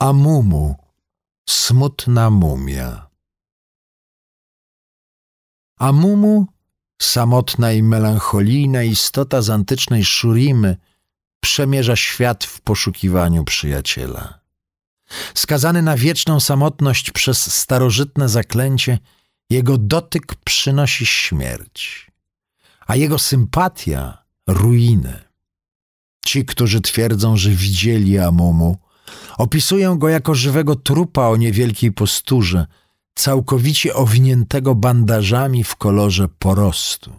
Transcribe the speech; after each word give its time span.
Amumu, 0.00 0.76
smutna 1.48 2.30
mumia. 2.30 3.10
Amumu, 5.78 6.46
samotna 7.02 7.72
i 7.72 7.82
melancholijna 7.82 8.82
istota 8.82 9.42
z 9.42 9.50
antycznej 9.50 10.04
Szurimy, 10.04 10.76
przemierza 11.40 11.96
świat 11.96 12.44
w 12.44 12.60
poszukiwaniu 12.60 13.44
przyjaciela. 13.44 14.40
Skazany 15.34 15.82
na 15.82 15.96
wieczną 15.96 16.40
samotność 16.40 17.10
przez 17.10 17.54
starożytne 17.54 18.28
zaklęcie, 18.28 18.98
jego 19.50 19.78
dotyk 19.78 20.34
przynosi 20.34 21.06
śmierć, 21.06 22.10
a 22.86 22.96
jego 22.96 23.18
sympatia 23.18 24.24
ruinę. 24.46 25.24
Ci, 26.24 26.44
którzy 26.44 26.80
twierdzą, 26.80 27.36
że 27.36 27.50
widzieli 27.50 28.18
Amumu, 28.18 28.87
opisują 29.38 29.98
go 29.98 30.08
jako 30.08 30.34
żywego 30.34 30.76
trupa 30.76 31.28
o 31.28 31.36
niewielkiej 31.36 31.92
posturze, 31.92 32.66
całkowicie 33.14 33.94
owiniętego 33.94 34.74
bandażami 34.74 35.64
w 35.64 35.76
kolorze 35.76 36.28
porostu. 36.38 37.12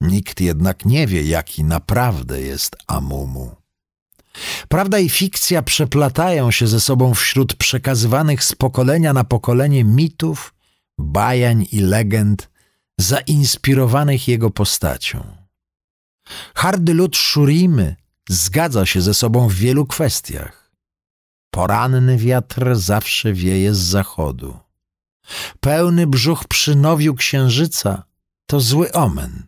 Nikt 0.00 0.40
jednak 0.40 0.84
nie 0.84 1.06
wie, 1.06 1.22
jaki 1.22 1.64
naprawdę 1.64 2.40
jest 2.40 2.76
Amumu. 2.86 3.56
Prawda 4.68 4.98
i 4.98 5.08
fikcja 5.08 5.62
przeplatają 5.62 6.50
się 6.50 6.66
ze 6.66 6.80
sobą 6.80 7.14
wśród 7.14 7.54
przekazywanych 7.54 8.44
z 8.44 8.54
pokolenia 8.54 9.12
na 9.12 9.24
pokolenie 9.24 9.84
mitów, 9.84 10.54
bajań 10.98 11.66
i 11.72 11.80
legend 11.80 12.50
zainspirowanych 12.98 14.28
jego 14.28 14.50
postacią. 14.50 15.24
Hardy 16.54 16.94
lud 16.94 17.16
Szurimy 17.16 17.96
zgadza 18.28 18.86
się 18.86 19.00
ze 19.00 19.14
sobą 19.14 19.48
w 19.48 19.54
wielu 19.54 19.86
kwestiach. 19.86 20.59
Poranny 21.50 22.16
wiatr 22.16 22.76
zawsze 22.76 23.32
wieje 23.32 23.74
z 23.74 23.78
zachodu. 23.78 24.58
Pełny 25.60 26.06
brzuch 26.06 26.48
przy 26.48 26.76
nowiu 26.76 27.14
księżyca 27.14 28.04
to 28.46 28.60
zły 28.60 28.92
omen. 28.92 29.46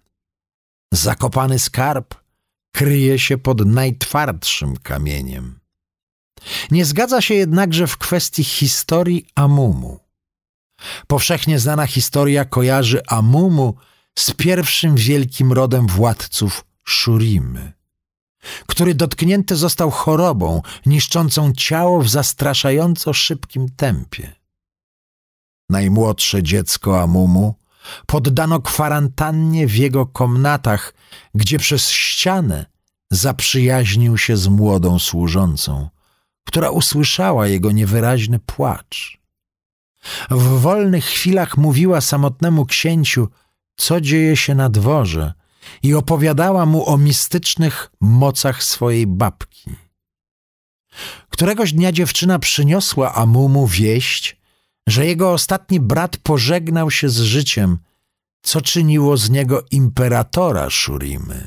Zakopany 0.95 1.59
skarb 1.59 2.15
kryje 2.73 3.19
się 3.19 3.39
pod 3.39 3.67
najtwardszym 3.67 4.77
kamieniem. 4.77 5.61
Nie 6.71 6.85
zgadza 6.85 7.21
się 7.21 7.35
jednakże 7.35 7.87
w 7.87 7.97
kwestii 7.97 8.45
historii 8.45 9.27
Amumu. 9.35 10.01
Powszechnie 11.07 11.59
znana 11.59 11.87
historia 11.87 12.45
kojarzy 12.45 13.01
Amumu 13.07 13.75
z 14.19 14.31
pierwszym 14.31 14.97
wielkim 14.97 15.53
rodem 15.53 15.87
władców 15.87 16.65
Szurimy, 16.85 17.73
który 18.67 18.95
dotknięty 18.95 19.57
został 19.57 19.91
chorobą 19.91 20.63
niszczącą 20.87 21.53
ciało 21.53 22.03
w 22.03 22.09
zastraszająco 22.09 23.13
szybkim 23.13 23.69
tempie. 23.77 24.33
Najmłodsze 25.71 26.43
dziecko 26.43 27.03
Amumu 27.03 27.55
poddano 28.07 28.61
kwarantannie 28.61 29.67
w 29.67 29.77
jego 29.77 30.07
komnatach, 30.07 30.95
gdzie 31.35 31.59
przez 31.59 31.91
ścianę 31.91 32.67
zaprzyjaźnił 33.11 34.19
się 34.19 34.37
z 34.37 34.49
młodą 34.49 34.99
służącą, 34.99 35.89
która 36.45 36.71
usłyszała 36.71 37.47
jego 37.47 37.73
niewyraźny 37.73 38.39
płacz. 38.39 39.19
W 40.31 40.61
wolnych 40.61 41.05
chwilach 41.05 41.57
mówiła 41.57 42.01
samotnemu 42.01 42.67
księciu, 42.67 43.29
co 43.77 44.01
dzieje 44.01 44.37
się 44.37 44.55
na 44.55 44.69
dworze 44.69 45.33
i 45.83 45.95
opowiadała 45.95 46.67
mu 46.67 46.89
o 46.89 46.99
mistycznych 46.99 47.91
mocach 48.01 48.63
swojej 48.63 49.07
babki. 49.07 49.71
Któregoś 51.29 51.73
dnia 51.73 51.93
dziewczyna 51.93 52.39
przyniosła 52.39 53.15
Amumu 53.15 53.67
wieść, 53.67 54.37
że 54.87 55.07
jego 55.07 55.33
ostatni 55.33 55.81
brat 55.81 56.17
pożegnał 56.17 56.91
się 56.91 57.09
z 57.09 57.21
życiem, 57.21 57.79
co 58.43 58.61
czyniło 58.61 59.17
z 59.17 59.31
niego 59.31 59.65
imperatora 59.71 60.71
Szurimy. 60.71 61.47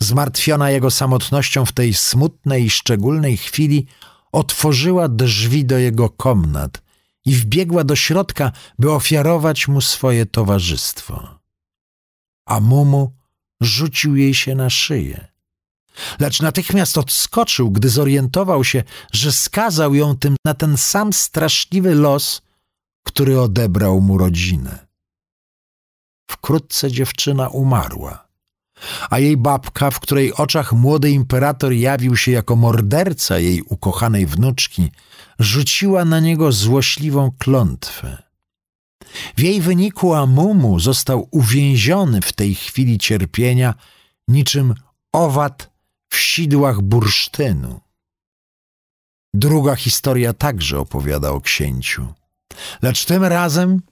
Zmartwiona 0.00 0.70
jego 0.70 0.90
samotnością 0.90 1.64
w 1.66 1.72
tej 1.72 1.94
smutnej 1.94 2.64
i 2.64 2.70
szczególnej 2.70 3.36
chwili, 3.36 3.86
otworzyła 4.32 5.08
drzwi 5.08 5.64
do 5.64 5.78
jego 5.78 6.10
komnat 6.10 6.82
i 7.24 7.34
wbiegła 7.34 7.84
do 7.84 7.96
środka, 7.96 8.52
by 8.78 8.92
ofiarować 8.92 9.68
mu 9.68 9.80
swoje 9.80 10.26
towarzystwo. 10.26 11.33
A 12.46 12.60
Mumu 12.60 13.12
rzucił 13.60 14.16
jej 14.16 14.34
się 14.34 14.54
na 14.54 14.70
szyję. 14.70 15.34
Lecz 16.18 16.40
natychmiast 16.40 16.98
odskoczył, 16.98 17.70
gdy 17.70 17.88
zorientował 17.88 18.64
się, 18.64 18.82
że 19.12 19.32
skazał 19.32 19.94
ją 19.94 20.16
tym 20.16 20.36
na 20.44 20.54
ten 20.54 20.76
sam 20.76 21.12
straszliwy 21.12 21.94
los, 21.94 22.42
który 23.06 23.40
odebrał 23.40 24.00
mu 24.00 24.18
rodzinę. 24.18 24.86
Wkrótce 26.30 26.90
dziewczyna 26.90 27.48
umarła, 27.48 28.28
a 29.10 29.18
jej 29.18 29.36
babka, 29.36 29.90
w 29.90 30.00
której 30.00 30.34
oczach 30.34 30.72
młody 30.72 31.10
imperator 31.10 31.72
jawił 31.72 32.16
się 32.16 32.32
jako 32.32 32.56
morderca 32.56 33.38
jej 33.38 33.62
ukochanej 33.62 34.26
wnuczki, 34.26 34.90
rzuciła 35.38 36.04
na 36.04 36.20
niego 36.20 36.52
złośliwą 36.52 37.30
klątwę. 37.38 38.23
W 39.36 39.40
jej 39.40 39.60
wyniku 39.60 40.14
Amumu 40.14 40.80
został 40.80 41.28
uwięziony 41.30 42.20
w 42.20 42.32
tej 42.32 42.54
chwili 42.54 42.98
cierpienia 42.98 43.74
niczym 44.28 44.74
owad 45.12 45.70
w 46.08 46.16
sidłach 46.16 46.80
bursztynu. 46.80 47.80
Druga 49.34 49.76
historia 49.76 50.32
także 50.32 50.78
opowiada 50.78 51.30
o 51.30 51.40
księciu, 51.40 52.14
lecz 52.82 53.04
tym 53.04 53.24
razem 53.24 53.82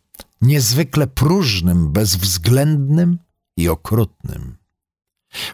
niezwykle 0.40 1.06
próżnym, 1.06 1.92
bezwzględnym 1.92 3.18
i 3.56 3.68
okrutnym. 3.68 4.56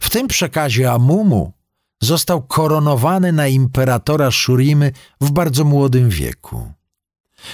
W 0.00 0.10
tym 0.10 0.28
przekazie 0.28 0.92
Amumu 0.92 1.52
został 2.02 2.42
koronowany 2.42 3.32
na 3.32 3.48
imperatora 3.48 4.30
Szurimy 4.30 4.92
w 5.20 5.30
bardzo 5.30 5.64
młodym 5.64 6.10
wieku. 6.10 6.72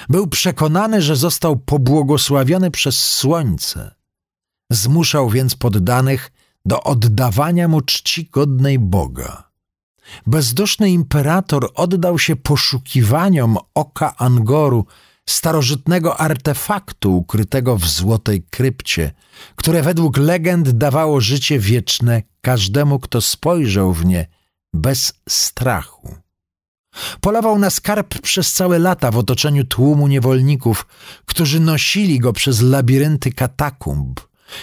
Był 0.09 0.27
przekonany, 0.27 1.03
że 1.03 1.17
został 1.17 1.57
pobłogosławiony 1.57 2.71
przez 2.71 3.01
słońce. 3.01 3.95
Zmuszał 4.71 5.31
więc 5.31 5.57
poddanych 5.57 6.33
do 6.65 6.83
oddawania 6.83 7.69
mu 7.69 7.81
czci 7.81 8.29
godnej 8.33 8.79
Boga. 8.79 9.51
Bezduszny 10.27 10.91
imperator 10.91 11.71
oddał 11.75 12.19
się 12.19 12.37
poszukiwaniom 12.37 13.59
oka 13.75 14.17
Angoru, 14.17 14.87
starożytnego 15.29 16.21
artefaktu 16.21 17.17
ukrytego 17.17 17.77
w 17.77 17.89
złotej 17.89 18.43
krypcie, 18.43 19.13
które 19.57 19.83
według 19.83 20.17
legend 20.17 20.71
dawało 20.71 21.21
życie 21.21 21.59
wieczne 21.59 22.23
każdemu, 22.41 22.99
kto 22.99 23.21
spojrzał 23.21 23.93
w 23.93 24.05
nie 24.05 24.27
bez 24.75 25.13
strachu. 25.29 26.24
Polował 27.21 27.59
na 27.59 27.71
skarb 27.71 28.21
przez 28.21 28.53
całe 28.53 28.79
lata 28.79 29.11
w 29.11 29.19
otoczeniu 29.19 29.65
tłumu 29.65 30.09
niewolników, 30.09 30.87
którzy 31.27 31.61
nosili 31.61 32.19
go 32.19 32.33
przez 32.33 32.61
labirynty 32.61 33.33
katakumb 33.33 34.21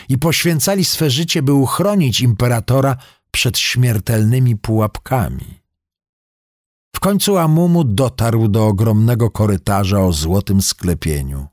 i 0.09 0.17
poświęcali 0.17 0.85
swe 0.85 1.09
życie, 1.09 1.41
by 1.41 1.53
uchronić 1.53 2.21
imperatora 2.21 2.97
przed 3.31 3.57
śmiertelnymi 3.57 4.55
pułapkami. 4.55 5.61
W 6.95 6.99
końcu 6.99 7.37
Amumu 7.37 7.83
dotarł 7.83 8.47
do 8.47 8.67
ogromnego 8.67 9.29
korytarza 9.29 9.99
o 9.99 10.13
złotym 10.13 10.61
sklepieniu, 10.61 11.47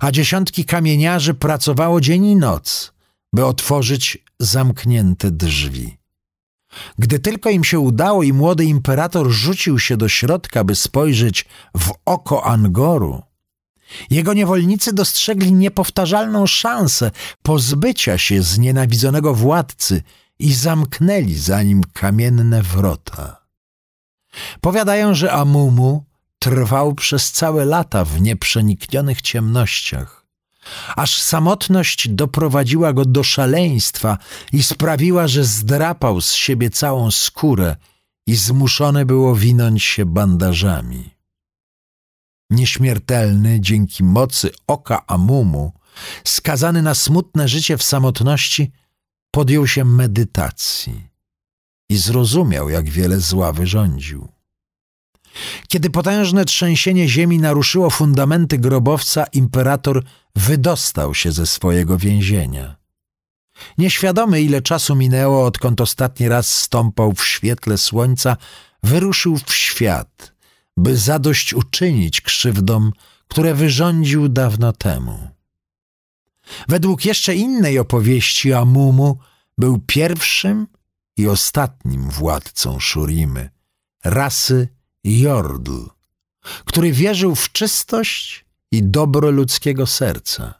a 0.00 0.12
dziesiątki 0.12 0.64
kamieniarzy 0.64 1.34
pracowało 1.34 2.00
dzień 2.00 2.26
i 2.26 2.36
noc, 2.36 2.92
by 3.32 3.46
otworzyć 3.46 4.18
zamknięte 4.40 5.30
drzwi. 5.30 5.96
Gdy 6.98 7.18
tylko 7.18 7.50
im 7.50 7.64
się 7.64 7.80
udało 7.80 8.22
i 8.22 8.32
młody 8.32 8.64
imperator 8.64 9.30
rzucił 9.30 9.78
się 9.78 9.96
do 9.96 10.08
środka, 10.08 10.64
by 10.64 10.74
spojrzeć 10.74 11.44
w 11.76 11.92
oko 12.04 12.44
Angoru, 12.44 13.22
jego 14.10 14.34
niewolnicy 14.34 14.92
dostrzegli 14.92 15.52
niepowtarzalną 15.52 16.46
szansę 16.46 17.10
pozbycia 17.42 18.18
się 18.18 18.42
znienawidzonego 18.42 19.34
władcy 19.34 20.02
i 20.38 20.54
zamknęli 20.54 21.34
za 21.34 21.62
nim 21.62 21.82
kamienne 21.92 22.62
wrota. 22.62 23.46
Powiadają, 24.60 25.14
że 25.14 25.32
Amumu 25.32 26.04
trwał 26.38 26.94
przez 26.94 27.32
całe 27.32 27.64
lata 27.64 28.04
w 28.04 28.20
nieprzeniknionych 28.20 29.22
ciemnościach, 29.22 30.15
aż 30.96 31.18
samotność 31.22 32.08
doprowadziła 32.08 32.92
go 32.92 33.04
do 33.04 33.22
szaleństwa 33.22 34.18
i 34.52 34.62
sprawiła, 34.62 35.28
że 35.28 35.44
zdrapał 35.44 36.20
z 36.20 36.32
siebie 36.32 36.70
całą 36.70 37.10
skórę 37.10 37.76
i 38.26 38.36
zmuszony 38.36 39.06
było 39.06 39.36
winąć 39.36 39.82
się 39.82 40.06
bandażami. 40.06 41.10
Nieśmiertelny 42.50 43.60
dzięki 43.60 44.04
mocy 44.04 44.50
oka 44.66 45.06
Amumu, 45.06 45.72
skazany 46.24 46.82
na 46.82 46.94
smutne 46.94 47.48
życie 47.48 47.76
w 47.76 47.82
samotności, 47.82 48.72
podjął 49.30 49.66
się 49.66 49.84
medytacji 49.84 51.08
i 51.90 51.96
zrozumiał, 51.96 52.68
jak 52.68 52.90
wiele 52.90 53.20
zła 53.20 53.52
wyrządził. 53.52 54.35
Kiedy 55.68 55.90
potężne 55.90 56.44
trzęsienie 56.44 57.08
ziemi 57.08 57.38
naruszyło 57.38 57.90
fundamenty 57.90 58.58
grobowca, 58.58 59.24
imperator 59.32 60.04
wydostał 60.36 61.14
się 61.14 61.32
ze 61.32 61.46
swojego 61.46 61.98
więzienia. 61.98 62.76
Nieświadomy, 63.78 64.42
ile 64.42 64.62
czasu 64.62 64.96
minęło, 64.96 65.44
odkąd 65.44 65.80
ostatni 65.80 66.28
raz 66.28 66.54
stąpał 66.54 67.12
w 67.12 67.26
świetle 67.26 67.78
słońca, 67.78 68.36
wyruszył 68.82 69.38
w 69.46 69.54
świat, 69.54 70.32
by 70.76 70.96
zadośćuczynić 70.96 72.20
krzywdom, 72.20 72.92
które 73.28 73.54
wyrządził 73.54 74.28
dawno 74.28 74.72
temu. 74.72 75.30
Według 76.68 77.04
jeszcze 77.04 77.34
innej 77.34 77.78
opowieści 77.78 78.52
Amumu 78.52 79.18
był 79.58 79.78
pierwszym 79.86 80.66
i 81.16 81.28
ostatnim 81.28 82.10
władcą 82.10 82.80
Szurimy, 82.80 83.50
rasy 84.04 84.75
Jordl, 85.06 85.86
który 86.64 86.92
wierzył 86.92 87.34
w 87.34 87.52
czystość 87.52 88.44
i 88.72 88.82
dobro 88.82 89.30
ludzkiego 89.30 89.86
serca. 89.86 90.54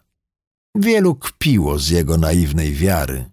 Wielu 0.75 1.15
kpiło 1.15 1.79
z 1.79 1.89
jego 1.89 2.17
naiwnej 2.17 2.75
wiary. 2.75 3.31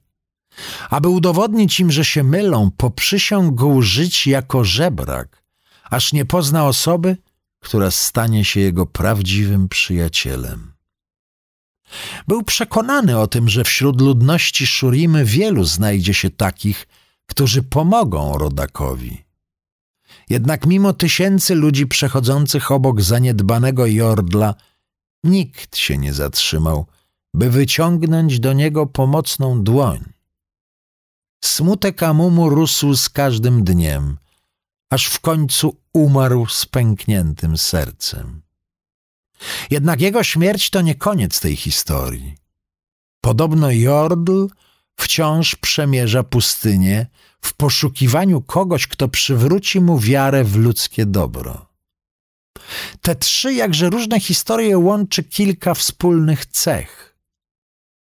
Aby 0.90 1.10
udowodnić 1.10 1.80
im, 1.80 1.92
że 1.92 2.06
się 2.06 2.24
mylą, 2.24 2.72
poprzysiągł 2.78 3.82
żyć 3.82 4.28
jako 4.28 4.64
żebrak, 4.64 5.44
aż 5.84 6.14
nie 6.14 6.26
pozna 6.26 6.68
osoby, 6.68 7.18
która 7.60 7.92
stanie 7.92 8.46
się 8.46 8.60
jego 8.60 8.86
prawdziwym 8.86 9.70
przyjacielem. 9.70 10.74
Był 12.28 12.44
przekonany 12.44 13.20
o 13.20 13.28
tym, 13.28 13.50
że 13.50 13.64
wśród 13.64 14.02
ludności 14.02 14.68
Szurimy 14.68 15.26
wielu 15.26 15.64
znajdzie 15.64 16.14
się 16.14 16.30
takich, 16.30 16.88
którzy 17.26 17.64
pomogą 17.64 18.38
rodakowi. 18.38 19.24
Jednak 20.30 20.66
mimo 20.66 20.94
tysięcy 20.94 21.56
ludzi 21.56 21.88
przechodzących 21.88 22.72
obok 22.72 23.02
zaniedbanego 23.02 23.86
Jordla, 23.86 24.56
nikt 25.24 25.78
się 25.78 25.98
nie 25.98 26.14
zatrzymał, 26.14 26.86
by 27.34 27.50
wyciągnąć 27.50 28.40
do 28.40 28.54
niego 28.54 28.86
pomocną 28.86 29.64
dłoń. 29.64 30.14
Smutek 31.44 32.04
Amumu 32.04 32.50
rósł 32.50 32.96
z 32.96 33.10
każdym 33.10 33.64
dniem, 33.64 34.18
aż 34.90 35.06
w 35.06 35.20
końcu 35.20 35.78
umarł 35.94 36.48
z 36.48 36.66
pękniętym 36.66 37.58
sercem. 37.58 38.42
Jednak 39.70 40.02
jego 40.02 40.24
śmierć 40.24 40.70
to 40.70 40.82
nie 40.82 40.96
koniec 40.96 41.40
tej 41.40 41.56
historii. 41.56 42.38
Podobno 43.22 43.72
Jordl 43.72 44.48
wciąż 44.96 45.56
przemierza 45.56 46.24
pustynię 46.24 47.06
w 47.42 47.54
poszukiwaniu 47.54 48.42
kogoś, 48.42 48.88
kto 48.88 49.08
przywróci 49.08 49.82
mu 49.82 50.00
wiarę 50.00 50.44
w 50.44 50.56
ludzkie 50.56 51.06
dobro. 51.06 51.74
Te 53.02 53.16
trzy 53.16 53.54
jakże 53.54 53.90
różne 53.90 54.20
historie 54.20 54.78
łączy 54.78 55.24
kilka 55.24 55.74
wspólnych 55.74 56.46
cech. 56.46 57.18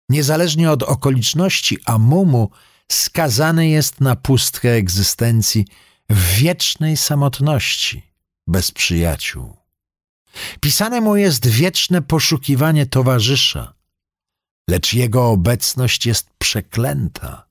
Niezależnie 0.09 0.71
od 0.71 0.83
okoliczności, 0.83 1.77
Amumu 1.85 2.49
skazany 2.91 3.69
jest 3.69 4.01
na 4.01 4.15
pustkę 4.15 4.71
egzystencji 4.71 5.65
w 6.09 6.35
wiecznej 6.35 6.97
samotności, 6.97 8.03
bez 8.47 8.71
przyjaciół. 8.71 9.57
Pisane 10.59 11.01
mu 11.01 11.15
jest 11.15 11.47
wieczne 11.47 12.01
poszukiwanie 12.01 12.85
towarzysza, 12.85 13.73
lecz 14.69 14.93
jego 14.93 15.29
obecność 15.29 16.05
jest 16.05 16.29
przeklęta, 16.37 17.45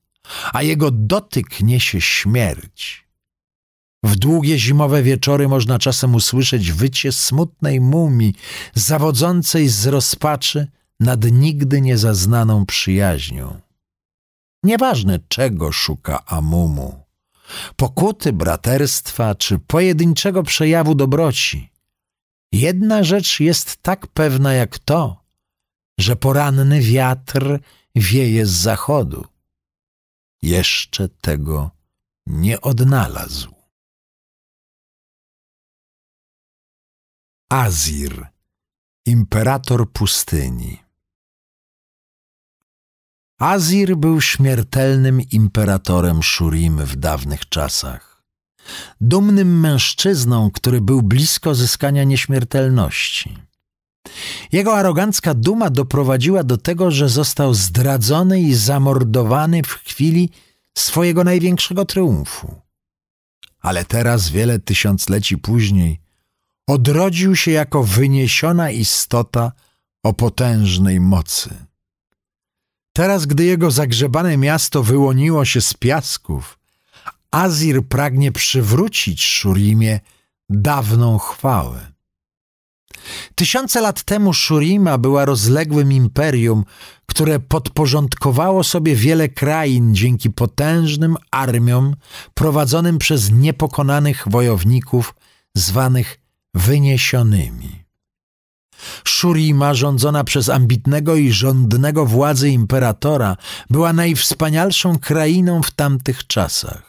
a 0.53 0.63
jego 0.63 0.91
dotyk 0.91 1.61
niesie 1.61 2.01
śmierć. 2.01 3.07
W 4.03 4.15
długie 4.15 4.59
zimowe 4.59 5.03
wieczory 5.03 5.47
można 5.47 5.79
czasem 5.79 6.15
usłyszeć 6.15 6.71
wycie 6.71 7.11
smutnej 7.11 7.81
mumii, 7.81 8.35
zawodzącej 8.73 9.67
z 9.67 9.87
rozpaczy 9.87 10.67
nad 10.99 11.31
nigdy 11.31 11.81
niezaznaną 11.81 12.65
przyjaźnią. 12.65 13.59
Nieważne 14.63 15.19
czego 15.27 15.71
szuka 15.71 16.25
Amumu, 16.25 17.03
pokuty, 17.75 18.33
braterstwa 18.33 19.35
czy 19.35 19.59
pojedynczego 19.59 20.43
przejawu 20.43 20.95
dobroci. 20.95 21.69
Jedna 22.51 23.03
rzecz 23.03 23.39
jest 23.39 23.77
tak 23.81 24.07
pewna 24.07 24.53
jak 24.53 24.79
to, 24.79 25.28
że 25.99 26.15
poranny 26.15 26.81
wiatr 26.81 27.59
wieje 27.95 28.45
z 28.45 28.51
zachodu. 28.51 29.25
Jeszcze 30.41 31.09
tego 31.09 31.71
nie 32.25 32.61
odnalazł. 32.61 33.53
Azir, 37.49 38.27
imperator 39.05 39.91
pustyni. 39.91 40.83
Azir 43.39 43.97
był 43.97 44.21
śmiertelnym 44.21 45.21
imperatorem 45.21 46.23
Shurim 46.23 46.77
w 46.85 46.95
dawnych 46.95 47.49
czasach. 47.49 48.23
Dumnym 49.01 49.59
mężczyzną, 49.59 50.51
który 50.51 50.81
był 50.81 51.01
blisko 51.01 51.55
zyskania 51.55 52.03
nieśmiertelności. 52.03 53.48
Jego 54.51 54.77
arogancka 54.77 55.33
duma 55.33 55.69
doprowadziła 55.69 56.43
do 56.43 56.57
tego, 56.57 56.91
że 56.91 57.09
został 57.09 57.53
zdradzony 57.53 58.41
i 58.41 58.55
zamordowany 58.55 59.63
w 59.63 59.73
chwili 59.73 60.29
swojego 60.77 61.23
największego 61.23 61.85
triumfu. 61.85 62.55
Ale 63.61 63.85
teraz, 63.85 64.29
wiele 64.29 64.59
tysiącleci 64.59 65.37
później, 65.37 65.99
odrodził 66.67 67.35
się 67.35 67.51
jako 67.51 67.83
wyniesiona 67.83 68.71
istota 68.71 69.51
o 70.03 70.13
potężnej 70.13 70.99
mocy. 70.99 71.49
Teraz, 72.93 73.25
gdy 73.25 73.43
jego 73.45 73.71
zagrzebane 73.71 74.37
miasto 74.37 74.83
wyłoniło 74.83 75.45
się 75.45 75.61
z 75.61 75.73
piasków, 75.73 76.59
Azir 77.31 77.87
pragnie 77.87 78.31
przywrócić 78.31 79.25
Szurimie 79.25 79.99
dawną 80.49 81.17
chwałę. 81.17 81.91
Tysiące 83.35 83.81
lat 83.81 84.03
temu 84.03 84.33
Szurima 84.33 84.97
była 84.97 85.25
rozległym 85.25 85.91
imperium, 85.91 86.63
które 87.05 87.39
podporządkowało 87.39 88.63
sobie 88.63 88.95
wiele 88.95 89.29
krain 89.29 89.95
dzięki 89.95 90.29
potężnym 90.29 91.17
armiom 91.31 91.95
prowadzonym 92.33 92.97
przez 92.97 93.31
niepokonanych 93.31 94.23
wojowników 94.27 95.15
zwanych 95.55 96.19
wyniesionymi. 96.53 97.83
Szurima, 99.03 99.73
rządzona 99.73 100.23
przez 100.23 100.49
ambitnego 100.49 101.15
i 101.15 101.31
żądnego 101.31 102.05
władzy 102.05 102.49
imperatora, 102.49 103.37
była 103.69 103.93
najwspanialszą 103.93 104.99
krainą 104.99 105.63
w 105.63 105.71
tamtych 105.71 106.27
czasach. 106.27 106.88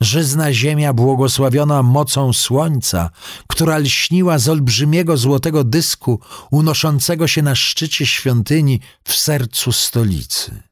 Żyzna 0.00 0.52
ziemia 0.52 0.92
błogosławiona 0.92 1.82
mocą 1.82 2.32
słońca, 2.32 3.10
która 3.46 3.78
lśniła 3.78 4.38
z 4.38 4.48
olbrzymiego 4.48 5.16
złotego 5.16 5.64
dysku 5.64 6.20
unoszącego 6.50 7.28
się 7.28 7.42
na 7.42 7.54
szczycie 7.54 8.06
świątyni 8.06 8.80
w 9.04 9.14
sercu 9.14 9.72
stolicy. 9.72 10.62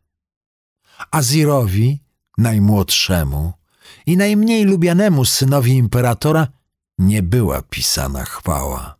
Azirowi, 1.10 1.98
najmłodszemu 2.38 3.52
i 4.06 4.16
najmniej 4.16 4.64
lubianemu 4.64 5.24
synowi 5.24 5.72
imperatora, 5.72 6.48
nie 6.98 7.22
była 7.22 7.62
pisana 7.62 8.24
chwała. 8.24 8.98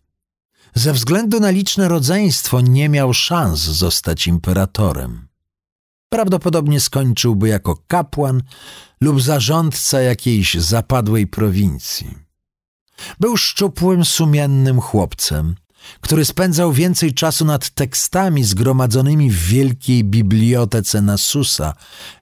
Ze 0.75 0.93
względu 0.93 1.41
na 1.41 1.51
liczne 1.51 1.89
rodzeństwo 1.89 2.61
nie 2.61 2.89
miał 2.89 3.15
szans 3.15 3.61
zostać 3.61 4.27
imperatorem. 4.27 5.28
Prawdopodobnie 6.09 6.81
skończyłby 6.81 7.49
jako 7.49 7.77
kapłan 7.87 8.43
lub 9.01 9.23
zarządca 9.23 10.01
jakiejś 10.01 10.55
zapadłej 10.55 11.27
prowincji. 11.27 12.19
Był 13.21 13.37
szczupłym, 13.37 14.05
sumiennym 14.05 14.81
chłopcem, 14.81 15.55
który 16.01 16.25
spędzał 16.25 16.73
więcej 16.73 17.15
czasu 17.15 17.45
nad 17.45 17.71
tekstami 17.71 18.45
zgromadzonymi 18.45 19.31
w 19.31 19.47
wielkiej 19.47 20.05
bibliotece 20.05 21.03
Nasusa, 21.03 21.75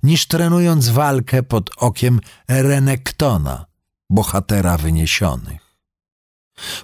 niż 0.02 0.26
trenując 0.26 0.88
walkę 0.88 1.42
pod 1.42 1.70
okiem 1.76 2.20
Renektona, 2.48 3.66
bohatera 4.10 4.78
wyniesionych. 4.78 5.65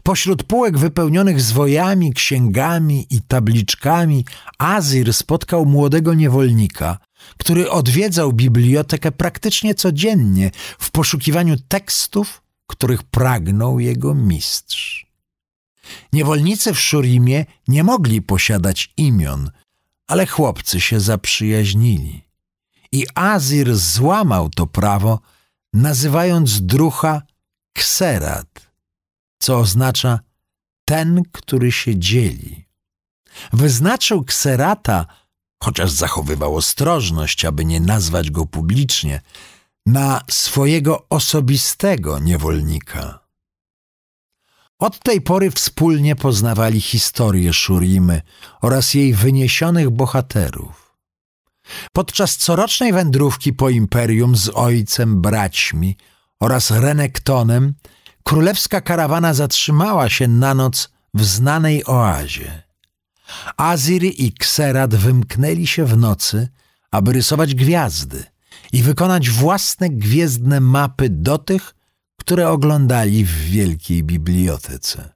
Pośród 0.03 0.43
półek 0.43 0.79
wypełnionych 0.79 1.41
zwojami, 1.41 2.13
księgami 2.13 3.07
i 3.11 3.21
tabliczkami 3.21 4.25
Azir 4.59 5.15
spotkał 5.15 5.67
młodego 5.67 6.15
niewolnika, 6.15 6.99
który 7.39 7.71
odwiedzał 7.71 8.33
bibliotekę 8.33 9.13
praktycznie 9.13 9.75
codziennie 9.75 10.51
w 10.79 10.91
poszukiwaniu 10.91 11.57
tekstów, 11.69 12.43
których 12.67 13.03
pragnął 13.03 13.81
jego 13.81 14.15
mistrz. 14.15 15.07
Niewolnicy 16.13 16.75
w 16.75 16.81
Szurimie 16.81 17.47
nie 17.69 17.85
mogli 17.85 18.23
posiadać 18.23 18.93
imion, 18.97 19.51
ale 20.07 20.27
chłopcy 20.27 20.81
się 20.81 21.01
zaprzyjaźnili. 21.01 22.25
I 22.93 23.07
Azir 23.15 23.77
złamał 23.77 24.51
to 24.51 24.67
prawo, 24.67 25.21
nazywając 25.73 26.63
drucha 26.63 27.23
Kserat, 27.73 28.72
co 29.43 29.59
oznacza 29.59 30.21
ten, 30.85 31.23
który 31.33 31.73
się 31.73 31.99
dzieli. 31.99 32.65
Wyznaczył 33.53 34.25
kserata, 34.25 35.07
chociaż 35.63 35.91
zachowywał 35.91 36.57
ostrożność, 36.57 37.45
aby 37.45 37.65
nie 37.65 37.81
nazwać 37.81 38.31
go 38.31 38.47
publicznie, 38.47 39.21
na 39.87 40.21
swojego 40.31 41.07
osobistego 41.09 42.19
niewolnika. 42.19 43.19
Od 44.79 44.99
tej 44.99 45.21
pory 45.21 45.51
wspólnie 45.51 46.17
poznawali 46.17 46.81
historię 46.81 47.53
Szurimy 47.53 48.23
oraz 48.61 48.95
jej 48.95 49.15
wyniesionych 49.15 49.91
bohaterów. 49.91 50.97
Podczas 51.93 52.37
corocznej 52.37 52.93
wędrówki 52.93 53.53
po 53.53 53.71
imperium 53.71 54.37
z 54.37 54.49
ojcem, 54.55 55.21
braćmi 55.21 55.97
oraz 56.41 56.71
Renektonem 56.71 57.75
królewska 58.23 58.81
karawana 58.81 59.35
zatrzymała 59.35 60.09
się 60.09 60.29
na 60.29 60.55
noc 60.55 60.93
w 61.15 61.25
znanej 61.25 61.87
oazie. 61.87 62.63
Azir 63.57 64.05
i 64.05 64.33
Kserat 64.33 64.95
wymknęli 64.95 65.67
się 65.67 65.85
w 65.85 65.97
nocy, 65.97 66.49
aby 66.91 67.13
rysować 67.13 67.55
gwiazdy 67.55 68.25
i 68.73 68.83
wykonać 68.83 69.31
własne 69.31 69.91
gwiezdne 69.91 70.61
mapy 70.61 71.09
do 71.09 71.39
tych, 71.39 71.75
które 72.17 72.51
oglądali 72.51 73.25
w 73.25 73.39
wielkiej 73.39 74.03
bibliotece. 74.03 75.13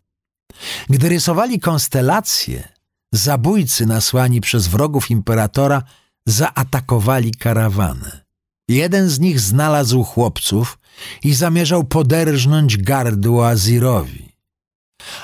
Gdy 0.89 1.09
rysowali 1.09 1.61
konstelacje, 1.61 2.69
zabójcy 3.13 3.87
nasłani 3.87 4.41
przez 4.41 4.69
wrogów 4.69 5.11
imperatora 5.11 5.83
zaatakowali 6.27 7.35
karawanę. 7.35 8.26
Jeden 8.69 9.09
z 9.09 9.21
nich 9.21 9.41
znalazł 9.41 10.05
chłopców 10.05 10.79
i 11.23 11.35
zamierzał 11.35 11.85
poderżnąć 11.85 12.77
gardło 12.77 13.49
Azirowi. 13.49 14.33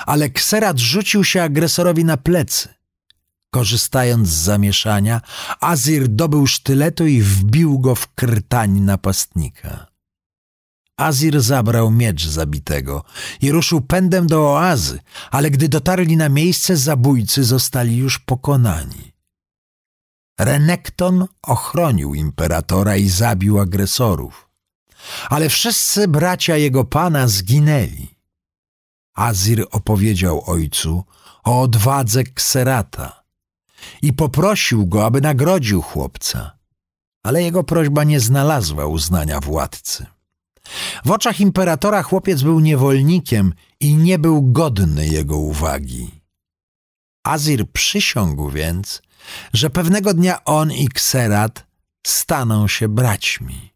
Ale 0.05 0.29
Kserat 0.29 0.79
rzucił 0.79 1.23
się 1.23 1.41
agresorowi 1.41 2.05
na 2.05 2.17
plecy. 2.17 2.69
Korzystając 3.51 4.27
z 4.27 4.43
zamieszania, 4.43 5.21
Azir 5.59 6.07
dobył 6.07 6.47
sztyletu 6.47 7.07
i 7.07 7.21
wbił 7.21 7.79
go 7.79 7.95
w 7.95 8.13
krtań 8.13 8.79
napastnika. 8.79 9.87
Azir 10.97 11.41
zabrał 11.41 11.91
miecz 11.91 12.27
zabitego 12.27 13.03
i 13.41 13.51
ruszył 13.51 13.81
pędem 13.81 14.27
do 14.27 14.53
oazy, 14.53 14.99
ale 15.31 15.51
gdy 15.51 15.69
dotarli 15.69 16.17
na 16.17 16.29
miejsce, 16.29 16.77
zabójcy 16.77 17.43
zostali 17.43 17.97
już 17.97 18.19
pokonani. 18.19 19.12
Renekton 20.39 21.27
ochronił 21.41 22.13
imperatora 22.13 22.97
i 22.97 23.09
zabił 23.09 23.59
agresorów, 23.59 24.49
ale 25.29 25.49
wszyscy 25.49 26.07
bracia 26.07 26.57
jego 26.57 26.83
pana 26.83 27.27
zginęli. 27.27 28.07
Azir 29.15 29.67
opowiedział 29.71 30.43
ojcu 30.45 31.03
o 31.43 31.61
odwadze 31.61 32.23
Kserata 32.23 33.23
i 34.01 34.13
poprosił 34.13 34.87
go, 34.87 35.05
aby 35.05 35.21
nagrodził 35.21 35.81
chłopca, 35.81 36.57
ale 37.23 37.43
jego 37.43 37.63
prośba 37.63 38.03
nie 38.03 38.19
znalazła 38.19 38.85
uznania 38.85 39.39
władcy. 39.39 40.05
W 41.05 41.11
oczach 41.11 41.39
imperatora 41.39 42.03
chłopiec 42.03 42.41
był 42.41 42.59
niewolnikiem 42.59 43.53
i 43.79 43.95
nie 43.95 44.19
był 44.19 44.51
godny 44.51 45.07
jego 45.07 45.37
uwagi. 45.37 46.11
Azir 47.23 47.71
przysiągł 47.71 48.49
więc, 48.49 49.01
że 49.53 49.69
pewnego 49.69 50.13
dnia 50.13 50.43
on 50.43 50.71
i 50.71 50.87
Kserat 50.87 51.65
staną 52.07 52.67
się 52.67 52.87
braćmi. 52.87 53.73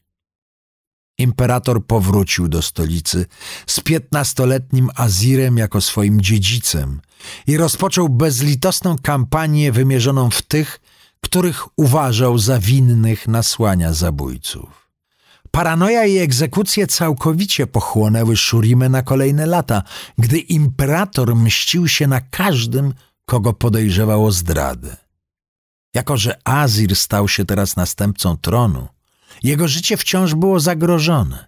Imperator 1.18 1.86
powrócił 1.86 2.48
do 2.48 2.62
stolicy 2.62 3.26
z 3.68 3.80
piętnastoletnim 3.80 4.90
Azirem 4.96 5.58
jako 5.58 5.82
swoim 5.82 6.22
dziedzicem 6.22 7.02
i 7.48 7.58
rozpoczął 7.58 8.10
bezlitosną 8.10 8.96
kampanię 9.04 9.72
wymierzoną 9.72 10.30
w 10.30 10.42
tych, 10.42 10.80
których 11.22 11.80
uważał 11.80 12.38
za 12.38 12.60
winnych 12.60 13.28
nasłania 13.28 13.94
zabójców. 13.94 14.90
Paranoja 15.52 16.06
i 16.06 16.18
egzekucje 16.18 16.88
całkowicie 16.88 17.68
pochłonęły 17.68 18.38
Szurimę 18.38 18.90
na 18.90 19.02
kolejne 19.02 19.46
lata, 19.46 19.84
gdy 20.18 20.40
imperator 20.40 21.36
mścił 21.36 21.88
się 21.88 22.08
na 22.08 22.22
każdym, 22.22 22.94
kogo 23.26 23.54
podejrzewał 23.54 24.26
o 24.26 24.32
zdradę. 24.32 25.07
Jako, 25.98 26.18
że 26.18 26.40
Azir 26.44 26.96
stał 26.96 27.28
się 27.28 27.46
teraz 27.46 27.76
następcą 27.76 28.38
tronu, 28.38 28.88
jego 29.44 29.68
życie 29.68 29.98
wciąż 29.98 30.36
było 30.36 30.60
zagrożone. 30.60 31.48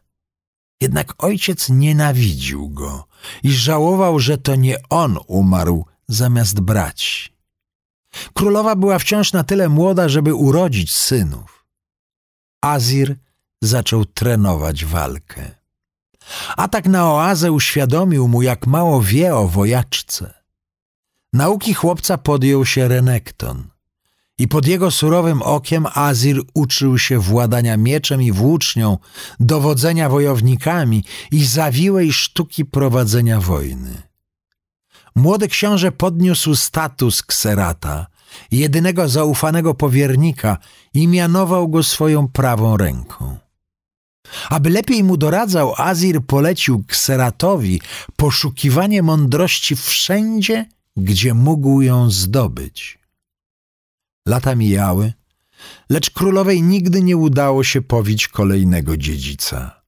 Jednak 0.82 1.24
ojciec 1.24 1.70
nienawidził 1.70 2.70
go 2.70 3.08
i 3.44 3.52
żałował, 3.52 4.20
że 4.20 4.38
to 4.38 4.56
nie 4.56 4.78
on 4.90 5.18
umarł 5.28 5.86
zamiast 6.08 6.60
brać. 6.60 7.34
Królowa 8.34 8.76
była 8.76 9.00
wciąż 9.00 9.34
na 9.34 9.44
tyle 9.44 9.70
młoda, 9.70 10.10
żeby 10.10 10.34
urodzić 10.34 10.96
synów. 10.96 11.66
Azir 12.62 13.16
zaczął 13.62 14.06
trenować 14.06 14.86
walkę. 14.86 15.52
Atak 16.58 16.86
na 16.88 17.14
oazę 17.14 17.52
uświadomił 17.52 18.28
mu, 18.28 18.42
jak 18.42 18.68
mało 18.68 19.02
wie 19.02 19.36
o 19.36 19.48
wojaczce. 19.48 20.34
Nauki 21.34 21.74
chłopca 21.74 22.18
podjął 22.18 22.66
się 22.66 22.88
Renekton 22.88 23.79
i 24.40 24.48
pod 24.48 24.68
jego 24.68 24.92
surowym 24.92 25.42
okiem 25.42 25.86
Azir 25.94 26.42
uczył 26.54 26.98
się 26.98 27.20
władania 27.20 27.78
mieczem 27.78 28.22
i 28.22 28.32
włócznią, 28.32 28.98
dowodzenia 29.40 30.10
wojownikami 30.10 31.04
i 31.32 31.46
zawiłej 31.46 32.14
sztuki 32.14 32.66
prowadzenia 32.66 33.42
wojny. 33.42 34.02
Młody 35.16 35.48
książę 35.48 35.92
podniósł 35.92 36.56
status 36.56 37.24
kserata, 37.24 38.08
jedynego 38.52 39.10
zaufanego 39.10 39.74
powiernika 39.74 40.58
i 40.94 41.08
mianował 41.08 41.68
go 41.68 41.84
swoją 41.84 42.28
prawą 42.28 42.78
ręką. 42.78 43.38
Aby 44.50 44.70
lepiej 44.70 45.04
mu 45.04 45.18
doradzał, 45.18 45.74
Azir 45.78 46.22
polecił 46.26 46.84
Kseratowi 46.88 47.82
poszukiwanie 48.16 49.04
mądrości 49.04 49.76
wszędzie, 49.76 50.66
gdzie 50.98 51.34
mógł 51.34 51.82
ją 51.82 52.10
zdobyć. 52.10 52.99
Lata 54.30 54.56
mijały, 54.56 55.14
lecz 55.90 56.10
królowej 56.10 56.64
nigdy 56.64 57.04
nie 57.04 57.18
udało 57.18 57.64
się 57.64 57.82
powić 57.82 58.28
kolejnego 58.28 58.98
dziedzica. 58.98 59.82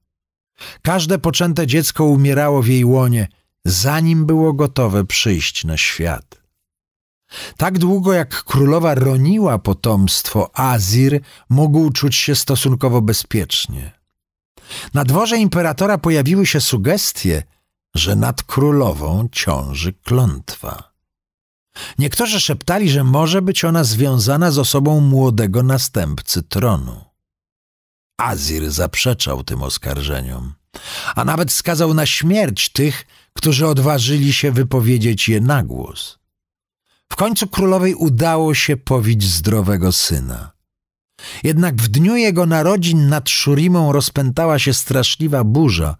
Każde 0.82 1.18
poczęte 1.18 1.66
dziecko 1.66 2.04
umierało 2.04 2.62
w 2.62 2.66
jej 2.66 2.84
łonie, 2.84 3.28
zanim 3.64 4.26
było 4.26 4.52
gotowe 4.52 5.04
przyjść 5.04 5.64
na 5.64 5.76
świat. 5.76 6.42
Tak 7.56 7.78
długo 7.78 8.12
jak 8.12 8.44
królowa 8.44 8.94
roniła 8.94 9.58
potomstwo, 9.58 10.50
Azir 10.58 11.20
mógł 11.48 11.90
czuć 11.90 12.16
się 12.16 12.34
stosunkowo 12.34 13.02
bezpiecznie. 13.02 13.92
Na 14.94 15.04
dworze 15.04 15.38
imperatora 15.38 15.98
pojawiły 15.98 16.46
się 16.46 16.60
sugestie, 16.60 17.42
że 17.94 18.16
nad 18.16 18.42
królową 18.42 19.28
ciąży 19.32 19.92
klątwa. 19.92 20.91
Niektórzy 21.98 22.40
szeptali, 22.40 22.90
że 22.90 23.04
może 23.04 23.42
być 23.42 23.64
ona 23.64 23.84
związana 23.84 24.50
z 24.50 24.58
osobą 24.58 25.00
młodego 25.00 25.62
następcy 25.62 26.42
tronu. 26.42 27.04
Azir 28.18 28.70
zaprzeczał 28.70 29.44
tym 29.44 29.62
oskarżeniom, 29.62 30.54
a 31.14 31.24
nawet 31.24 31.52
skazał 31.52 31.94
na 31.94 32.06
śmierć 32.06 32.68
tych, 32.68 33.06
którzy 33.32 33.66
odważyli 33.66 34.32
się 34.32 34.52
wypowiedzieć 34.52 35.28
je 35.28 35.40
na 35.40 35.62
głos. 35.62 36.18
W 37.12 37.16
końcu 37.16 37.46
królowej 37.46 37.94
udało 37.94 38.54
się 38.54 38.76
powić 38.76 39.24
zdrowego 39.24 39.92
syna. 39.92 40.52
Jednak 41.42 41.76
w 41.76 41.88
dniu 41.88 42.16
jego 42.16 42.46
narodzin 42.46 43.08
nad 43.08 43.30
Szurimą 43.30 43.92
rozpętała 43.92 44.58
się 44.58 44.74
straszliwa 44.74 45.44
burza. 45.44 45.96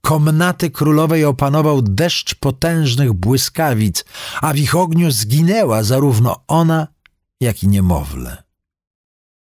Komnaty 0.00 0.70
królowej 0.70 1.24
opanował 1.24 1.82
deszcz 1.82 2.34
potężnych 2.34 3.12
błyskawic, 3.12 4.04
a 4.40 4.52
w 4.52 4.56
ich 4.56 4.74
ogniu 4.74 5.10
zginęła 5.10 5.82
zarówno 5.82 6.36
ona, 6.48 6.88
jak 7.40 7.62
i 7.62 7.68
niemowlę. 7.68 8.42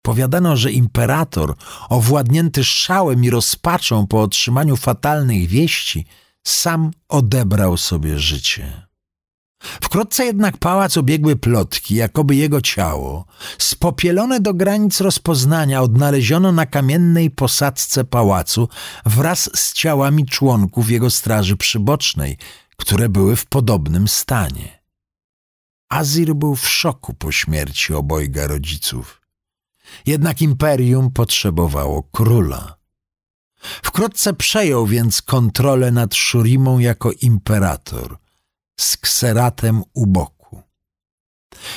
Powiadano, 0.02 0.56
że 0.56 0.73
imperator, 0.73 1.54
owładnięty 1.88 2.64
szałem 2.64 3.25
i 3.25 3.30
rozpaczą 3.30 4.06
po 4.06 4.23
otrzymaniu 4.23 4.76
fatalnych 4.76 5.49
wieści, 5.49 6.06
sam 6.47 6.90
odebrał 7.08 7.76
sobie 7.76 8.18
życie. 8.18 8.88
Wkrótce 9.60 10.24
jednak 10.24 10.56
pałac 10.56 10.96
obiegły 10.96 11.36
plotki, 11.36 11.94
jakoby 11.94 12.36
jego 12.36 12.60
ciało, 12.60 13.24
spopielone 13.58 14.40
do 14.40 14.54
granic 14.54 15.00
rozpoznania, 15.00 15.82
odnaleziono 15.82 16.52
na 16.52 16.66
kamiennej 16.66 17.30
posadzce 17.30 18.04
pałacu 18.04 18.68
wraz 19.06 19.50
z 19.54 19.72
ciałami 19.72 20.26
członków 20.26 20.90
jego 20.90 21.10
straży 21.10 21.56
przybocznej, 21.56 22.36
które 22.76 23.08
były 23.08 23.36
w 23.36 23.46
podobnym 23.46 24.08
stanie. 24.08 24.82
Azir 25.88 26.34
był 26.34 26.56
w 26.56 26.68
szoku 26.68 27.14
po 27.14 27.32
śmierci 27.32 27.94
obojga 27.94 28.46
rodziców. 28.46 29.20
Jednak 30.06 30.42
imperium 30.42 31.10
potrzebowało 31.10 32.02
króla. 32.02 32.78
Wkrótce 33.82 34.34
przejął 34.34 34.86
więc 34.86 35.22
kontrolę 35.22 35.90
nad 35.90 36.14
Szurimą 36.14 36.78
jako 36.78 37.12
imperator, 37.12 38.18
z 38.78 38.97
kseratem 38.97 39.82
u 39.94 40.06
boku. 40.06 40.62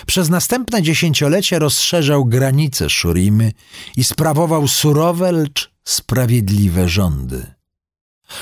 Przez 0.07 0.29
następne 0.29 0.81
dziesięciolecie 0.81 1.59
rozszerzał 1.59 2.25
granice 2.25 2.89
Szurimy 2.89 3.51
i 3.97 4.03
sprawował 4.03 4.67
surowe, 4.67 5.31
lecz 5.31 5.71
sprawiedliwe 5.83 6.89
rządy. 6.89 7.53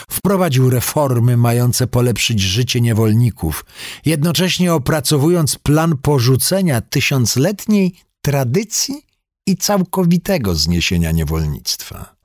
Wprowadził 0.09 0.69
reformy 0.69 1.37
mające 1.37 1.87
polepszyć 1.87 2.41
życie 2.41 2.81
niewolników, 2.81 3.65
jednocześnie 4.05 4.73
opracowując 4.73 5.55
plan 5.55 5.97
porzucenia 5.97 6.81
tysiącletniej 6.81 7.95
tradycji 8.21 9.05
i 9.45 9.57
całkowitego 9.57 10.55
zniesienia 10.55 11.11
niewolnictwa. 11.11 12.15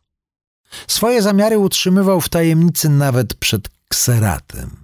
Swoje 0.88 1.22
zamiary 1.22 1.58
utrzymywał 1.58 2.20
w 2.20 2.28
tajemnicy 2.28 2.88
nawet 2.88 3.34
przed 3.34 3.68
kseratem, 3.88 4.83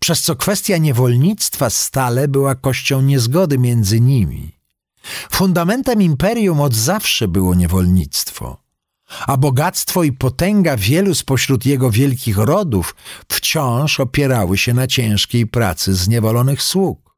przez 0.00 0.22
co 0.22 0.36
kwestia 0.36 0.78
niewolnictwa 0.78 1.70
stale 1.70 2.28
była 2.28 2.54
kością 2.54 3.02
niezgody 3.02 3.58
między 3.58 4.00
nimi. 4.00 4.52
Fundamentem 5.32 6.02
imperium 6.02 6.60
od 6.60 6.74
zawsze 6.74 7.28
było 7.28 7.54
niewolnictwo– 7.54 8.56
a 9.26 9.36
bogactwo 9.36 10.04
i 10.04 10.12
potęga 10.12 10.76
wielu 10.76 11.14
spośród 11.14 11.66
jego 11.66 11.90
wielkich 11.90 12.38
rodów 12.38 12.94
wciąż 13.28 14.00
opierały 14.00 14.58
się 14.58 14.74
na 14.74 14.86
ciężkiej 14.86 15.46
pracy 15.46 15.94
zniewolonych 15.94 16.62
sług. 16.62 17.16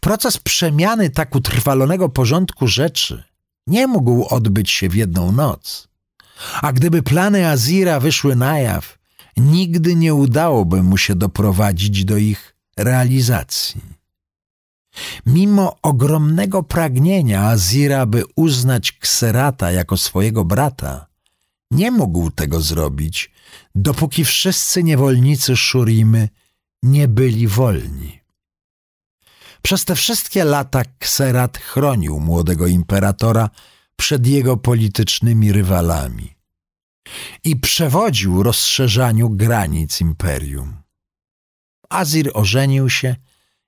Proces 0.00 0.38
przemiany 0.38 1.10
tak 1.10 1.34
utrwalonego 1.34 2.08
porządku 2.08 2.66
rzeczy 2.66 3.24
nie 3.66 3.86
mógł 3.86 4.34
odbyć 4.34 4.70
się 4.70 4.88
w 4.88 4.94
jedną 4.94 5.32
noc. 5.32 5.88
A 6.62 6.72
gdyby 6.72 7.02
plany 7.02 7.48
Azira 7.48 8.00
wyszły 8.00 8.36
na 8.36 8.58
jaw, 8.58 8.97
nigdy 9.40 9.94
nie 9.94 10.14
udałoby 10.14 10.82
mu 10.82 10.96
się 10.96 11.14
doprowadzić 11.14 12.04
do 12.04 12.16
ich 12.16 12.56
realizacji. 12.76 13.80
Mimo 15.26 15.76
ogromnego 15.82 16.62
pragnienia 16.62 17.42
Azira, 17.42 18.06
by 18.06 18.24
uznać 18.36 18.92
Kserata 18.92 19.72
jako 19.72 19.96
swojego 19.96 20.44
brata, 20.44 21.06
nie 21.70 21.90
mógł 21.90 22.30
tego 22.30 22.60
zrobić, 22.60 23.30
dopóki 23.74 24.24
wszyscy 24.24 24.82
niewolnicy 24.82 25.56
Szurimy 25.56 26.28
nie 26.82 27.08
byli 27.08 27.48
wolni. 27.48 28.20
Przez 29.62 29.84
te 29.84 29.94
wszystkie 29.94 30.44
lata 30.44 30.82
Kserat 30.98 31.58
chronił 31.58 32.20
młodego 32.20 32.66
imperatora 32.66 33.50
przed 33.96 34.26
jego 34.26 34.56
politycznymi 34.56 35.52
rywalami 35.52 36.37
i 37.44 37.56
przewodził 37.56 38.42
rozszerzaniu 38.42 39.30
granic 39.30 40.00
imperium. 40.00 40.76
Azir 41.90 42.30
ożenił 42.34 42.90
się 42.90 43.16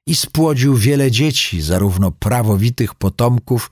i 0.06 0.16
spłodził 0.16 0.76
wiele 0.76 1.10
dzieci, 1.10 1.62
zarówno 1.62 2.10
prawowitych 2.10 2.94
potomków, 2.94 3.70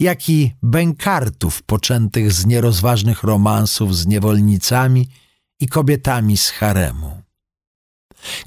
jak 0.00 0.28
i 0.28 0.52
bękartów 0.62 1.62
poczętych 1.62 2.32
z 2.32 2.46
nierozważnych 2.46 3.22
romansów 3.22 3.96
z 3.96 4.06
niewolnicami 4.06 5.08
i 5.60 5.68
kobietami 5.68 6.36
z 6.36 6.48
haremu. 6.50 7.22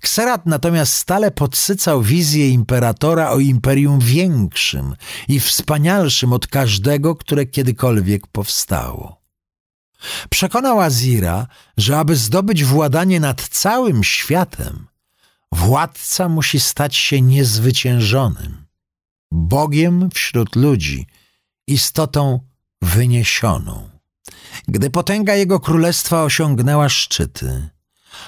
Kserat 0.02 0.46
natomiast 0.46 0.94
stale 0.94 1.32
podsycał 1.32 2.02
wizję 2.02 2.50
imperatora 2.50 3.30
o 3.30 3.40
imperium 3.40 4.00
większym 4.00 4.96
i 5.28 5.40
wspanialszym 5.40 6.34
od 6.34 6.48
każdego, 6.48 7.16
które 7.16 7.46
kiedykolwiek 7.46 8.28
powstało. 8.28 9.23
Przekonał 10.30 10.80
Azira, 10.80 11.48
że 11.78 11.98
aby 11.98 12.16
zdobyć 12.16 12.64
władanie 12.64 13.20
nad 13.20 13.42
całym 13.42 14.04
światem, 14.04 14.88
Władca 15.52 16.30
musi 16.30 16.60
stać 16.60 16.96
się 16.96 17.22
niezwyciężonym, 17.22 18.66
Bogiem 19.32 20.10
wśród 20.14 20.56
ludzi, 20.56 21.08
istotą 21.68 22.40
wyniesioną. 22.82 23.90
Gdy 24.68 24.90
potęga 24.90 25.36
jego 25.36 25.60
królestwa 25.60 26.24
osiągnęła 26.24 26.90
szczyty, 26.90 27.70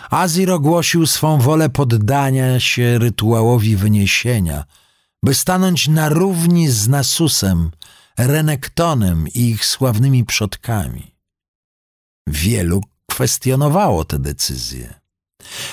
Azir 0.09 0.51
ogłosił 0.51 1.05
swą 1.05 1.37
wolę 1.37 1.69
poddania 1.69 2.59
się 2.59 2.97
rytuałowi 2.97 3.75
wyniesienia, 3.75 4.63
by 5.23 5.33
stanąć 5.33 5.87
na 5.87 6.09
równi 6.09 6.69
z 6.69 6.87
Nasusem, 6.87 7.71
Renektonem 8.17 9.27
i 9.27 9.39
ich 9.39 9.65
sławnymi 9.65 10.25
przodkami. 10.25 11.14
Wielu 12.27 12.81
kwestionowało 13.11 14.05
tę 14.05 14.19
decyzję. 14.19 14.93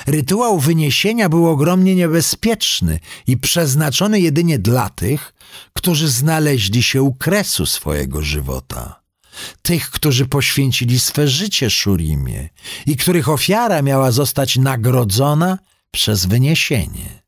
Rytuał 0.06 0.58
wyniesienia 0.58 1.28
był 1.28 1.48
ogromnie 1.48 1.94
niebezpieczny 1.94 3.00
i 3.26 3.36
przeznaczony 3.36 4.20
jedynie 4.20 4.58
dla 4.58 4.90
tych, 4.90 5.34
którzy 5.72 6.08
znaleźli 6.08 6.82
się 6.82 7.02
u 7.02 7.14
kresu 7.14 7.66
swojego 7.66 8.22
żywota. 8.22 9.02
Tych, 9.62 9.90
którzy 9.90 10.26
poświęcili 10.26 11.00
swe 11.00 11.28
życie 11.28 11.70
Szurimie 11.70 12.48
i 12.86 12.96
których 12.96 13.28
ofiara 13.28 13.82
miała 13.82 14.10
zostać 14.10 14.56
nagrodzona 14.56 15.58
przez 15.90 16.26
wyniesienie. 16.26 17.21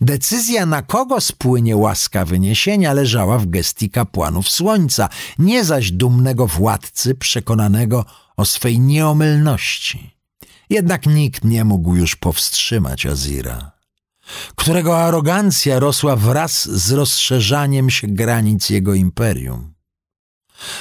Decyzja, 0.00 0.66
na 0.66 0.82
kogo 0.82 1.20
spłynie 1.20 1.76
łaska 1.76 2.24
wyniesienia, 2.24 2.92
leżała 2.92 3.38
w 3.38 3.46
gestii 3.46 3.90
kapłanów 3.90 4.50
słońca, 4.50 5.08
nie 5.38 5.64
zaś 5.64 5.90
dumnego 5.90 6.46
władcy 6.46 7.14
przekonanego 7.14 8.04
o 8.36 8.44
swej 8.44 8.80
nieomylności. 8.80 10.16
Jednak 10.70 11.06
nikt 11.06 11.44
nie 11.44 11.64
mógł 11.64 11.96
już 11.96 12.16
powstrzymać 12.16 13.06
Azira, 13.06 13.72
którego 14.56 14.98
arogancja 14.98 15.78
rosła 15.78 16.16
wraz 16.16 16.68
z 16.68 16.92
rozszerzaniem 16.92 17.90
się 17.90 18.06
granic 18.06 18.70
jego 18.70 18.94
imperium. 18.94 19.74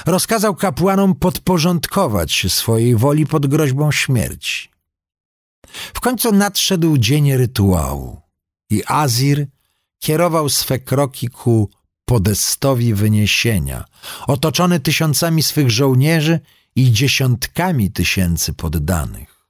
Rozkazał 0.06 0.56
kapłanom 0.56 1.15
podporządkować 1.15 2.32
się 2.32 2.49
swojej 2.49 2.95
woli 2.95 3.27
pod 3.27 3.47
groźbą 3.47 3.91
śmierci. 3.91 4.69
W 5.93 5.99
końcu 5.99 6.32
nadszedł 6.32 6.97
dzień 6.97 7.38
rytuału 7.38 8.21
i 8.71 8.84
Azir 8.88 9.47
kierował 9.99 10.49
swe 10.49 10.79
kroki 10.79 11.27
ku 11.27 11.69
podestowi 12.05 12.93
wyniesienia, 12.93 13.86
otoczony 14.27 14.79
tysiącami 14.79 15.43
swych 15.43 15.71
żołnierzy 15.71 16.39
i 16.75 16.91
dziesiątkami 16.91 17.91
tysięcy 17.91 18.53
poddanych. 18.53 19.47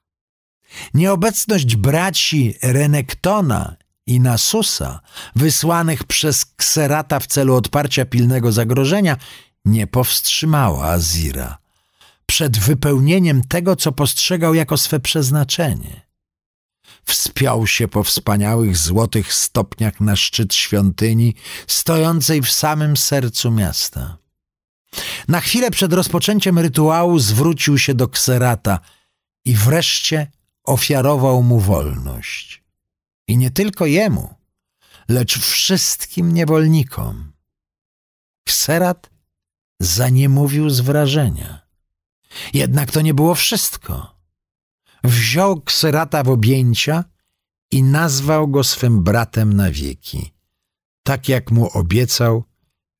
Nieobecność 0.94 1.76
braci 1.76 2.54
Renektona 2.62 3.76
i 4.06 4.20
Nasusa, 4.20 5.00
wysłanych 5.36 6.04
przez 6.04 6.46
Kserata 6.46 7.20
w 7.20 7.26
celu 7.26 7.54
odparcia 7.54 8.04
pilnego 8.04 8.52
zagrożenia, 8.52 9.16
nie 9.64 9.86
powstrzymała 9.86 10.84
Azira 10.84 11.62
przed 12.26 12.58
wypełnieniem 12.58 13.44
tego, 13.44 13.76
co 13.76 13.92
postrzegał 13.92 14.54
jako 14.54 14.76
swe 14.76 15.00
przeznaczenie. 15.00 16.01
Wspiął 17.04 17.66
się 17.66 17.88
po 17.88 18.02
wspaniałych 18.02 18.76
złotych 18.76 19.34
stopniach 19.34 20.00
na 20.00 20.16
szczyt 20.16 20.54
świątyni, 20.54 21.34
stojącej 21.66 22.42
w 22.42 22.50
samym 22.50 22.96
sercu 22.96 23.50
miasta. 23.50 24.18
Na 25.28 25.40
chwilę 25.40 25.70
przed 25.70 25.92
rozpoczęciem 25.92 26.58
rytuału 26.58 27.18
zwrócił 27.18 27.78
się 27.78 27.94
do 27.94 28.08
Kserata 28.08 28.80
i 29.44 29.54
wreszcie 29.54 30.30
ofiarował 30.64 31.42
mu 31.42 31.60
wolność. 31.60 32.62
I 33.28 33.36
nie 33.36 33.50
tylko 33.50 33.86
jemu, 33.86 34.34
lecz 35.08 35.38
wszystkim 35.38 36.34
niewolnikom. 36.34 37.32
Kserat 38.44 39.10
zaniemówił 39.80 40.70
z 40.70 40.80
wrażenia. 40.80 41.60
Jednak 42.54 42.90
to 42.90 43.00
nie 43.00 43.14
było 43.14 43.34
wszystko. 43.34 44.11
Wziął 45.04 45.60
Kserata 45.60 46.22
w 46.22 46.28
objęcia 46.28 47.04
i 47.70 47.82
nazwał 47.82 48.48
go 48.48 48.64
swym 48.64 49.02
bratem 49.02 49.52
na 49.52 49.70
wieki, 49.70 50.32
tak 51.02 51.28
jak 51.28 51.50
mu 51.50 51.68
obiecał 51.78 52.44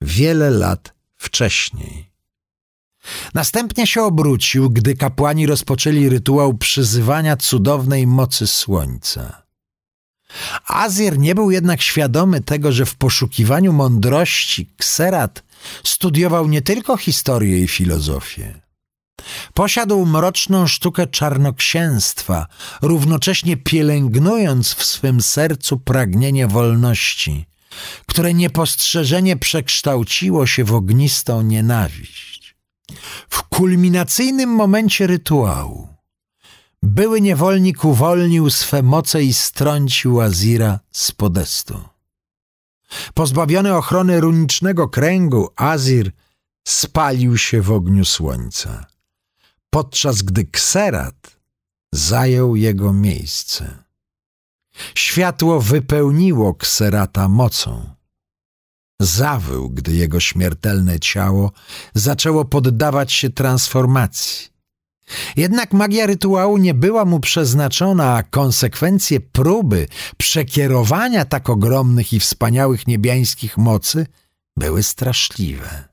wiele 0.00 0.50
lat 0.50 0.94
wcześniej. 1.16 2.12
Następnie 3.34 3.86
się 3.86 4.02
obrócił, 4.02 4.70
gdy 4.70 4.96
kapłani 4.96 5.46
rozpoczęli 5.46 6.08
rytuał 6.08 6.54
przyzywania 6.54 7.36
cudownej 7.36 8.06
mocy 8.06 8.46
słońca. 8.46 9.42
Azir 10.66 11.18
nie 11.18 11.34
był 11.34 11.50
jednak 11.50 11.82
świadomy 11.82 12.40
tego, 12.40 12.72
że 12.72 12.86
w 12.86 12.94
poszukiwaniu 12.94 13.72
mądrości 13.72 14.70
Kserat 14.78 15.42
studiował 15.84 16.48
nie 16.48 16.62
tylko 16.62 16.96
historię 16.96 17.62
i 17.62 17.68
filozofię. 17.68 18.60
Posiadł 19.54 20.06
mroczną 20.06 20.66
sztukę 20.66 21.06
czarnoksięstwa, 21.06 22.46
równocześnie 22.82 23.56
pielęgnując 23.56 24.74
w 24.74 24.84
swym 24.84 25.20
sercu 25.20 25.78
pragnienie 25.78 26.46
wolności, 26.46 27.46
które 28.06 28.34
niepostrzeżenie 28.34 29.36
przekształciło 29.36 30.46
się 30.46 30.64
w 30.64 30.74
ognistą 30.74 31.42
nienawiść. 31.42 32.56
W 33.28 33.42
kulminacyjnym 33.42 34.50
momencie 34.50 35.06
rytuału 35.06 35.88
były 36.82 37.20
niewolnik 37.20 37.84
uwolnił 37.84 38.50
swe 38.50 38.82
moce 38.82 39.22
i 39.22 39.34
strącił 39.34 40.20
Azira 40.20 40.80
z 40.92 41.12
podestu. 41.12 41.80
Pozbawiony 43.14 43.76
ochrony 43.76 44.20
runicznego 44.20 44.88
kręgu, 44.88 45.48
Azir 45.56 46.10
spalił 46.68 47.38
się 47.38 47.62
w 47.62 47.72
ogniu 47.72 48.04
słońca, 48.04 48.86
podczas 49.74 50.22
gdy 50.22 50.44
Kserat 50.44 51.36
zajął 51.94 52.56
jego 52.56 52.92
miejsce. 52.92 53.84
Światło 54.94 55.60
wypełniło 55.60 56.54
Kserata 56.54 57.28
mocą. 57.28 57.90
Zawył, 59.00 59.70
gdy 59.70 59.92
jego 59.92 60.20
śmiertelne 60.20 61.00
ciało 61.00 61.52
zaczęło 61.94 62.44
poddawać 62.44 63.12
się 63.12 63.30
transformacji. 63.30 64.52
Jednak 65.36 65.72
magia 65.72 66.06
rytuału 66.06 66.58
nie 66.58 66.74
była 66.74 67.04
mu 67.04 67.20
przeznaczona, 67.20 68.14
a 68.14 68.22
konsekwencje 68.22 69.20
próby 69.20 69.88
przekierowania 70.16 71.24
tak 71.24 71.50
ogromnych 71.50 72.12
i 72.12 72.20
wspaniałych 72.20 72.86
niebiańskich 72.86 73.58
mocy 73.58 74.06
były 74.56 74.82
straszliwe. 74.82 75.91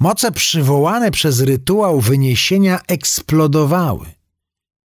Moce 0.00 0.32
przywołane 0.32 1.10
przez 1.10 1.40
rytuał 1.40 2.00
wyniesienia 2.00 2.80
eksplodowały, 2.88 4.06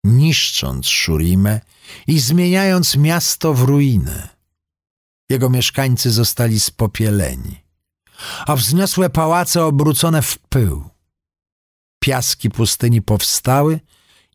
niszcząc 0.04 0.88
Szurimę 0.88 1.60
i 2.08 2.20
zmieniając 2.20 2.96
miasto 2.96 3.54
w 3.54 3.62
ruinę. 3.62 4.30
Jego 5.30 5.50
mieszkańcy 5.50 6.12
zostali 6.12 6.60
spopieleni, 6.60 7.64
a 8.48 8.56
wzniosłe 8.56 9.10
pałace 9.10 9.66
obrócone 9.66 10.22
w 10.22 10.38
pył. 10.38 10.90
Piaski 12.00 12.50
pustyni 12.50 13.02
powstały 13.02 13.80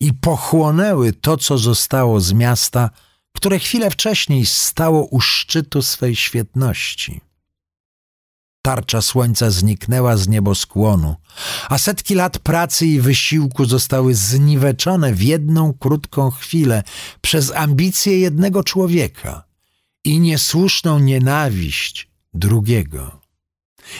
i 0.00 0.14
pochłonęły 0.14 1.12
to, 1.12 1.36
co 1.36 1.58
zostało 1.58 2.20
z 2.20 2.32
miasta, 2.32 2.90
które 3.36 3.58
chwilę 3.58 3.90
wcześniej 3.90 4.46
stało 4.46 5.04
u 5.04 5.20
szczytu 5.20 5.82
swej 5.82 6.16
świetności. 6.16 7.20
Tarcza 8.62 9.02
słońca 9.02 9.50
zniknęła 9.50 10.16
z 10.16 10.28
nieboskłonu, 10.28 11.16
a 11.68 11.78
setki 11.78 12.14
lat 12.14 12.38
pracy 12.38 12.86
i 12.86 13.00
wysiłku 13.00 13.64
zostały 13.64 14.14
zniweczone 14.14 15.14
w 15.14 15.22
jedną 15.22 15.72
krótką 15.72 16.30
chwilę 16.30 16.82
przez 17.20 17.52
ambicje 17.54 18.18
jednego 18.18 18.64
człowieka 18.64 19.44
i 20.04 20.20
niesłuszną 20.20 20.98
nienawiść 20.98 22.08
drugiego. 22.34 23.20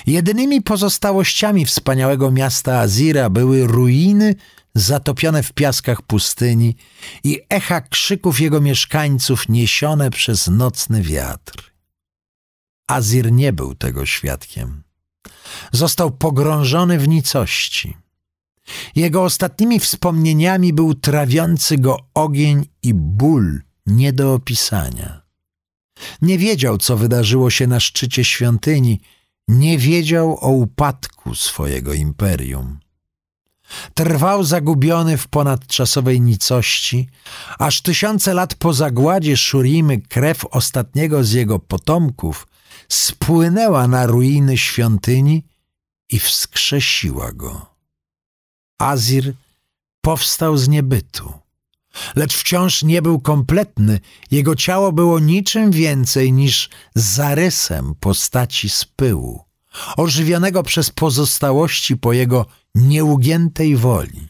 Jedynymi 0.07 0.63
pozostałościami 0.63 1.67
wspaniałego 1.67 2.31
miasta 2.31 2.79
Azira 2.79 3.31
były 3.31 3.67
ruiny 3.67 4.35
zatopione 4.75 5.43
w 5.43 5.53
piaskach 5.53 6.03
pustyni 6.03 6.77
i 7.25 7.41
echa 7.49 7.81
krzyków 7.81 8.41
jego 8.41 8.61
mieszkańców 8.61 9.49
niesione 9.49 10.11
przez 10.11 10.49
nocny 10.49 11.03
wiatr. 11.03 11.78
Azir 12.89 13.33
nie 13.33 13.53
był 13.53 13.75
tego 13.75 14.07
świadkiem. 14.07 14.83
Został 15.73 16.11
pogrążony 16.11 16.99
w 16.99 17.09
nicości. 17.09 17.97
Jego 18.97 19.25
ostatnimi 19.25 19.81
wspomnieniami 19.81 20.73
był 20.73 20.95
trawiący 20.95 21.79
go 21.79 21.99
ogień 22.15 22.67
i 22.83 22.95
ból 22.95 23.61
nie 23.87 24.13
do 24.13 24.35
opisania. 24.35 25.23
Nie 26.23 26.39
wiedział, 26.39 26.79
co 26.79 26.97
wydarzyło 26.97 27.51
się 27.51 27.67
na 27.67 27.81
szczycie 27.81 28.25
świątyni, 28.25 29.01
nie 29.49 29.79
wiedział 29.79 30.39
o 30.41 30.49
upadku 30.49 31.35
swojego 31.35 31.93
imperium. 31.93 32.79
Trwał 33.95 34.45
zagubiony 34.45 35.17
w 35.17 35.29
ponadczasowej 35.29 36.21
nicości, 36.21 37.09
aż 37.59 37.83
tysiące 37.83 38.35
lat 38.35 38.55
po 38.55 38.73
zagładzie 38.73 39.37
Szurimy 39.37 40.01
krew 40.01 40.47
ostatniego 40.51 41.25
z 41.25 41.33
jego 41.33 41.59
potomków 41.59 42.47
spłynęła 42.93 43.89
na 43.89 44.07
ruiny 44.07 44.59
świątyni 44.59 45.45
i 46.11 46.19
wskrzesiła 46.19 47.33
go. 47.33 47.67
Azir 48.79 49.35
powstał 50.01 50.57
z 50.57 50.69
niebytu, 50.69 51.33
lecz 52.17 52.37
wciąż 52.37 52.83
nie 52.83 53.03
był 53.03 53.21
kompletny, 53.21 54.01
jego 54.31 54.55
ciało 54.55 54.93
było 54.93 55.19
niczym 55.19 55.71
więcej 55.71 56.33
niż 56.33 56.69
zarysem 56.95 57.95
postaci 58.01 58.69
z 58.69 58.85
pyłu, 58.85 59.45
ożywionego 59.97 60.63
przez 60.63 60.91
pozostałości 60.91 61.97
po 61.97 62.13
jego 62.13 62.47
nieugiętej 62.75 63.77
woli. 63.77 64.29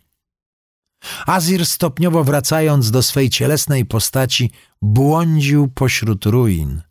Azir 1.27 1.66
stopniowo 1.66 2.25
wracając 2.25 2.90
do 2.90 3.03
swej 3.03 3.31
cielesnej 3.31 3.85
postaci, 3.85 4.51
błądził 4.83 5.68
pośród 5.68 6.27
ruin, 6.27 6.83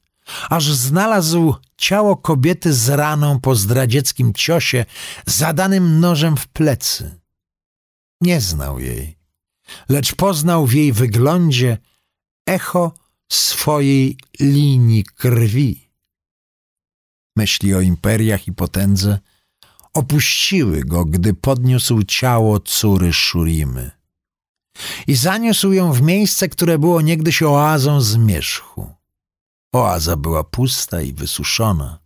aż 0.49 0.73
znalazł 0.73 1.55
ciało 1.77 2.15
kobiety 2.15 2.73
z 2.73 2.89
raną 2.89 3.39
po 3.39 3.55
zdradzieckim 3.55 4.33
ciosie, 4.33 4.85
zadanym 5.25 5.99
nożem 5.99 6.37
w 6.37 6.47
plecy. 6.47 7.19
Nie 8.21 8.41
znał 8.41 8.79
jej, 8.79 9.17
lecz 9.89 10.15
poznał 10.15 10.67
w 10.67 10.73
jej 10.73 10.93
wyglądzie 10.93 11.77
echo 12.47 12.93
swojej 13.31 14.17
linii 14.39 15.03
krwi. 15.03 15.91
Myśli 17.35 17.75
o 17.75 17.81
imperiach 17.81 18.47
i 18.47 18.53
potędze 18.53 19.19
opuściły 19.93 20.83
go, 20.83 21.05
gdy 21.05 21.33
podniósł 21.33 22.03
ciało 22.03 22.59
córy 22.59 23.13
Szurimy 23.13 23.91
i 25.07 25.15
zaniósł 25.15 25.71
ją 25.71 25.93
w 25.93 26.01
miejsce, 26.01 26.49
które 26.49 26.79
było 26.79 27.01
niegdyś 27.01 27.41
oazą 27.41 28.01
zmierzchu. 28.01 28.96
Oaza 29.73 30.15
była 30.15 30.43
pusta 30.43 31.01
i 31.01 31.13
wysuszona. 31.13 31.99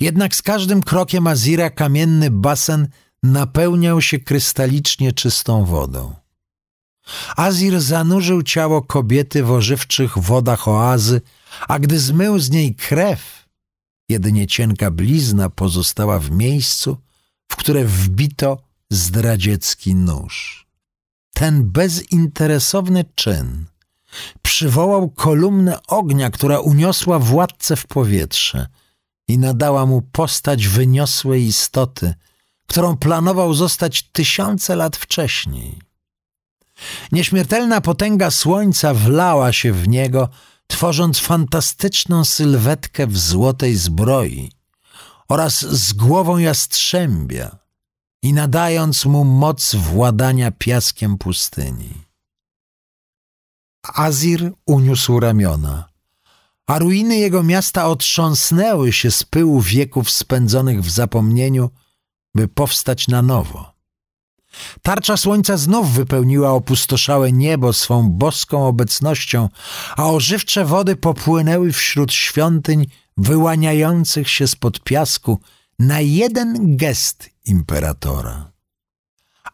Jednak 0.00 0.34
z 0.34 0.42
każdym 0.42 0.82
krokiem 0.82 1.26
Azira 1.26 1.70
kamienny 1.70 2.30
basen 2.30 2.88
napełniał 3.22 4.00
się 4.00 4.18
krystalicznie 4.18 5.12
czystą 5.12 5.64
wodą. 5.64 6.14
Azir 7.36 7.80
zanurzył 7.80 8.42
ciało 8.42 8.82
kobiety 8.82 9.44
w 9.44 9.50
ożywczych 9.50 10.18
wodach 10.18 10.68
oazy, 10.68 11.20
a 11.68 11.78
gdy 11.78 11.98
zmył 11.98 12.38
z 12.38 12.50
niej 12.50 12.74
krew, 12.74 13.48
jedynie 14.08 14.46
cienka 14.46 14.90
blizna 14.90 15.50
pozostała 15.50 16.18
w 16.18 16.30
miejscu, 16.30 16.96
w 17.52 17.56
które 17.56 17.84
wbito 17.84 18.58
zdradziecki 18.90 19.94
nóż. 19.94 20.66
Ten 21.34 21.70
bezinteresowny 21.70 23.04
czyn– 23.14 23.64
przywołał 24.42 25.10
kolumnę 25.10 25.78
ognia, 25.88 26.30
która 26.30 26.58
uniosła 26.58 27.18
władcę 27.18 27.76
w 27.76 27.86
powietrze 27.86 28.66
i 29.28 29.38
nadała 29.38 29.86
mu 29.86 30.02
postać 30.02 30.68
wyniosłej 30.68 31.44
istoty, 31.44 32.14
którą 32.66 32.96
planował 32.96 33.54
zostać 33.54 34.02
tysiące 34.02 34.76
lat 34.76 34.96
wcześniej. 34.96 35.78
Nieśmiertelna 37.12 37.80
potęga 37.80 38.30
słońca 38.30 38.94
wlała 38.94 39.52
się 39.52 39.72
w 39.72 39.88
niego, 39.88 40.28
tworząc 40.66 41.18
fantastyczną 41.18 42.24
sylwetkę 42.24 43.06
w 43.06 43.18
złotej 43.18 43.76
zbroi 43.76 44.52
oraz 45.28 45.60
z 45.60 45.92
głową 45.92 46.38
jastrzębia 46.38 47.58
i 48.22 48.32
nadając 48.32 49.04
mu 49.04 49.24
moc 49.24 49.74
władania 49.74 50.50
piaskiem 50.50 51.18
pustyni. 51.18 52.07
Azir 53.94 54.52
uniósł 54.66 55.20
ramiona, 55.20 55.88
a 56.66 56.78
ruiny 56.78 57.16
jego 57.16 57.42
miasta 57.42 57.86
otrząsnęły 57.86 58.92
się 58.92 59.10
z 59.10 59.24
pyłu 59.24 59.60
wieków 59.60 60.10
spędzonych 60.10 60.82
w 60.82 60.90
zapomnieniu, 60.90 61.70
by 62.34 62.48
powstać 62.48 63.08
na 63.08 63.22
nowo. 63.22 63.78
Tarcza 64.82 65.16
słońca 65.16 65.56
znów 65.56 65.92
wypełniła 65.92 66.50
opustoszałe 66.50 67.32
niebo 67.32 67.72
swą 67.72 68.10
boską 68.10 68.66
obecnością, 68.66 69.48
a 69.96 70.10
ożywcze 70.10 70.64
wody 70.64 70.96
popłynęły 70.96 71.72
wśród 71.72 72.12
świątyń 72.12 72.86
wyłaniających 73.16 74.30
się 74.30 74.48
spod 74.48 74.80
piasku 74.80 75.40
na 75.78 76.00
jeden 76.00 76.76
gest 76.76 77.30
imperatora. 77.44 78.52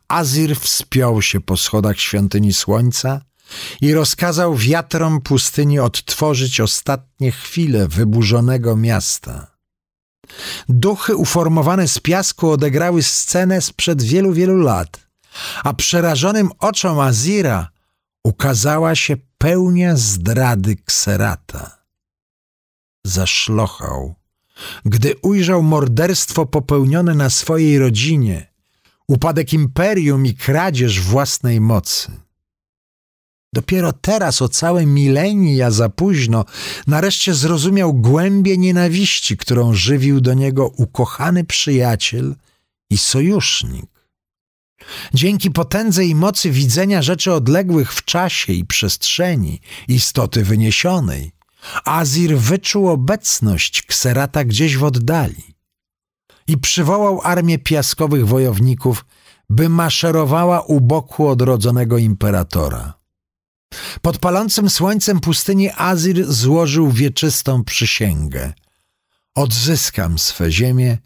Azir 0.09 0.57
wspiął 0.57 1.23
się 1.23 1.41
po 1.41 1.57
schodach 1.57 2.01
świątyni 2.01 2.53
słońca 2.53 3.21
i 3.81 3.95
rozkazał 3.95 4.57
wiatrom 4.57 5.21
pustyni 5.21 5.79
odtworzyć 5.79 6.61
ostatnie 6.61 7.33
chwile 7.33 7.89
wyburzonego 7.89 8.77
miasta. 8.77 9.55
Duchy 10.69 11.17
uformowane 11.17 11.89
z 11.89 11.99
piasku 11.99 12.51
odegrały 12.51 13.03
scenę 13.03 13.61
sprzed 13.61 14.03
wielu, 14.03 14.33
wielu 14.33 14.57
lat, 14.57 15.07
a 15.65 15.75
przerażonym 15.75 16.51
oczom 16.59 17.01
Azira 17.01 17.69
ukazała 18.25 18.95
się 18.95 19.17
pełnia 19.39 19.97
zdrady 19.97 20.77
Kserata. 20.77 21.85
Zaszlochał, 23.07 24.15
gdy 24.85 25.15
ujrzał 25.23 25.63
morderstwo 25.63 26.47
popełnione 26.47 27.15
na 27.15 27.31
swojej 27.31 27.79
rodzinie, 27.79 28.53
upadek 29.09 29.53
imperium 29.53 30.27
i 30.27 30.35
kradzież 30.35 31.01
własnej 31.01 31.61
mocy. 31.61 32.24
Dopiero 33.55 33.93
teraz, 33.93 34.43
o 34.43 34.49
całe 34.49 34.87
milenia 34.87 35.71
za 35.71 35.89
późno, 35.89 36.45
nareszcie 36.87 37.35
zrozumiał 37.35 37.95
głębię 37.95 38.59
nienawiści, 38.59 39.37
którą 39.37 39.73
żywił 39.73 40.21
do 40.21 40.35
niego 40.35 40.69
ukochany 40.77 41.45
przyjaciel 41.45 42.35
i 42.91 42.99
sojusznik. 42.99 43.91
Dzięki 45.15 45.51
potędze 45.51 46.05
i 46.05 46.15
mocy 46.15 46.51
widzenia 46.51 47.03
rzeczy 47.03 47.33
odległych 47.33 47.93
w 47.93 48.05
czasie 48.05 48.53
i 48.53 48.65
przestrzeni, 48.65 49.61
istoty 49.89 50.45
wyniesionej, 50.45 51.33
Azir 51.85 52.39
wyczuł 52.39 52.89
obecność 52.89 53.83
Kserata 53.83 54.45
gdzieś 54.45 54.77
w 54.77 54.85
oddali 54.85 55.45
i 56.47 56.59
przywołał 56.59 57.21
armię 57.23 57.59
piaskowych 57.59 58.29
wojowników, 58.29 59.05
by 59.51 59.69
maszerowała 59.69 60.61
u 60.61 60.81
boku 60.81 61.29
odrodzonego 61.29 61.99
imperatora. 61.99 63.04
Pod 64.03 64.19
palącym 64.19 64.71
słońcem 64.71 65.21
pustyni 65.21 65.71
Azir 65.77 66.33
złożył 66.33 66.91
wieczystą 66.91 67.65
przysięgę. 67.65 68.53
Odzyskam 69.35 70.19
swe 70.19 70.53
ziemię 70.53 70.99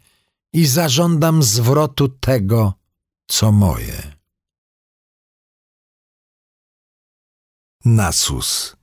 i 0.53 0.65
zażądam 0.65 1.43
zwrotu 1.43 2.09
tego, 2.09 2.73
co 3.27 3.51
moje. 3.51 4.19
Nasus, 7.85 8.75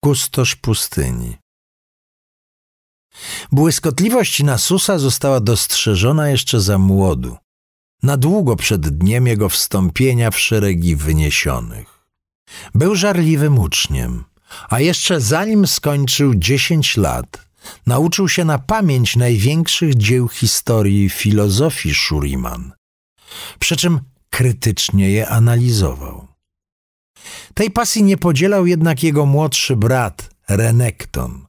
kustosz 0.00 0.56
pustyni. 0.56 1.36
Błyskotliwość 3.52 4.42
Nasusa 4.42 4.98
została 4.98 5.40
dostrzeżona 5.40 6.28
jeszcze 6.28 6.60
za 6.60 6.78
młodu, 6.78 7.36
na 8.02 8.16
długo 8.16 8.56
przed 8.56 8.98
dniem 8.98 9.26
jego 9.26 9.48
wstąpienia 9.48 10.30
w 10.30 10.38
szeregi 10.38 10.96
wyniesionych. 10.96 11.93
Był 12.74 12.94
żarliwym 12.94 13.58
uczniem, 13.58 14.24
a 14.68 14.80
jeszcze 14.80 15.20
zanim 15.20 15.66
skończył 15.66 16.34
dziesięć 16.34 16.96
lat, 16.96 17.48
nauczył 17.86 18.28
się 18.28 18.44
na 18.44 18.58
pamięć 18.58 19.16
największych 19.16 19.94
dzieł 19.94 20.28
historii 20.28 21.10
filozofii 21.10 21.94
Shuriman, 21.94 22.72
przy 23.58 23.76
czym 23.76 24.00
krytycznie 24.30 25.10
je 25.10 25.28
analizował. 25.28 26.26
Tej 27.54 27.70
pasji 27.70 28.02
nie 28.02 28.16
podzielał 28.16 28.66
jednak 28.66 29.02
jego 29.02 29.26
młodszy 29.26 29.76
brat, 29.76 30.30
Renekton, 30.48 31.46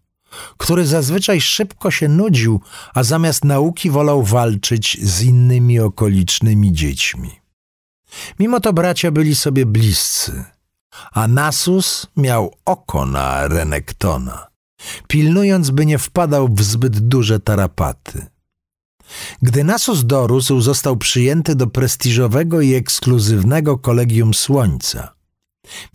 który 0.57 0.85
zazwyczaj 0.85 1.41
szybko 1.41 1.91
się 1.91 2.07
nudził, 2.07 2.61
a 2.93 3.03
zamiast 3.03 3.45
nauki 3.45 3.89
wolał 3.89 4.23
walczyć 4.23 4.97
z 5.01 5.21
innymi 5.21 5.79
okolicznymi 5.79 6.73
dziećmi. 6.73 7.31
Mimo 8.39 8.59
to 8.59 8.73
bracia 8.73 9.11
byli 9.11 9.35
sobie 9.35 9.65
bliscy, 9.65 10.45
a 11.11 11.27
Nasus 11.27 12.07
miał 12.17 12.55
oko 12.65 13.05
na 13.05 13.47
Renektona, 13.47 14.47
pilnując, 15.07 15.69
by 15.69 15.85
nie 15.85 15.97
wpadał 15.97 16.47
w 16.47 16.63
zbyt 16.63 16.99
duże 16.99 17.39
tarapaty. 17.39 18.25
Gdy 19.41 19.63
Nasus 19.63 20.05
dorósł, 20.05 20.61
został 20.61 20.97
przyjęty 20.97 21.55
do 21.55 21.67
prestiżowego 21.67 22.61
i 22.61 22.73
ekskluzywnego 22.73 23.77
Kolegium 23.77 24.33
Słońca. 24.33 25.15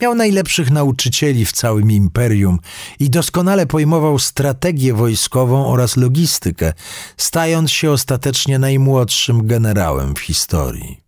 Miał 0.01 0.15
najlepszych 0.15 0.71
nauczycieli 0.71 1.47
w 1.47 1.53
całym 1.53 1.91
imperium 1.91 2.59
i 2.99 3.11
doskonale 3.11 3.67
pojmował 3.67 4.19
strategię 4.19 4.95
wojskową 4.95 5.67
oraz 5.67 5.97
logistykę, 5.97 6.73
stając 7.17 7.71
się 7.71 7.91
ostatecznie 7.91 8.59
najmłodszym 8.59 9.47
generałem 9.47 10.15
w 10.15 10.19
historii. 10.19 11.01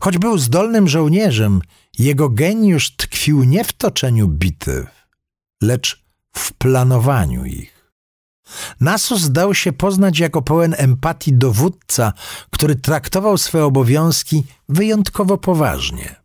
Choć 0.00 0.18
był 0.18 0.38
zdolnym 0.38 0.88
żołnierzem, 0.88 1.60
jego 1.98 2.28
geniusz 2.28 2.96
tkwił 2.96 3.44
nie 3.44 3.64
w 3.64 3.72
toczeniu 3.72 4.28
bitew, 4.28 5.08
lecz 5.62 6.04
w 6.32 6.52
planowaniu 6.52 7.44
ich. 7.44 7.92
Nasus 8.80 9.30
dał 9.30 9.54
się 9.54 9.72
poznać 9.72 10.18
jako 10.18 10.42
pełen 10.42 10.74
empatii 10.78 11.32
dowódca, 11.32 12.12
który 12.50 12.74
traktował 12.74 13.38
swe 13.38 13.64
obowiązki 13.64 14.44
wyjątkowo 14.68 15.38
poważnie. 15.38 16.22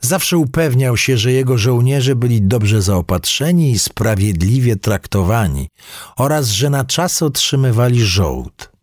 Zawsze 0.00 0.38
upewniał 0.38 0.96
się, 0.96 1.18
że 1.18 1.32
jego 1.32 1.58
żołnierze 1.58 2.16
byli 2.16 2.42
dobrze 2.42 2.82
zaopatrzeni 2.82 3.70
i 3.70 3.78
sprawiedliwie 3.78 4.76
traktowani 4.76 5.68
oraz 6.16 6.48
że 6.48 6.70
na 6.70 6.84
czas 6.84 7.22
otrzymywali 7.22 8.04
żołd. 8.04 8.75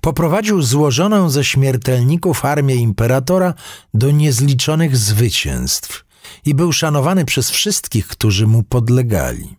Poprowadził 0.00 0.62
złożoną 0.62 1.30
ze 1.30 1.44
śmiertelników 1.44 2.44
armię 2.44 2.74
imperatora 2.74 3.54
do 3.94 4.10
niezliczonych 4.10 4.96
zwycięstw 4.96 6.04
i 6.44 6.54
był 6.54 6.72
szanowany 6.72 7.24
przez 7.24 7.50
wszystkich, 7.50 8.06
którzy 8.06 8.46
mu 8.46 8.62
podlegali. 8.62 9.56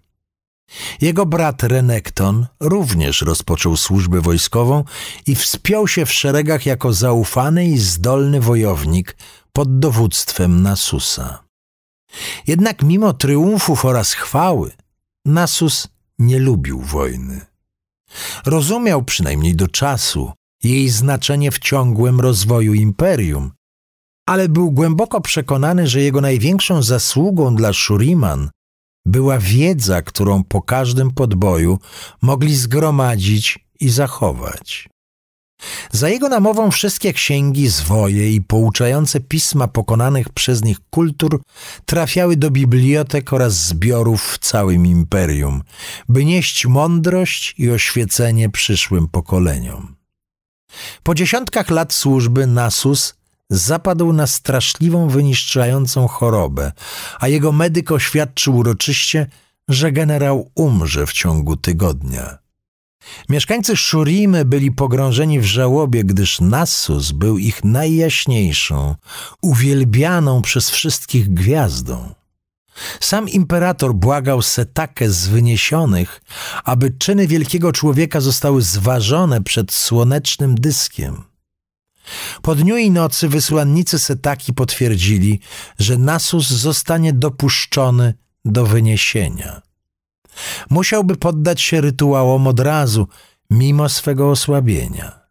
Jego 1.01 1.25
brat 1.25 1.63
Renekton 1.63 2.47
również 2.59 3.21
rozpoczął 3.21 3.77
służbę 3.77 4.21
wojskową 4.21 4.83
i 5.27 5.35
wspiął 5.35 5.87
się 5.87 6.05
w 6.05 6.13
szeregach 6.13 6.65
jako 6.65 6.93
zaufany 6.93 7.65
i 7.65 7.77
zdolny 7.77 8.41
wojownik 8.41 9.17
pod 9.53 9.79
dowództwem 9.79 10.61
Nasusa. 10.61 11.43
Jednak 12.47 12.83
mimo 12.83 13.13
triumfów 13.13 13.85
oraz 13.85 14.13
chwały, 14.13 14.71
Nasus 15.25 15.87
nie 16.19 16.39
lubił 16.39 16.81
wojny. 16.81 17.45
Rozumiał 18.45 19.03
przynajmniej 19.03 19.55
do 19.55 19.67
czasu 19.67 20.31
jej 20.63 20.89
znaczenie 20.89 21.51
w 21.51 21.59
ciągłym 21.59 22.19
rozwoju 22.21 22.73
imperium, 22.73 23.51
ale 24.27 24.49
był 24.49 24.71
głęboko 24.71 25.21
przekonany, 25.21 25.87
że 25.87 26.01
jego 26.01 26.21
największą 26.21 26.83
zasługą 26.83 27.55
dla 27.55 27.73
Shuriman 27.73 28.49
była 29.05 29.37
wiedza, 29.39 30.01
którą 30.01 30.43
po 30.43 30.61
każdym 30.61 31.11
podboju 31.11 31.79
mogli 32.21 32.55
zgromadzić 32.55 33.59
i 33.79 33.89
zachować. 33.89 34.89
Za 35.91 36.09
jego 36.09 36.29
namową 36.29 36.71
wszystkie 36.71 37.13
księgi, 37.13 37.67
zwoje 37.67 38.31
i 38.31 38.41
pouczające 38.41 39.19
pisma 39.19 39.67
pokonanych 39.67 40.29
przez 40.29 40.63
nich 40.63 40.77
kultur 40.89 41.41
trafiały 41.85 42.37
do 42.37 42.51
bibliotek 42.51 43.33
oraz 43.33 43.53
zbiorów 43.53 44.33
w 44.33 44.37
całym 44.37 44.85
imperium, 44.85 45.63
by 46.09 46.25
nieść 46.25 46.65
mądrość 46.65 47.55
i 47.57 47.71
oświecenie 47.71 48.49
przyszłym 48.49 49.07
pokoleniom. 49.07 49.95
Po 51.03 51.15
dziesiątkach 51.15 51.69
lat 51.69 51.93
służby 51.93 52.47
Nasus 52.47 53.15
zapadł 53.49 54.13
na 54.13 54.27
straszliwą, 54.27 55.09
wyniszczającą 55.09 56.07
chorobę, 56.07 56.71
a 57.19 57.27
jego 57.27 57.51
medyk 57.51 57.91
oświadczył 57.91 58.57
uroczyście, 58.57 59.27
że 59.67 59.91
generał 59.91 60.51
umrze 60.55 61.07
w 61.07 61.13
ciągu 61.13 61.55
tygodnia. 61.55 62.46
Mieszkańcy 63.29 63.77
Szurimy 63.77 64.45
byli 64.45 64.71
pogrążeni 64.71 65.39
w 65.39 65.45
żałobie, 65.45 66.03
gdyż 66.03 66.41
Nassus 66.41 67.11
był 67.11 67.37
ich 67.37 67.63
najjaśniejszą, 67.63 68.95
uwielbianą 69.41 70.41
przez 70.41 70.69
wszystkich 70.69 71.33
gwiazdą. 71.33 72.13
Sam 72.99 73.29
imperator 73.29 73.93
błagał 73.93 74.41
Setakę 74.41 75.09
z 75.09 75.27
wyniesionych, 75.27 76.21
aby 76.63 76.91
czyny 76.91 77.27
wielkiego 77.27 77.71
człowieka 77.71 78.21
zostały 78.21 78.61
zważone 78.61 79.43
przed 79.43 79.71
słonecznym 79.71 80.55
dyskiem. 80.55 81.23
Po 82.41 82.55
dniu 82.55 82.77
i 82.77 82.91
nocy 82.91 83.29
wysłannicy 83.29 83.99
Setaki 83.99 84.53
potwierdzili, 84.53 85.39
że 85.79 85.97
Nasus 85.97 86.47
zostanie 86.47 87.13
dopuszczony 87.13 88.13
do 88.45 88.65
wyniesienia. 88.65 89.66
Musiałby 90.69 91.15
poddać 91.15 91.61
się 91.61 91.81
rytuałom 91.81 92.47
od 92.47 92.59
razu, 92.59 93.07
mimo 93.49 93.89
swego 93.89 94.29
osłabienia. 94.29 95.27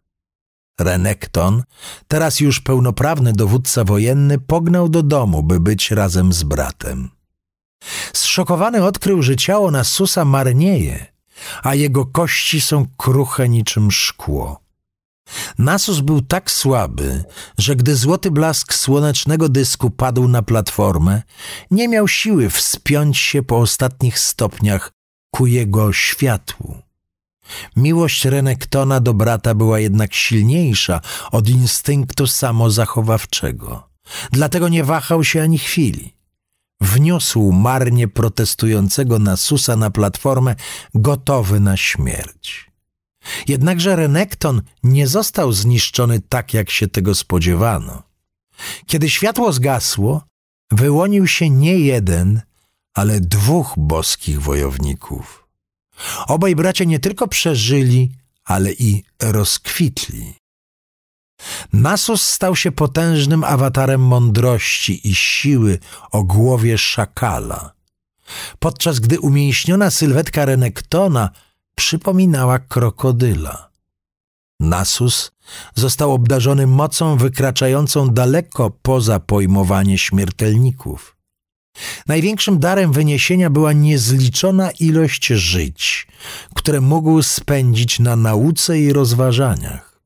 Renekton, 0.79 1.63
teraz 2.07 2.39
już 2.39 2.59
pełnoprawny 2.59 3.33
dowódca 3.33 3.83
wojenny, 3.83 4.39
pognał 4.39 4.89
do 4.89 5.03
domu, 5.03 5.43
by 5.43 5.59
być 5.59 5.91
razem 5.91 6.33
z 6.33 6.43
bratem. 6.43 7.09
Zszokowany 8.13 8.83
odkrył, 8.83 9.21
że 9.21 9.35
ciało 9.35 9.71
Nasusa 9.71 10.25
marnieje, 10.25 11.05
a 11.63 11.75
jego 11.75 12.05
kości 12.05 12.61
są 12.61 12.85
kruche 12.97 13.49
niczym 13.49 13.91
szkło. 13.91 14.67
Nasus 15.57 15.99
był 15.99 16.21
tak 16.21 16.51
słaby, 16.51 17.23
że 17.57 17.75
gdy 17.75 17.95
złoty 17.95 18.31
blask 18.31 18.73
słonecznego 18.73 19.49
dysku 19.49 19.89
padł 19.89 20.27
na 20.27 20.41
platformę, 20.41 21.21
nie 21.71 21.87
miał 21.87 22.07
siły 22.07 22.49
wspiąć 22.49 23.17
się 23.17 23.43
po 23.43 23.57
ostatnich 23.57 24.19
stopniach 24.19 24.91
ku 25.31 25.47
jego 25.47 25.93
światłu. 25.93 26.77
Miłość 27.75 28.25
Renektona 28.25 28.99
do 28.99 29.13
brata 29.13 29.55
była 29.55 29.79
jednak 29.79 30.13
silniejsza 30.13 31.01
od 31.31 31.49
instynktu 31.49 32.27
samozachowawczego. 32.27 33.89
Dlatego 34.31 34.69
nie 34.69 34.83
wahał 34.83 35.23
się 35.23 35.41
ani 35.41 35.57
chwili. 35.57 36.13
Wniósł 36.81 37.51
marnie 37.51 38.07
protestującego 38.07 39.19
Nasusa 39.19 39.75
na 39.75 39.89
platformę, 39.89 40.55
gotowy 40.93 41.59
na 41.59 41.77
śmierć. 41.77 42.71
Jednakże 43.47 43.95
Renekton 43.95 44.61
nie 44.83 45.07
został 45.07 45.51
zniszczony 45.53 46.19
tak, 46.29 46.53
jak 46.53 46.69
się 46.69 46.87
tego 46.87 47.15
spodziewano. 47.15 48.03
Kiedy 48.85 49.09
światło 49.09 49.53
zgasło, 49.53 50.23
wyłonił 50.71 51.27
się 51.27 51.49
nie 51.49 51.79
jeden, 51.79 52.41
ale 52.97 53.19
dwóch 53.19 53.73
boskich 53.77 54.41
wojowników. 54.41 55.47
Obaj 56.27 56.55
bracia 56.55 56.83
nie 56.83 56.99
tylko 56.99 57.27
przeżyli, 57.27 58.11
ale 58.45 58.73
i 58.73 59.03
rozkwitli. 59.21 60.35
Nasus 61.73 62.21
stał 62.21 62.55
się 62.55 62.71
potężnym 62.71 63.43
awatarem 63.43 64.01
mądrości 64.01 65.07
i 65.09 65.15
siły 65.15 65.79
o 66.11 66.23
głowie 66.23 66.77
szakala, 66.77 67.71
podczas 68.59 68.99
gdy 68.99 69.19
umięśniona 69.19 69.91
sylwetka 69.91 70.45
Renektona 70.45 71.29
przypominała 71.75 72.59
krokodyla. 72.59 73.69
Nasus 74.59 75.31
został 75.75 76.13
obdarzony 76.13 76.67
mocą 76.67 77.17
wykraczającą 77.17 78.09
daleko 78.09 78.69
poza 78.69 79.19
pojmowanie 79.19 79.97
śmiertelników. 79.97 81.16
Największym 82.07 82.59
darem 82.59 82.91
wyniesienia 82.91 83.49
była 83.49 83.73
niezliczona 83.73 84.71
ilość 84.71 85.27
żyć, 85.27 86.07
które 86.55 86.81
mógł 86.81 87.21
spędzić 87.21 87.99
na 87.99 88.15
nauce 88.15 88.79
i 88.79 88.93
rozważaniach. 88.93 90.01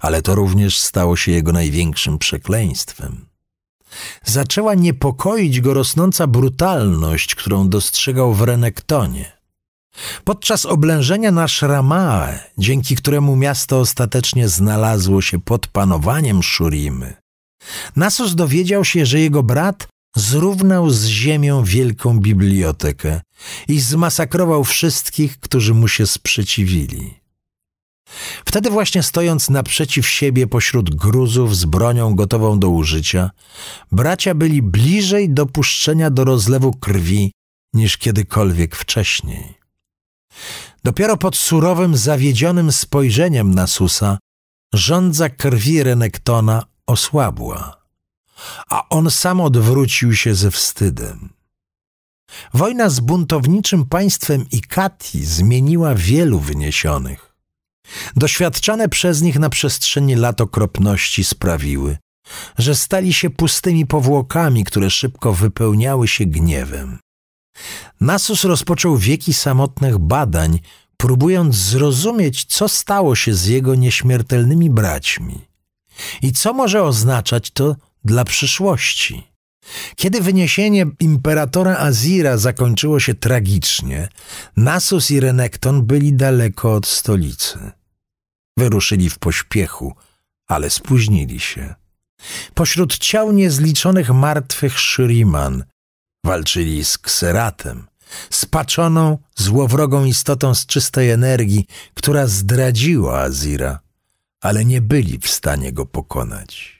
Ale 0.00 0.22
to 0.22 0.34
również 0.34 0.78
stało 0.78 1.16
się 1.16 1.32
jego 1.32 1.52
największym 1.52 2.18
przekleństwem. 2.18 3.26
Zaczęła 4.24 4.74
niepokoić 4.74 5.60
go 5.60 5.74
rosnąca 5.74 6.26
brutalność, 6.26 7.34
którą 7.34 7.68
dostrzegał 7.68 8.34
w 8.34 8.42
Renektonie. 8.42 9.38
Podczas 10.24 10.66
oblężenia 10.66 11.30
na 11.30 11.48
Szramae, 11.48 12.38
dzięki 12.58 12.96
któremu 12.96 13.36
miasto 13.36 13.80
ostatecznie 13.80 14.48
znalazło 14.48 15.22
się 15.22 15.40
pod 15.40 15.66
panowaniem 15.66 16.42
Szurimy, 16.42 17.16
Nasus 17.96 18.34
dowiedział 18.34 18.84
się, 18.84 19.06
że 19.06 19.20
jego 19.20 19.42
brat 19.42 19.88
zrównał 20.16 20.90
z 20.90 21.06
ziemią 21.06 21.64
wielką 21.64 22.20
bibliotekę 22.20 23.20
i 23.68 23.80
zmasakrował 23.80 24.64
wszystkich, 24.64 25.40
którzy 25.40 25.74
mu 25.74 25.88
się 25.88 26.06
sprzeciwili. 26.06 27.14
Wtedy 28.44 28.70
właśnie 28.70 29.02
stojąc 29.02 29.50
naprzeciw 29.50 30.08
siebie 30.08 30.46
pośród 30.46 30.94
gruzów 30.94 31.56
z 31.56 31.64
bronią 31.64 32.14
gotową 32.14 32.58
do 32.58 32.68
użycia, 32.70 33.30
bracia 33.92 34.34
byli 34.34 34.62
bliżej 34.62 35.30
dopuszczenia 35.30 36.10
do 36.10 36.24
rozlewu 36.24 36.72
krwi 36.72 37.32
niż 37.74 37.96
kiedykolwiek 37.96 38.76
wcześniej. 38.76 39.54
Dopiero 40.84 41.16
pod 41.16 41.36
surowym, 41.36 41.96
zawiedzionym 41.96 42.72
spojrzeniem 42.72 43.54
Nasusa 43.54 44.18
rządza 44.74 45.28
krwi 45.28 45.82
Renektona 45.82 46.62
osłabła, 46.86 47.77
a 48.68 48.88
on 48.88 49.10
sam 49.10 49.40
odwrócił 49.40 50.16
się 50.16 50.34
ze 50.34 50.50
wstydem. 50.50 51.28
Wojna 52.54 52.90
z 52.90 53.00
buntowniczym 53.00 53.84
państwem 53.84 54.46
Ikati 54.52 55.24
zmieniła 55.24 55.94
wielu 55.94 56.40
wyniesionych. 56.40 57.34
Doświadczane 58.16 58.88
przez 58.88 59.22
nich 59.22 59.38
na 59.38 59.50
przestrzeni 59.50 60.14
lat 60.14 60.40
okropności 60.40 61.24
sprawiły, 61.24 61.96
że 62.58 62.74
stali 62.74 63.12
się 63.12 63.30
pustymi 63.30 63.86
powłokami, 63.86 64.64
które 64.64 64.90
szybko 64.90 65.32
wypełniały 65.32 66.08
się 66.08 66.26
gniewem. 66.26 66.98
Nasus 68.00 68.44
rozpoczął 68.44 68.96
wieki 68.96 69.34
samotnych 69.34 69.98
badań, 69.98 70.58
próbując 70.96 71.54
zrozumieć, 71.54 72.44
co 72.44 72.68
stało 72.68 73.14
się 73.14 73.34
z 73.34 73.46
jego 73.46 73.74
nieśmiertelnymi 73.74 74.70
braćmi 74.70 75.48
i 76.22 76.32
co 76.32 76.52
może 76.52 76.82
oznaczać 76.82 77.50
to 77.50 77.76
dla 78.04 78.24
przyszłości. 78.24 79.28
Kiedy 79.96 80.20
wyniesienie 80.20 80.86
imperatora 81.00 81.78
Azira 81.78 82.36
zakończyło 82.36 83.00
się 83.00 83.14
tragicznie, 83.14 84.08
Nasus 84.56 85.10
i 85.10 85.20
Renekton 85.20 85.86
byli 85.86 86.12
daleko 86.12 86.74
od 86.74 86.86
stolicy. 86.86 87.58
Wyruszyli 88.56 89.10
w 89.10 89.18
pośpiechu, 89.18 89.94
ale 90.46 90.70
spóźnili 90.70 91.40
się. 91.40 91.74
Pośród 92.54 92.98
ciał 92.98 93.32
niezliczonych 93.32 94.10
martwych 94.10 94.78
Shuriman 94.78 95.64
walczyli 96.24 96.84
z 96.84 96.98
Kseratem, 96.98 97.86
spaczoną, 98.30 99.18
złowrogą 99.36 100.04
istotą 100.04 100.54
z 100.54 100.66
czystej 100.66 101.10
energii, 101.10 101.66
która 101.94 102.26
zdradziła 102.26 103.20
Azira, 103.20 103.80
ale 104.40 104.64
nie 104.64 104.80
byli 104.80 105.18
w 105.18 105.30
stanie 105.30 105.72
go 105.72 105.86
pokonać. 105.86 106.77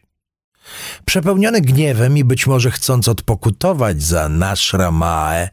Przepełniony 1.04 1.60
gniewem 1.60 2.16
i 2.16 2.24
być 2.24 2.46
może 2.46 2.70
chcąc 2.70 3.08
odpokutować 3.08 4.02
za 4.02 4.28
Nashra 4.28 4.90
Mae, 4.90 5.48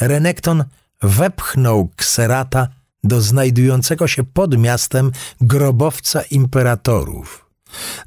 Renekton 0.00 0.64
wepchnął 1.02 1.88
Kserata 1.96 2.68
do 3.04 3.20
znajdującego 3.20 4.08
się 4.08 4.24
pod 4.24 4.58
miastem 4.58 5.12
grobowca 5.40 6.22
imperatorów, 6.22 7.46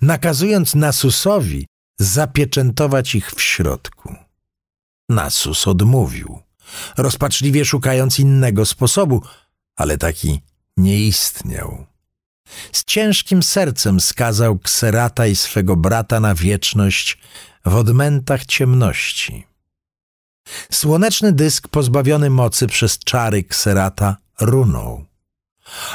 nakazując 0.01 0.75
Nasusowi 0.75 1.67
zapieczętować 1.99 3.15
ich 3.15 3.31
w 3.31 3.41
środku. 3.41 4.15
Nasus 5.09 5.67
odmówił, 5.67 6.39
rozpaczliwie 6.97 7.65
szukając 7.65 8.19
innego 8.19 8.65
sposobu, 8.65 9.21
ale 9.75 9.97
taki 9.97 10.41
nie 10.77 11.07
istniał. 11.07 11.92
Z 12.71 12.83
ciężkim 12.83 13.43
sercem 13.43 13.99
skazał 13.99 14.59
Kserata 14.59 15.27
i 15.27 15.35
swego 15.35 15.75
brata 15.75 16.19
na 16.19 16.35
wieczność 16.35 17.17
w 17.65 17.75
odmętach 17.75 18.45
ciemności. 18.45 19.47
Słoneczny 20.71 21.31
dysk 21.31 21.67
pozbawiony 21.67 22.29
mocy 22.29 22.67
przez 22.67 22.99
czary 22.99 23.43
Kserata 23.43 24.17
runął, 24.41 25.05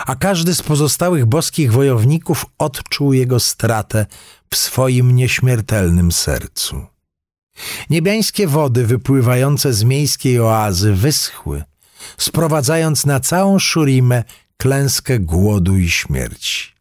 a 0.07 0.15
każdy 0.15 0.55
z 0.55 0.63
pozostałych 0.63 1.27
boskich 1.27 1.73
wojowników 1.73 2.47
odczuł 2.59 3.13
jego 3.13 3.41
stratę 3.41 4.07
w 4.51 4.57
swoim 4.57 5.17
nieśmiertelnym 5.17 6.13
sercu. 6.13 6.87
Niebiańskie 7.91 8.47
wody 8.47 8.87
wypływające 8.87 9.73
z 9.73 9.85
miejskiej 9.85 10.41
oazy 10.41 10.95
wyschły, 10.95 11.65
sprowadzając 12.19 13.07
na 13.07 13.21
całą 13.21 13.59
Szurimę 13.59 14.25
klęskę 14.59 15.18
głodu 15.18 15.77
i 15.77 15.90
śmierci. 15.90 16.79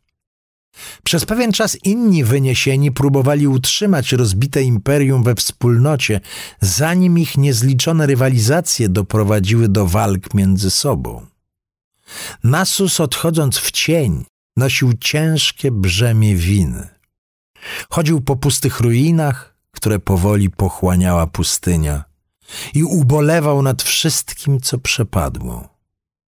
Przez 1.04 1.26
pewien 1.26 1.52
czas 1.52 1.78
inni 1.84 2.24
wyniesieni 2.24 2.92
próbowali 2.92 3.48
utrzymać 3.48 4.12
rozbite 4.12 4.64
imperium 4.64 5.24
we 5.24 5.36
wspólnocie, 5.36 6.22
zanim 6.62 7.20
ich 7.20 7.38
niezliczone 7.38 8.06
rywalizacje 8.06 8.90
doprowadziły 8.90 9.70
do 9.70 9.88
walk 9.88 10.34
między 10.34 10.72
sobą. 10.72 11.26
Nasus 12.44 13.00
odchodząc 13.00 13.58
w 13.58 13.72
cień 13.72 14.26
nosił 14.58 14.94
ciężkie 14.94 15.72
brzemię 15.72 16.36
winy. 16.36 16.88
Chodził 17.90 18.22
po 18.22 18.36
pustych 18.36 18.80
ruinach, 18.80 19.56
które 19.72 20.00
powoli 20.00 20.50
pochłaniała 20.50 21.28
pustynia 21.28 22.04
i 22.74 22.84
ubolewał 22.84 23.62
nad 23.62 23.84
wszystkim, 23.84 24.62
co 24.62 24.78
przepadło. 24.78 25.70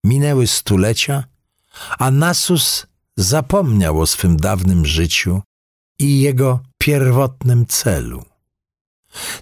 Minęły 0.04 0.46
stulecia, 0.46 1.24
a 1.98 2.10
Nasus 2.10 2.86
zapomniał 3.16 4.00
o 4.00 4.06
swym 4.06 4.36
dawnym 4.36 4.86
życiu 4.86 5.42
i 5.98 6.20
jego 6.20 6.60
pierwotnym 6.78 7.66
celu. 7.66 8.24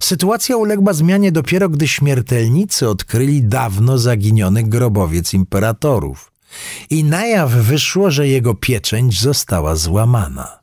Sytuacja 0.01 0.57
uległa 0.57 0.92
zmianie 0.92 1.33
dopiero 1.33 1.68
gdy 1.68 1.88
śmiertelnicy 1.88 2.88
odkryli 2.88 3.42
dawno 3.42 3.99
zaginiony 3.99 4.62
grobowiec 4.62 5.35
imperatorów 5.35 6.33
i 6.90 7.05
na 7.05 7.27
jaw 7.27 7.51
wyszło, 7.51 8.11
że 8.11 8.29
jego 8.29 8.54
pieczęć 8.54 9.21
została 9.21 9.77
złamana. 9.77 10.61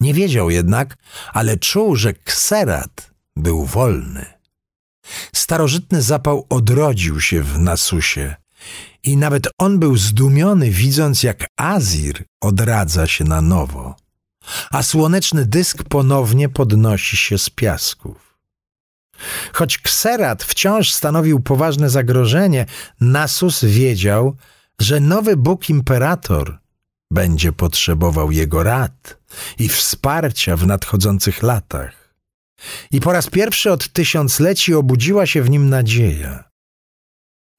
Nie 0.00 0.14
wiedział 0.14 0.50
jednak, 0.50 0.96
ale 1.32 1.56
czuł, 1.56 1.96
że 1.96 2.14
kserat 2.14 3.10
był 3.36 3.64
wolny. 3.64 4.26
Starożytny 5.32 6.02
zapał 6.02 6.46
odrodził 6.48 7.20
się 7.20 7.42
w 7.42 7.58
Nasusie 7.58 8.36
i 9.02 9.16
nawet 9.16 9.48
on 9.58 9.78
był 9.78 9.96
zdumiony, 9.96 10.70
widząc 10.70 11.22
jak 11.22 11.46
Azir 11.56 12.24
odradza 12.40 13.06
się 13.06 13.24
na 13.24 13.40
nowo, 13.40 13.96
a 14.70 14.82
słoneczny 14.82 15.46
dysk 15.46 15.82
ponownie 15.82 16.48
podnosi 16.48 17.16
się 17.16 17.38
z 17.38 17.50
piasków. 17.50 18.38
Choć 19.52 19.78
kserat 19.78 20.44
wciąż 20.44 20.92
stanowił 20.92 21.40
poważne 21.40 21.90
zagrożenie, 21.90 22.66
Nasus 23.00 23.64
wiedział, 23.64 24.36
że 24.80 25.00
nowy 25.00 25.36
Bóg 25.36 25.70
Imperator 25.70 26.58
będzie 27.10 27.52
potrzebował 27.52 28.30
jego 28.30 28.62
rad 28.62 29.18
i 29.58 29.68
wsparcia 29.68 30.56
w 30.56 30.66
nadchodzących 30.66 31.42
latach. 31.42 32.14
I 32.90 33.00
po 33.00 33.12
raz 33.12 33.30
pierwszy 33.30 33.72
od 33.72 33.88
tysiącleci 33.88 34.74
obudziła 34.74 35.26
się 35.26 35.42
w 35.42 35.50
nim 35.50 35.68
nadzieja. 35.68 36.53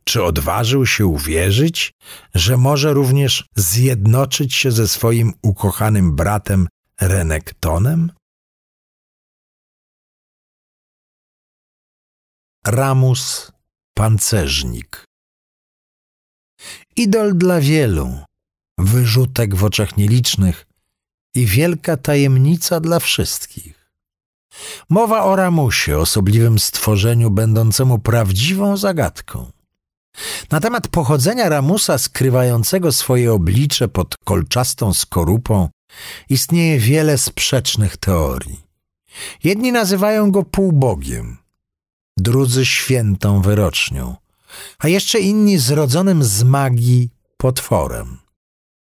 Czy 0.07 0.23
odważył 0.23 0.85
się 0.85 1.05
uwierzyć, 1.05 1.93
że 2.35 2.57
może 2.57 2.93
również 2.93 3.47
zjednoczyć 3.55 4.55
się 4.55 4.71
ze 4.71 4.87
swoim 4.87 5.33
ukochanym 5.41 6.15
bratem 6.15 6.67
Renektonem? 7.01 8.11
Ramus 12.67 13.51
pancerznik 13.93 15.05
Idol 16.95 17.37
dla 17.37 17.59
wielu, 17.61 18.19
wyrzutek 18.77 19.55
w 19.55 19.63
oczach 19.63 19.97
nielicznych 19.97 20.65
i 21.35 21.45
wielka 21.45 21.97
tajemnica 21.97 22.79
dla 22.79 22.99
wszystkich. 22.99 23.91
Mowa 24.89 25.23
o 25.23 25.35
Ramusie, 25.35 25.97
osobliwym 25.97 26.59
stworzeniu 26.59 27.31
będącemu 27.31 27.99
prawdziwą 27.99 28.77
zagadką. 28.77 29.54
Na 30.51 30.59
temat 30.59 30.87
pochodzenia 30.87 31.49
Ramusa 31.49 31.97
skrywającego 31.97 32.91
swoje 32.91 33.33
oblicze 33.33 33.87
pod 33.87 34.15
kolczastą 34.25 34.93
skorupą 34.93 35.69
istnieje 36.29 36.79
wiele 36.79 37.17
sprzecznych 37.17 37.97
teorii. 37.97 38.65
Jedni 39.43 39.71
nazywają 39.71 40.31
go 40.31 40.43
półbogiem, 40.43 41.37
drudzy 42.17 42.65
świętą 42.65 43.41
wyrocznią, 43.41 44.15
a 44.79 44.87
jeszcze 44.87 45.19
inni 45.19 45.57
zrodzonym 45.57 46.23
z 46.23 46.43
magii 46.43 47.09
potworem. 47.37 48.17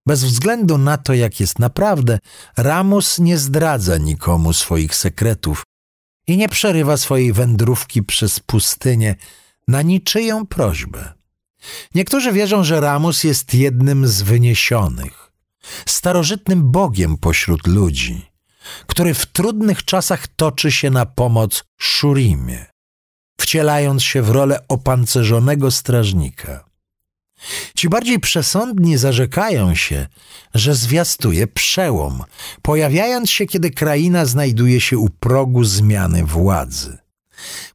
Bez 0.08 0.24
względu 0.24 0.78
na 0.78 0.98
to, 0.98 1.14
jak 1.14 1.40
jest 1.40 1.60
naprawdę, 1.60 2.20
Ramus 2.58 3.20
nie 3.20 3.38
zdradza 3.38 3.98
nikomu 3.98 4.54
swoich 4.54 4.96
sekretów 4.96 5.64
i 6.28 6.38
nie 6.38 6.50
przerywa 6.50 6.98
swojej 6.98 7.34
wędrówki 7.34 8.04
przez 8.04 8.40
pustynię 8.40 9.16
na 9.68 9.82
niczyją 9.82 10.46
prośbę. 10.46 11.14
Niektórzy 11.96 12.32
wierzą, 12.32 12.64
że 12.64 12.82
Ramus 12.82 13.24
jest 13.24 13.54
jednym 13.54 14.08
z 14.08 14.22
wyniesionych, 14.22 15.32
starożytnym 15.86 16.72
bogiem 16.72 17.18
pośród 17.18 17.68
ludzi, 17.68 18.26
który 18.88 19.14
w 19.14 19.26
trudnych 19.26 19.86
czasach 19.86 20.28
toczy 20.28 20.72
się 20.72 20.90
na 20.90 21.06
pomoc 21.06 21.64
Szurimie, 21.78 22.66
wcielając 23.40 24.04
się 24.04 24.22
w 24.22 24.30
rolę 24.30 24.66
opancerzonego 24.68 25.72
strażnika. 25.72 26.68
Ci 27.76 27.90
bardziej 27.90 28.20
przesądni 28.20 28.98
zarzekają 28.98 29.76
się, 29.76 30.08
że 30.54 30.76
zwiastuje 30.76 31.48
przełom, 31.48 32.24
pojawiając 32.62 33.30
się, 33.30 33.46
kiedy 33.46 33.72
kraina 33.72 34.26
znajduje 34.26 34.82
się 34.82 34.98
u 34.98 35.10
progu 35.10 35.64
zmiany 35.64 36.24
władzy. 36.24 36.98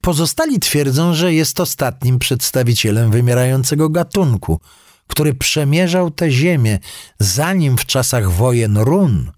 Pozostali 0.00 0.60
twierdzą, 0.60 1.14
że 1.14 1.34
jest 1.34 1.60
ostatnim 1.60 2.18
przedstawicielem 2.18 3.10
wymierającego 3.10 3.88
gatunku, 3.88 4.60
który 5.06 5.34
przemierzał 5.34 6.10
tę 6.10 6.30
ziemię, 6.30 6.78
zanim 7.18 7.78
w 7.78 7.86
czasach 7.86 8.30
wojen 8.30 8.78
run 8.78 9.32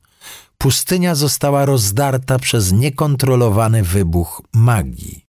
pustynia 0.58 1.14
została 1.14 1.64
rozdarta 1.64 2.38
przez 2.38 2.72
niekontrolowany 2.72 3.82
wybuch 3.82 4.42
magii. 4.52 5.26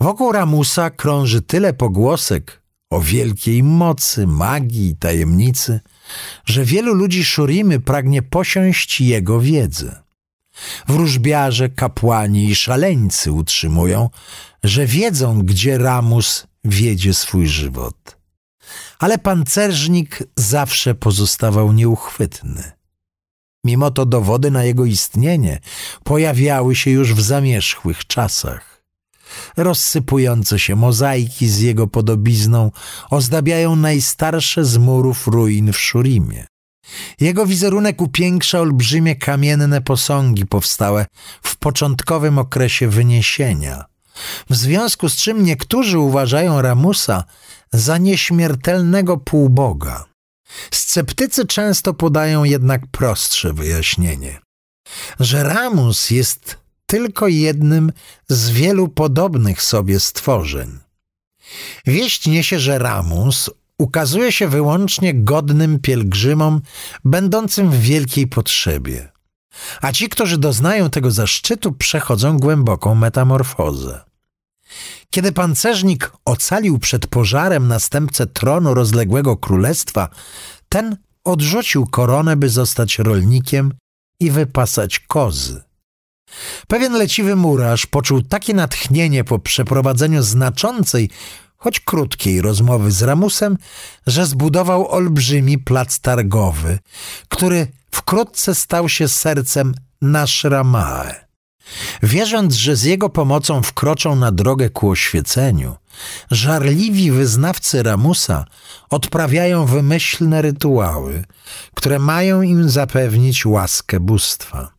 Wokół 0.00 0.32
Ramusa 0.32 0.90
krąży 0.90 1.42
tyle 1.42 1.72
pogłosek 1.72 2.62
o 2.90 3.00
wielkiej 3.00 3.62
mocy, 3.62 4.26
magii 4.26 4.88
i 4.88 4.96
tajemnicy, 4.96 5.80
że 6.44 6.64
wielu 6.64 6.94
ludzi 6.94 7.24
Szurimy 7.24 7.80
pragnie 7.80 8.22
posiąść 8.22 9.00
jego 9.00 9.40
wiedzę. 9.40 10.02
Wróżbiarze, 10.88 11.68
kapłani 11.68 12.50
i 12.50 12.54
szaleńcy 12.54 13.32
utrzymują, 13.32 14.10
że 14.62 14.86
wiedzą, 14.86 15.42
gdzie 15.42 15.78
Ramus 15.78 16.46
wiedzie 16.64 17.14
swój 17.14 17.48
żywot. 17.48 18.16
Ale 18.98 19.18
pancerznik 19.18 20.22
zawsze 20.36 20.94
pozostawał 20.94 21.72
nieuchwytny. 21.72 22.72
Mimo 23.64 23.90
to 23.90 24.06
dowody 24.06 24.50
na 24.50 24.64
jego 24.64 24.84
istnienie 24.84 25.58
pojawiały 26.04 26.76
się 26.76 26.90
już 26.90 27.14
w 27.14 27.20
zamierzchłych 27.20 28.06
czasach. 28.06 28.82
Rozsypujące 29.56 30.58
się 30.58 30.76
mozaiki 30.76 31.48
z 31.48 31.60
jego 31.60 31.86
podobizną 31.86 32.70
ozdabiają 33.10 33.76
najstarsze 33.76 34.64
z 34.64 34.78
murów 34.78 35.26
ruin 35.26 35.72
w 35.72 35.78
Szurimie. 35.78 36.46
Jego 37.20 37.46
wizerunek 37.46 38.02
upiększa 38.02 38.60
olbrzymie 38.60 39.16
kamienne 39.16 39.80
posągi 39.80 40.46
powstałe 40.46 41.06
w 41.42 41.56
początkowym 41.56 42.38
okresie 42.38 42.88
wyniesienia, 42.88 43.84
w 44.50 44.56
związku 44.56 45.08
z 45.08 45.16
czym 45.16 45.44
niektórzy 45.44 45.98
uważają 45.98 46.62
Ramusa 46.62 47.24
za 47.72 47.98
nieśmiertelnego 47.98 49.16
półboga. 49.16 50.04
Sceptycy 50.70 51.46
często 51.46 51.94
podają 51.94 52.44
jednak 52.44 52.82
prostsze 52.86 53.52
wyjaśnienie, 53.52 54.40
że 55.20 55.42
Ramus 55.42 56.10
jest 56.10 56.58
tylko 56.86 57.28
jednym 57.28 57.92
z 58.28 58.50
wielu 58.50 58.88
podobnych 58.88 59.62
sobie 59.62 60.00
stworzeń. 60.00 60.78
Wieść 61.86 62.26
niesie, 62.26 62.58
że 62.58 62.78
Ramus 62.78 63.50
ukazuje 63.82 64.32
się 64.32 64.48
wyłącznie 64.48 65.14
godnym 65.14 65.78
pielgrzymom 65.78 66.60
będącym 67.04 67.70
w 67.70 67.80
wielkiej 67.80 68.26
potrzebie. 68.26 69.12
A 69.80 69.92
ci, 69.92 70.08
którzy 70.08 70.38
doznają 70.38 70.90
tego 70.90 71.10
zaszczytu, 71.10 71.72
przechodzą 71.72 72.38
głęboką 72.38 72.94
metamorfozę. 72.94 74.00
Kiedy 75.10 75.32
pancerznik 75.32 76.12
ocalił 76.24 76.78
przed 76.78 77.06
pożarem 77.06 77.68
następcę 77.68 78.26
tronu 78.26 78.74
rozległego 78.74 79.36
królestwa, 79.36 80.08
ten 80.68 80.96
odrzucił 81.24 81.86
koronę, 81.86 82.36
by 82.36 82.48
zostać 82.48 82.98
rolnikiem 82.98 83.72
i 84.20 84.30
wypasać 84.30 84.98
kozy. 84.98 85.62
Pewien 86.68 86.92
leciwy 86.92 87.36
murarz 87.36 87.86
poczuł 87.86 88.22
takie 88.22 88.54
natchnienie 88.54 89.24
po 89.24 89.38
przeprowadzeniu 89.38 90.22
znaczącej, 90.22 91.10
choć 91.62 91.80
krótkiej 91.80 92.40
rozmowy 92.40 92.90
z 92.90 93.02
Ramusem, 93.02 93.58
że 94.06 94.26
zbudował 94.26 94.88
olbrzymi 94.88 95.58
plac 95.58 96.00
targowy, 96.00 96.78
który 97.28 97.66
wkrótce 97.90 98.54
stał 98.54 98.88
się 98.88 99.08
sercem 99.08 99.74
Naszramae. 100.00 101.14
Wierząc, 102.02 102.54
że 102.54 102.76
z 102.76 102.82
jego 102.82 103.08
pomocą 103.08 103.62
wkroczą 103.62 104.16
na 104.16 104.32
drogę 104.32 104.70
ku 104.70 104.90
oświeceniu, 104.90 105.76
żarliwi 106.30 107.10
wyznawcy 107.10 107.82
Ramusa 107.82 108.44
odprawiają 108.90 109.66
wymyślne 109.66 110.42
rytuały, 110.42 111.24
które 111.74 111.98
mają 111.98 112.42
im 112.42 112.70
zapewnić 112.70 113.46
łaskę 113.46 114.00
bóstwa. 114.00 114.72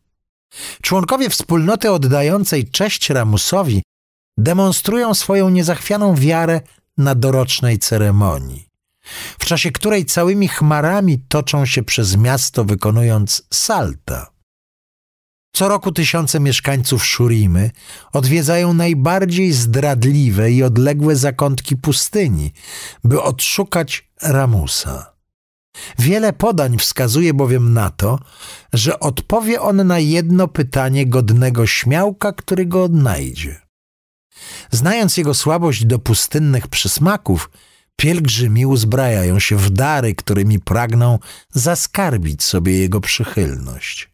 Członkowie 0.82 1.30
wspólnoty 1.30 1.92
oddającej 1.92 2.70
cześć 2.70 3.10
Ramusowi 3.10 3.84
demonstrują 4.38 5.14
swoją 5.14 5.50
niezachwianą 5.50 6.16
wiarę 6.16 6.62
na 6.98 7.16
dorocznej 7.16 7.80
ceremonii, 7.80 8.70
w 9.40 9.46
czasie 9.46 9.72
której 9.72 10.06
całymi 10.06 10.48
chmarami 10.48 11.20
toczą 11.20 11.66
się 11.66 11.84
przez 11.84 12.18
miasto 12.18 12.64
wykonując 12.64 13.48
salta. 13.54 14.34
Co 15.56 15.68
roku 15.68 15.92
tysiące 15.92 16.40
mieszkańców 16.40 17.06
Szurimy 17.06 17.72
odwiedzają 18.14 18.74
najbardziej 18.74 19.52
zdradliwe 19.52 20.52
i 20.52 20.64
odległe 20.64 21.16
zakątki 21.16 21.78
pustyni, 21.78 22.54
by 23.04 23.22
odszukać 23.22 24.10
Ramusa. 24.22 25.14
Wiele 26.00 26.34
podań 26.34 26.78
wskazuje 26.78 27.34
bowiem 27.34 27.74
na 27.74 27.90
to, 27.90 28.20
że 28.74 29.00
odpowie 29.00 29.62
on 29.62 29.88
na 29.88 30.00
jedno 30.00 30.48
pytanie 30.48 31.08
godnego 31.08 31.68
śmiałka, 31.68 32.34
który 32.34 32.66
go 32.66 32.84
odnajdzie. 32.84 33.63
Znając 34.72 35.18
jego 35.18 35.34
słabość 35.34 35.86
do 35.86 36.00
pustynnych 36.00 36.68
przysmaków, 36.68 37.50
pielgrzymi 37.96 38.66
uzbrajają 38.66 39.40
się 39.40 39.56
w 39.56 39.70
dary, 39.70 40.16
którymi 40.16 40.60
pragną 40.60 41.20
zaskarbić 41.54 42.44
sobie 42.44 42.78
jego 42.78 43.02
przychylność. 43.02 44.14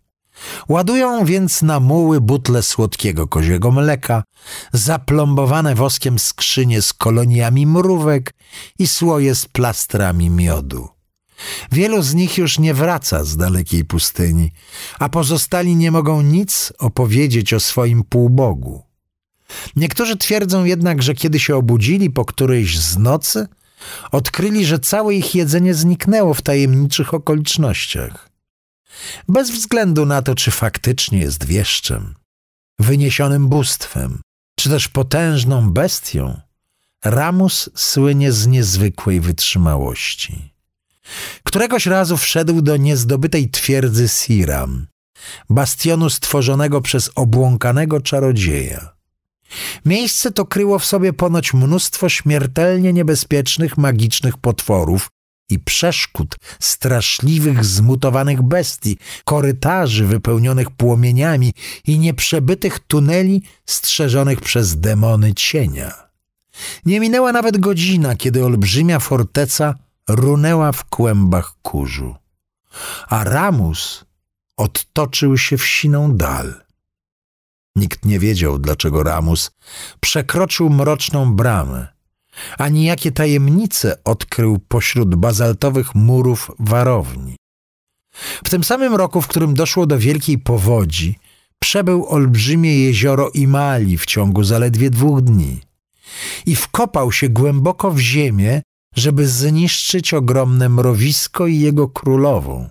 Ładują 0.69 1.25
więc 1.25 1.61
na 1.61 1.79
muły 1.79 2.21
butle 2.21 2.63
słodkiego 2.63 3.27
koziego 3.27 3.71
mleka, 3.71 4.23
zaplombowane 4.73 5.75
woskiem 5.75 6.19
skrzynie 6.19 6.81
z 6.81 6.93
koloniami 6.93 7.67
mrówek 7.67 8.33
i 8.79 8.87
słoje 8.87 9.35
z 9.35 9.45
plastrami 9.45 10.29
miodu. 10.29 10.89
Wielu 11.71 12.01
z 12.01 12.13
nich 12.13 12.37
już 12.37 12.59
nie 12.59 12.73
wraca 12.73 13.23
z 13.23 13.37
dalekiej 13.37 13.85
pustyni, 13.85 14.51
a 14.99 15.09
pozostali 15.09 15.75
nie 15.75 15.91
mogą 15.91 16.21
nic 16.21 16.73
opowiedzieć 16.79 17.53
o 17.53 17.59
swoim 17.59 18.03
półbogu. 18.03 18.88
Niektórzy 19.75 20.17
twierdzą 20.17 20.63
jednak, 20.63 21.03
że 21.03 21.13
kiedy 21.13 21.39
się 21.39 21.55
obudzili 21.55 22.09
po 22.09 22.25
którejś 22.25 22.79
z 22.79 22.97
nocy, 22.97 23.47
odkryli, 24.11 24.65
że 24.65 24.79
całe 24.79 25.15
ich 25.15 25.35
jedzenie 25.35 25.73
zniknęło 25.73 26.33
w 26.33 26.41
tajemniczych 26.41 27.13
okolicznościach. 27.13 28.29
Bez 29.27 29.51
względu 29.51 30.05
na 30.05 30.21
to, 30.21 30.35
czy 30.35 30.51
faktycznie 30.51 31.19
jest 31.19 31.45
wieszczem, 31.45 32.15
wyniesionym 32.79 33.47
bóstwem, 33.47 34.21
czy 34.59 34.69
też 34.69 34.87
potężną 34.87 35.69
bestią, 35.69 36.41
Ramus 37.05 37.69
słynie 37.75 38.31
z 38.31 38.47
niezwykłej 38.47 39.19
wytrzymałości. 39.19 40.53
Któregoś 41.43 41.85
razu 41.85 42.17
wszedł 42.17 42.61
do 42.61 42.77
niezdobytej 42.77 43.49
twierdzy 43.49 44.07
Siram, 44.07 44.87
bastionu 45.49 46.09
stworzonego 46.09 46.81
przez 46.81 47.11
obłąkanego 47.15 48.01
czarodzieja. 48.01 48.98
Miejsce 49.85 50.31
to 50.31 50.45
kryło 50.45 50.79
w 50.79 50.85
sobie 50.85 51.13
ponoć 51.13 51.53
mnóstwo 51.53 52.09
śmiertelnie 52.09 52.93
niebezpiecznych 52.93 53.77
magicznych 53.77 54.37
potworów 54.37 55.09
i 55.49 55.59
przeszkód 55.59 56.35
straszliwych, 56.59 57.65
zmutowanych 57.65 58.41
bestii, 58.41 58.97
korytarzy 59.25 60.05
wypełnionych 60.05 60.71
płomieniami 60.71 61.53
i 61.87 61.99
nieprzebytych 61.99 62.79
tuneli 62.79 63.43
strzeżonych 63.65 64.41
przez 64.41 64.79
demony 64.79 65.33
cienia. 65.33 66.09
Nie 66.85 66.99
minęła 66.99 67.31
nawet 67.31 67.57
godzina, 67.57 68.15
kiedy 68.15 68.45
olbrzymia 68.45 68.99
forteca 68.99 69.75
runęła 70.07 70.71
w 70.71 70.85
kłębach 70.85 71.53
kurzu, 71.61 72.15
a 73.07 73.23
Ramus 73.23 74.05
odtoczył 74.57 75.37
się 75.37 75.57
w 75.57 75.65
siną 75.65 76.17
dal. 76.17 76.68
Nikt 77.79 78.05
nie 78.05 78.19
wiedział, 78.19 78.59
dlaczego 78.59 79.03
Ramus 79.03 79.51
przekroczył 79.99 80.69
mroczną 80.69 81.33
bramę, 81.33 81.87
ani 82.57 82.83
jakie 82.83 83.11
tajemnice 83.11 84.03
odkrył 84.03 84.59
pośród 84.67 85.15
bazaltowych 85.15 85.95
murów 85.95 86.51
warowni. 86.59 87.35
W 88.43 88.49
tym 88.49 88.63
samym 88.63 88.95
roku, 88.95 89.21
w 89.21 89.27
którym 89.27 89.53
doszło 89.53 89.85
do 89.85 89.99
wielkiej 89.99 90.37
powodzi, 90.37 91.19
przebył 91.59 92.05
olbrzymie 92.07 92.79
jezioro 92.79 93.29
Imali 93.29 93.97
w 93.97 94.05
ciągu 94.05 94.43
zaledwie 94.43 94.89
dwóch 94.89 95.21
dni 95.21 95.61
i 96.45 96.55
wkopał 96.55 97.11
się 97.11 97.29
głęboko 97.29 97.91
w 97.91 97.99
ziemię, 97.99 98.61
żeby 98.95 99.27
zniszczyć 99.27 100.13
ogromne 100.13 100.69
mrowisko 100.69 101.47
i 101.47 101.59
jego 101.59 101.87
królową, 101.87 102.69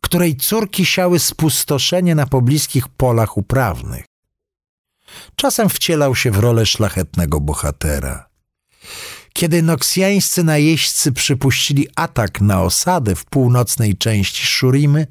której 0.00 0.36
córki 0.36 0.86
siały 0.86 1.18
spustoszenie 1.18 2.14
na 2.14 2.26
pobliskich 2.26 2.88
polach 2.88 3.36
uprawnych. 3.36 4.04
Czasem 5.36 5.68
wcielał 5.68 6.14
się 6.14 6.30
w 6.30 6.38
rolę 6.38 6.66
szlachetnego 6.66 7.40
bohatera. 7.40 8.28
Kiedy 9.32 9.62
noksjańscy 9.62 10.44
najeźdźcy 10.44 11.12
przypuścili 11.12 11.88
atak 11.96 12.40
na 12.40 12.62
osadę 12.62 13.14
w 13.14 13.24
północnej 13.24 13.96
części 13.96 14.46
Szurimy, 14.46 15.06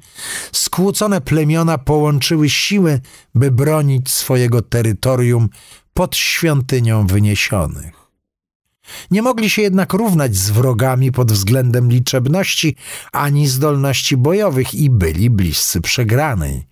skłócone 0.52 1.20
plemiona 1.20 1.78
połączyły 1.78 2.50
siły, 2.50 3.00
by 3.34 3.50
bronić 3.50 4.10
swojego 4.10 4.62
terytorium 4.62 5.48
pod 5.94 6.16
świątynią 6.16 7.06
wyniesionych. 7.06 7.94
Nie 9.10 9.22
mogli 9.22 9.50
się 9.50 9.62
jednak 9.62 9.92
równać 9.92 10.36
z 10.36 10.50
wrogami 10.50 11.12
pod 11.12 11.32
względem 11.32 11.90
liczebności 11.90 12.76
ani 13.12 13.48
zdolności 13.48 14.16
bojowych 14.16 14.74
i 14.74 14.90
byli 14.90 15.30
bliscy 15.30 15.80
przegranej, 15.80 16.66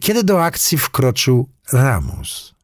kiedy 0.00 0.24
do 0.24 0.44
akcji 0.44 0.78
wkroczył 0.78 1.48
Ramus. 1.72 2.55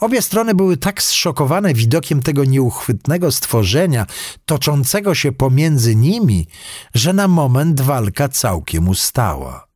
Obie 0.00 0.22
strony 0.22 0.54
były 0.54 0.76
tak 0.76 1.02
zszokowane 1.02 1.74
widokiem 1.74 2.22
tego 2.22 2.44
nieuchwytnego 2.44 3.32
stworzenia 3.32 4.06
toczącego 4.44 5.14
się 5.14 5.32
pomiędzy 5.32 5.96
nimi, 5.96 6.46
że 6.94 7.12
na 7.12 7.28
moment 7.28 7.80
walka 7.80 8.28
całkiem 8.28 8.88
ustała. 8.88 9.66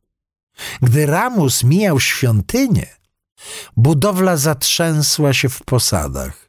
Gdy 0.81 1.05
Ramus 1.05 1.63
mijał 1.63 1.99
świątynię, 1.99 2.87
budowla 3.77 4.37
zatrzęsła 4.37 5.33
się 5.33 5.49
w 5.49 5.63
posadach 5.63 6.45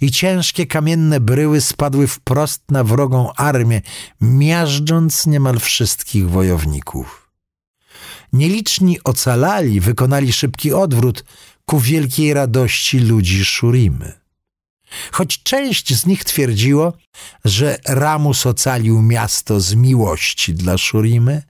i 0.00 0.10
ciężkie 0.10 0.66
kamienne 0.66 1.20
bryły 1.20 1.60
spadły 1.60 2.06
wprost 2.06 2.62
na 2.70 2.84
wrogą 2.84 3.32
armię, 3.32 3.82
miażdżąc 4.20 5.26
niemal 5.26 5.58
wszystkich 5.58 6.30
wojowników. 6.30 7.30
Nieliczni 8.32 8.98
ocalali, 9.04 9.80
wykonali 9.80 10.32
szybki 10.32 10.72
odwrót, 10.72 11.24
ku 11.66 11.80
wielkiej 11.80 12.34
radości 12.34 12.98
ludzi 12.98 13.44
Szurimy. 13.44 14.12
Choć 15.12 15.42
część 15.42 15.94
z 15.94 16.06
nich 16.06 16.24
twierdziło, 16.24 16.92
że 17.44 17.78
Ramus 17.86 18.46
ocalił 18.46 19.02
miasto 19.02 19.60
z 19.60 19.74
miłości 19.74 20.54
dla 20.54 20.78
Szurimy, 20.78 21.42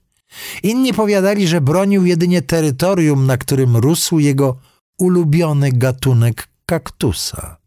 inni 0.63 0.93
powiadali, 0.93 1.47
że 1.47 1.61
bronił 1.61 2.05
jedynie 2.05 2.41
terytorium, 2.41 3.25
na 3.25 3.37
którym 3.37 3.77
rósł 3.77 4.19
jego 4.19 4.57
ulubiony 4.97 5.71
gatunek 5.71 6.47
kaktusa. 6.65 7.57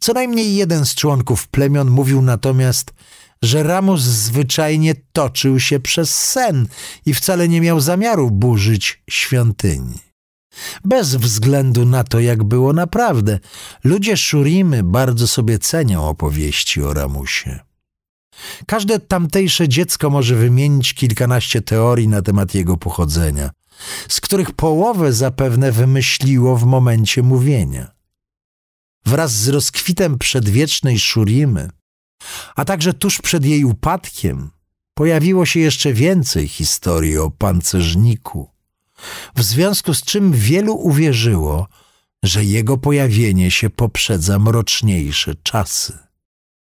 Co 0.00 0.12
najmniej 0.12 0.56
jeden 0.56 0.86
z 0.86 0.94
członków 0.94 1.48
plemion 1.48 1.90
mówił 1.90 2.22
natomiast, 2.22 2.94
że 3.42 3.62
Ramus 3.62 4.00
zwyczajnie 4.00 4.94
toczył 5.12 5.60
się 5.60 5.80
przez 5.80 6.14
sen 6.14 6.68
i 7.06 7.14
wcale 7.14 7.48
nie 7.48 7.60
miał 7.60 7.80
zamiaru 7.80 8.30
burzyć 8.30 9.02
świątyni. 9.10 10.07
Bez 10.84 11.14
względu 11.14 11.84
na 11.84 12.04
to, 12.04 12.20
jak 12.20 12.44
było 12.44 12.72
naprawdę, 12.72 13.38
ludzie 13.84 14.16
Szurimy 14.16 14.82
bardzo 14.82 15.26
sobie 15.26 15.58
cenią 15.58 16.08
opowieści 16.08 16.82
o 16.82 16.94
Ramusie. 16.94 17.60
Każde 18.66 18.98
tamtejsze 18.98 19.68
dziecko 19.68 20.10
może 20.10 20.34
wymienić 20.34 20.94
kilkanaście 20.94 21.62
teorii 21.62 22.08
na 22.08 22.22
temat 22.22 22.54
jego 22.54 22.76
pochodzenia, 22.76 23.50
z 24.08 24.20
których 24.20 24.52
połowę 24.52 25.12
zapewne 25.12 25.72
wymyśliło 25.72 26.56
w 26.56 26.64
momencie 26.64 27.22
mówienia. 27.22 27.90
Wraz 29.06 29.32
z 29.32 29.48
rozkwitem 29.48 30.18
przedwiecznej 30.18 30.98
Szurimy, 30.98 31.70
a 32.56 32.64
także 32.64 32.94
tuż 32.94 33.20
przed 33.20 33.44
jej 33.44 33.64
upadkiem, 33.64 34.50
pojawiło 34.94 35.46
się 35.46 35.60
jeszcze 35.60 35.92
więcej 35.92 36.48
historii 36.48 37.18
o 37.18 37.30
pancerzniku, 37.30 38.50
w 39.36 39.42
związku 39.42 39.94
z 39.94 40.02
czym 40.02 40.32
wielu 40.32 40.74
uwierzyło, 40.74 41.68
że 42.24 42.44
jego 42.44 42.78
pojawienie 42.78 43.50
się 43.50 43.70
poprzedza 43.70 44.38
mroczniejsze 44.38 45.34
czasy. 45.34 45.98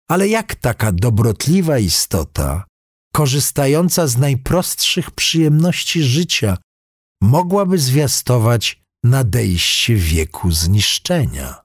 Ale 0.08 0.28
jak 0.28 0.54
taka 0.54 0.92
dobrotliwa 0.92 1.78
istota, 1.78 2.64
korzystająca 3.12 4.06
z 4.06 4.16
najprostszych 4.16 5.10
przyjemności 5.10 6.02
życia, 6.02 6.56
mogłaby 7.22 7.78
zwiastować 7.78 8.82
nadejście 9.04 9.94
wieku 9.94 10.52
zniszczenia? 10.52 11.62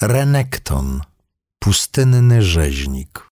Renekton, 0.00 1.00
pustynny 1.58 2.42
rzeźnik. 2.42 3.29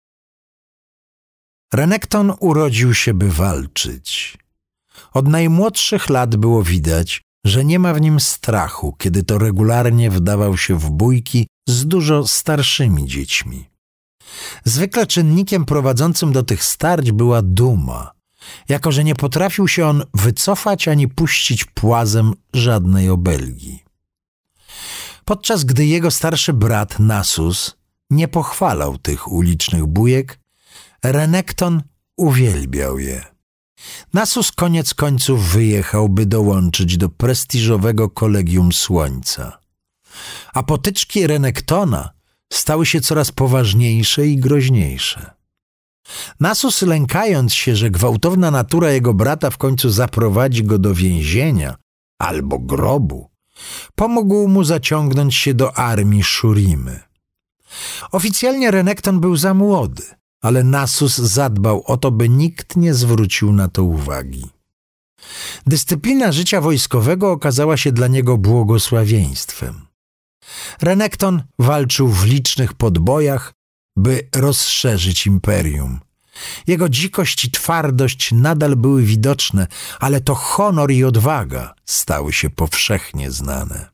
Renekton 1.75 2.33
urodził 2.41 2.95
się, 2.95 3.15
by 3.15 3.31
walczyć. 3.31 4.39
Od 5.13 5.29
najmłodszych 5.29 6.11
lat 6.11 6.37
było 6.37 6.63
widać, 6.63 7.23
że 7.45 7.65
nie 7.65 7.79
ma 7.79 7.95
w 7.95 8.01
nim 8.01 8.21
strachu, 8.21 8.97
kiedy 8.99 9.23
to 9.23 9.39
regularnie 9.39 10.11
wdawał 10.11 10.57
się 10.57 10.79
w 10.79 10.91
bójki 10.91 11.47
z 11.69 11.87
dużo 11.87 12.27
starszymi 12.27 13.07
dziećmi. 13.07 13.69
Zwykle 14.65 15.07
czynnikiem 15.07 15.65
prowadzącym 15.65 16.33
do 16.33 16.43
tych 16.43 16.65
starć 16.65 17.13
była 17.13 17.43
duma, 17.43 18.13
jako 18.69 18.93
że 18.93 19.05
nie 19.05 19.15
potrafił 19.15 19.69
się 19.69 19.87
on 19.87 20.03
wycofać 20.15 20.89
ani 20.89 21.09
puścić 21.09 21.65
płazem 21.65 22.33
żadnej 22.55 23.11
obelgi. 23.11 23.85
Podczas 25.25 25.65
gdy 25.65 25.87
jego 25.87 26.11
starszy 26.11 26.53
brat 26.53 26.99
Nasus 26.99 27.77
nie 28.11 28.29
pochwalał 28.29 28.99
tych 28.99 29.33
ulicznych 29.33 29.87
bujek, 29.87 30.39
Renekton 31.13 31.83
uwielbiał 32.17 32.99
je. 32.99 33.25
Nasus 34.15 34.53
koniec 34.53 34.95
końców 34.95 35.49
wyjechał, 35.49 36.09
by 36.09 36.27
dołączyć 36.27 36.97
do 36.97 37.09
prestiżowego 37.09 38.11
Kolegium 38.11 38.73
Słońca. 38.73 39.59
A 40.55 40.63
potyczki 40.63 41.27
Renektona 41.27 42.11
stały 42.53 42.87
się 42.87 43.01
coraz 43.01 43.33
poważniejsze 43.33 44.27
i 44.27 44.37
groźniejsze. 44.37 45.31
Nasus, 46.41 46.83
lękając 46.83 47.55
się, 47.55 47.77
że 47.77 47.91
gwałtowna 47.91 48.51
natura 48.51 48.91
jego 48.91 49.15
brata 49.15 49.51
w 49.51 49.59
końcu 49.59 49.91
zaprowadzi 49.91 50.65
go 50.65 50.79
do 50.79 50.95
więzienia 50.95 51.75
albo 52.19 52.59
grobu, 52.59 53.31
pomógł 53.95 54.49
mu 54.49 54.65
zaciągnąć 54.65 55.35
się 55.35 55.55
do 55.55 55.79
armii 55.79 56.23
Szurimy. 56.23 57.01
Oficjalnie 58.13 58.71
Renekton 58.71 59.21
był 59.21 59.37
za 59.37 59.55
młody, 59.55 60.03
ale 60.47 60.65
Nasus 60.65 61.17
zadbał 61.19 61.83
o 61.87 61.97
to, 61.97 62.11
by 62.11 62.29
nikt 62.29 62.77
nie 62.77 62.95
zwrócił 62.95 63.53
na 63.53 63.69
to 63.69 63.85
uwagi. 63.85 64.47
Dyscyplina 65.67 66.33
życia 66.33 66.61
wojskowego 66.61 67.31
okazała 67.31 67.77
się 67.77 67.93
dla 67.93 68.07
niego 68.07 68.39
błogosławieństwem. 68.39 69.87
Renekton 70.83 71.43
walczył 71.59 72.09
w 72.09 72.25
licznych 72.25 72.75
podbojach, 72.75 73.53
by 73.97 74.29
rozszerzyć 74.35 75.27
imperium. 75.27 76.01
Jego 76.67 76.89
dzikość 76.89 77.45
i 77.45 77.51
twardość 77.51 78.33
nadal 78.33 78.77
były 78.77 79.03
widoczne, 79.03 79.67
ale 80.01 80.21
to 80.21 80.35
honor 80.35 80.91
i 80.91 81.05
odwaga 81.05 81.75
stały 81.85 82.33
się 82.33 82.51
powszechnie 82.51 83.31
znane. 83.31 83.89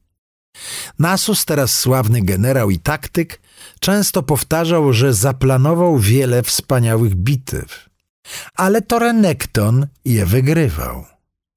Nasus, 0.98 1.44
teraz 1.44 1.78
sławny 1.78 2.22
generał 2.22 2.70
i 2.70 2.78
taktyk, 2.78 3.40
często 3.80 4.22
powtarzał, 4.22 4.92
że 4.92 5.14
zaplanował 5.14 5.98
wiele 5.98 6.42
wspaniałych 6.42 7.14
bitew. 7.14 7.88
Ale 8.56 8.82
to 8.82 8.98
Renekton 8.98 9.86
je 10.04 10.26
wygrywał. 10.26 11.04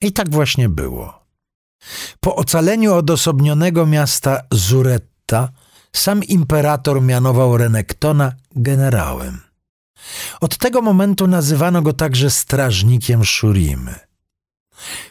I 0.01 0.11
tak 0.11 0.29
właśnie 0.29 0.69
było. 0.69 1.25
Po 2.19 2.35
ocaleniu 2.35 2.93
odosobnionego 2.93 3.85
miasta 3.85 4.41
Zuretta, 4.51 5.49
sam 5.95 6.23
imperator 6.23 7.01
mianował 7.01 7.57
Renektona 7.57 8.31
generałem. 8.55 9.41
Od 10.41 10.57
tego 10.57 10.81
momentu 10.81 11.27
nazywano 11.27 11.81
go 11.81 11.93
także 11.93 12.29
strażnikiem 12.29 13.25
Szurimy. 13.25 13.95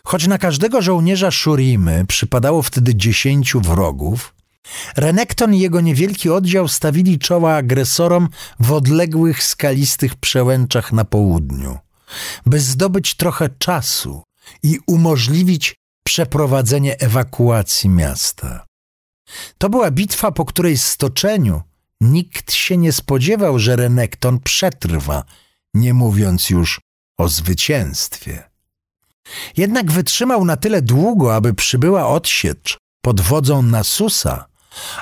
Choć 0.05 0.27
na 0.27 0.39
każdego 0.39 0.83
żołnierza 0.83 1.31
Szurimy 1.31 2.05
przypadało 2.09 2.63
wtedy 2.63 2.95
dziesięciu 2.95 3.61
wrogów, 3.61 4.34
Renekton 4.97 5.55
i 5.55 5.61
jego 5.61 5.81
niewielki 5.81 6.31
oddział 6.31 6.69
stawili 6.69 7.19
czoła 7.19 7.55
agresorom 7.55 8.29
w 8.61 8.73
odległych 8.73 9.43
skalistych 9.43 10.17
przełęczach 10.17 10.93
na 10.93 11.05
południu, 11.05 11.79
by 12.47 12.61
zdobyć 12.61 13.15
trochę 13.15 13.49
czasu 13.59 14.23
i 14.63 14.79
umożliwić 14.87 15.75
przeprowadzenie 16.07 16.99
ewakuacji 16.99 17.91
miasta. 17.91 18.67
To 19.59 19.69
była 19.69 19.91
bitwa, 19.91 20.33
po 20.33 20.45
której 20.45 20.79
stoczeniu 20.79 21.63
nikt 22.01 22.53
się 22.53 22.77
nie 22.77 22.93
spodziewał, 22.93 23.59
że 23.59 23.77
Renekton 23.77 24.41
przetrwa, 24.41 25.25
nie 25.75 25.95
mówiąc 25.95 26.51
już 26.51 26.81
o 27.19 27.29
zwycięstwie. 27.29 28.51
Jednak 29.57 29.93
wytrzymał 29.93 30.45
na 30.45 30.57
tyle 30.57 30.83
długo, 30.83 31.35
aby 31.35 31.55
przybyła 31.55 32.09
odsiecz 32.09 32.79
pod 33.01 33.21
wodzą 33.21 33.63
Nasusa, 33.63 34.47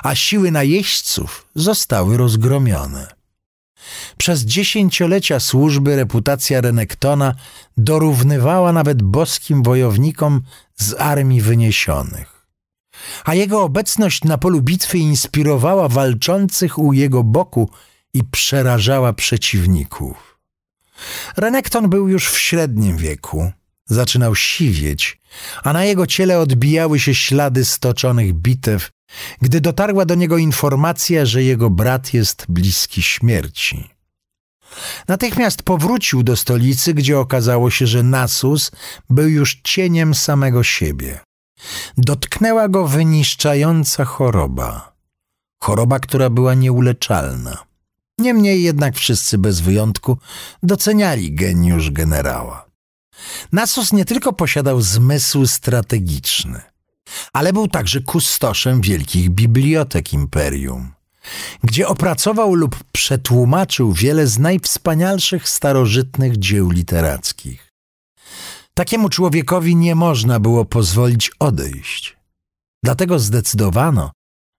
a 0.03 0.15
siły 0.15 0.51
najeźdźców 0.51 1.47
zostały 1.55 2.17
rozgromione. 2.17 3.07
Przez 4.17 4.41
dziesięciolecia 4.45 5.39
służby 5.39 5.95
reputacja 5.95 6.61
Renektona 6.61 7.35
dorównywała 7.77 8.73
nawet 8.73 9.03
boskim 9.03 9.63
wojownikom 9.63 10.41
z 10.75 10.93
armii 10.93 11.41
wyniesionych. 11.41 12.47
A 13.25 13.35
jego 13.35 13.63
obecność 13.63 14.23
na 14.23 14.37
polu 14.37 14.61
bitwy 14.61 14.97
inspirowała 14.97 15.87
walczących 15.87 16.79
u 16.79 16.93
jego 16.93 17.23
boku 17.23 17.69
i 18.13 18.23
przerażała 18.23 19.13
przeciwników. 19.13 20.39
Renekton 21.37 21.89
był 21.89 22.07
już 22.07 22.31
w 22.31 22.39
średnim 22.39 22.97
wieku, 22.97 23.51
zaczynał 23.85 24.35
siwieć, 24.35 25.19
a 25.63 25.73
na 25.73 25.83
jego 25.83 26.07
ciele 26.07 26.39
odbijały 26.39 26.99
się 26.99 27.15
ślady 27.15 27.65
stoczonych 27.65 28.33
bitew, 28.33 28.89
gdy 29.41 29.61
dotarła 29.61 30.05
do 30.05 30.15
niego 30.15 30.37
informacja, 30.37 31.25
że 31.25 31.43
jego 31.43 31.69
brat 31.69 32.13
jest 32.13 32.45
bliski 32.49 33.01
śmierci. 33.01 33.89
Natychmiast 35.07 35.63
powrócił 35.63 36.23
do 36.23 36.35
stolicy, 36.35 36.93
gdzie 36.93 37.19
okazało 37.19 37.69
się, 37.69 37.87
że 37.87 38.03
Nasus 38.03 38.71
był 39.09 39.27
już 39.27 39.61
cieniem 39.63 40.15
samego 40.15 40.63
siebie. 40.63 41.19
Dotknęła 41.97 42.67
go 42.67 42.87
wyniszczająca 42.87 44.05
choroba. 44.05 44.93
Choroba, 45.61 45.99
która 45.99 46.29
była 46.29 46.53
nieuleczalna. 46.53 47.57
Niemniej 48.19 48.63
jednak 48.63 48.95
wszyscy 48.95 49.37
bez 49.37 49.59
wyjątku 49.61 50.17
doceniali 50.63 51.35
geniusz 51.35 51.91
generała. 51.91 52.62
Nasus 53.51 53.93
nie 53.93 54.05
tylko 54.05 54.33
posiadał 54.33 54.81
zmysł 54.81 55.47
strategiczny, 55.47 56.61
ale 57.33 57.53
był 57.53 57.67
także 57.67 58.01
kustoszem 58.01 58.81
wielkich 58.81 59.29
bibliotek 59.29 60.13
imperium, 60.13 60.91
gdzie 61.63 61.87
opracował 61.87 62.55
lub 62.55 62.83
przetłumaczył 62.91 63.93
wiele 63.93 64.27
z 64.27 64.39
najwspanialszych 64.39 65.49
starożytnych 65.49 66.37
dzieł 66.37 66.69
literackich. 66.69 67.71
Takiemu 68.73 69.09
człowiekowi 69.09 69.75
nie 69.75 69.95
można 69.95 70.39
było 70.39 70.65
pozwolić 70.65 71.31
odejść. 71.39 72.17
Dlatego 72.83 73.19
zdecydowano, 73.19 74.11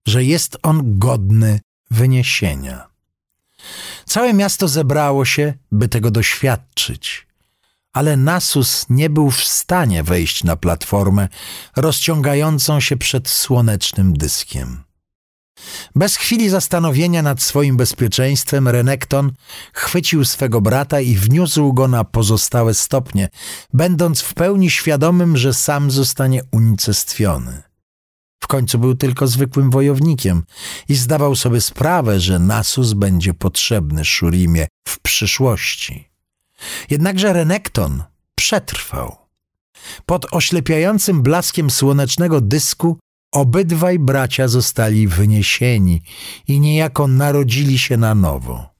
że 0.08 0.24
jest 0.24 0.58
on 0.62 0.98
godny 0.98 1.60
wyniesienia. 1.90 2.86
Całe 4.06 4.34
miasto 4.34 4.68
zebrało 4.68 5.24
się, 5.24 5.54
by 5.72 5.88
tego 5.88 6.10
doświadczyć 6.10 7.26
ale 7.94 8.16
Nasus 8.16 8.86
nie 8.88 9.10
był 9.10 9.30
w 9.30 9.44
stanie 9.44 10.02
wejść 10.02 10.44
na 10.44 10.56
platformę 10.56 11.28
rozciągającą 11.76 12.80
się 12.80 12.96
przed 12.96 13.28
słonecznym 13.28 14.12
dyskiem. 14.12 14.84
Bez 15.94 16.16
chwili 16.16 16.48
zastanowienia 16.48 17.22
nad 17.22 17.42
swoim 17.42 17.76
bezpieczeństwem 17.76 18.68
Renekton 18.68 19.32
chwycił 19.72 20.24
swego 20.24 20.60
brata 20.60 21.00
i 21.00 21.14
wniósł 21.14 21.72
go 21.72 21.88
na 21.88 22.04
pozostałe 22.04 22.74
stopnie, 22.74 23.28
będąc 23.72 24.20
w 24.20 24.34
pełni 24.34 24.70
świadomym, 24.70 25.36
że 25.36 25.54
sam 25.54 25.90
zostanie 25.90 26.42
unicestwiony. 26.50 27.62
W 28.42 28.46
końcu 28.46 28.78
był 28.78 28.94
tylko 28.94 29.26
zwykłym 29.26 29.70
wojownikiem 29.70 30.42
i 30.88 30.94
zdawał 30.94 31.36
sobie 31.36 31.60
sprawę, 31.60 32.20
że 32.20 32.38
Nasus 32.38 32.92
będzie 32.92 33.34
potrzebny 33.34 34.04
Szurimie 34.04 34.66
w 34.88 35.00
przyszłości. 35.00 36.13
Jednakże 36.90 37.32
Renekton 37.32 38.02
przetrwał. 38.34 39.16
Pod 40.06 40.26
oślepiającym 40.32 41.22
blaskiem 41.22 41.70
słonecznego 41.70 42.40
dysku 42.40 42.98
obydwaj 43.32 43.98
bracia 43.98 44.48
zostali 44.48 45.08
wyniesieni 45.08 46.02
i 46.48 46.60
niejako 46.60 47.06
narodzili 47.08 47.78
się 47.78 47.96
na 47.96 48.14
nowo. 48.14 48.74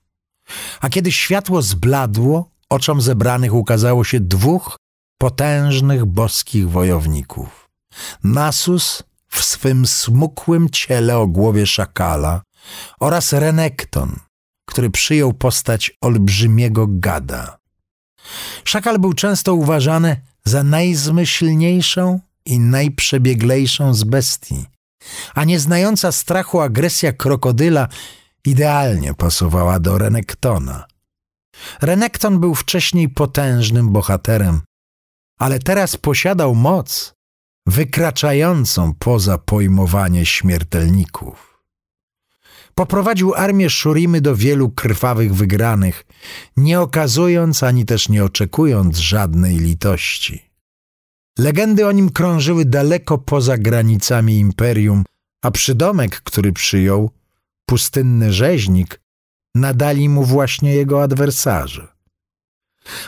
A 0.81 0.89
kiedy 0.89 1.13
światło 1.13 1.63
zbladło, 1.63 2.51
oczom 2.71 3.01
zebranych 3.01 3.55
ukazało 3.55 4.05
się 4.05 4.21
dwóch 4.21 4.77
potężnych 5.19 6.05
boskich 6.05 6.71
wojowników. 6.71 7.69
Nasus 8.25 9.03
w 9.29 9.45
swym 9.45 9.87
smukłym 9.87 10.71
ciele 10.71 11.19
o 11.19 11.27
głowie 11.27 11.67
szakala 11.67 12.43
oraz 13.01 13.33
Renekton, 13.33 14.17
który 14.69 14.91
przyjął 14.91 15.33
postać 15.33 15.93
olbrzymiego 16.01 16.87
gada. 16.89 17.59
Szakal 18.65 18.99
był 18.99 19.13
często 19.13 19.55
uważany 19.55 20.21
za 20.45 20.63
najzmyślniejszą 20.63 22.21
i 22.45 22.61
najprzebieglejszą 22.61 23.95
z 23.95 24.05
bestii, 24.05 24.65
a 25.35 25.45
nieznająca 25.45 26.13
strachu 26.13 26.61
agresja 26.61 27.13
krokodyla 27.13 27.89
idealnie 28.45 29.15
pasowała 29.15 29.81
do 29.81 29.99
Renektona. 29.99 30.87
Renekton 31.83 32.41
był 32.41 32.55
wcześniej 32.55 33.09
potężnym 33.09 33.93
bohaterem, 33.93 34.61
ale 35.39 35.59
teraz 35.59 35.97
posiadał 35.97 36.55
moc 36.55 37.15
wykraczającą 37.67 38.95
poza 38.95 39.39
pojmowanie 39.39 40.27
śmiertelników. 40.27 41.54
Poprowadził 42.75 43.35
armię 43.35 43.71
Szurimy 43.71 44.21
do 44.21 44.37
wielu 44.37 44.71
krwawych 44.71 45.35
wygranych, 45.35 46.05
nie 46.57 46.81
okazując 46.81 47.63
ani 47.63 47.85
też 47.85 48.09
nie 48.09 48.25
oczekując 48.25 48.99
żadnej 48.99 49.59
litości. 49.59 50.51
Legendy 51.39 51.87
o 51.87 51.93
nim 51.93 52.11
krążyły 52.11 52.65
daleko 52.65 53.19
poza 53.19 53.59
granicami 53.59 54.39
imperium, 54.39 55.05
a 55.43 55.51
przydomek, 55.51 56.21
który 56.21 56.53
przyjął, 56.53 57.11
pustynny 57.67 58.33
rzeźnik, 58.33 59.01
nadali 59.55 60.09
mu 60.09 60.25
właśnie 60.25 60.75
jego 60.75 61.03
adwersarze. 61.03 61.89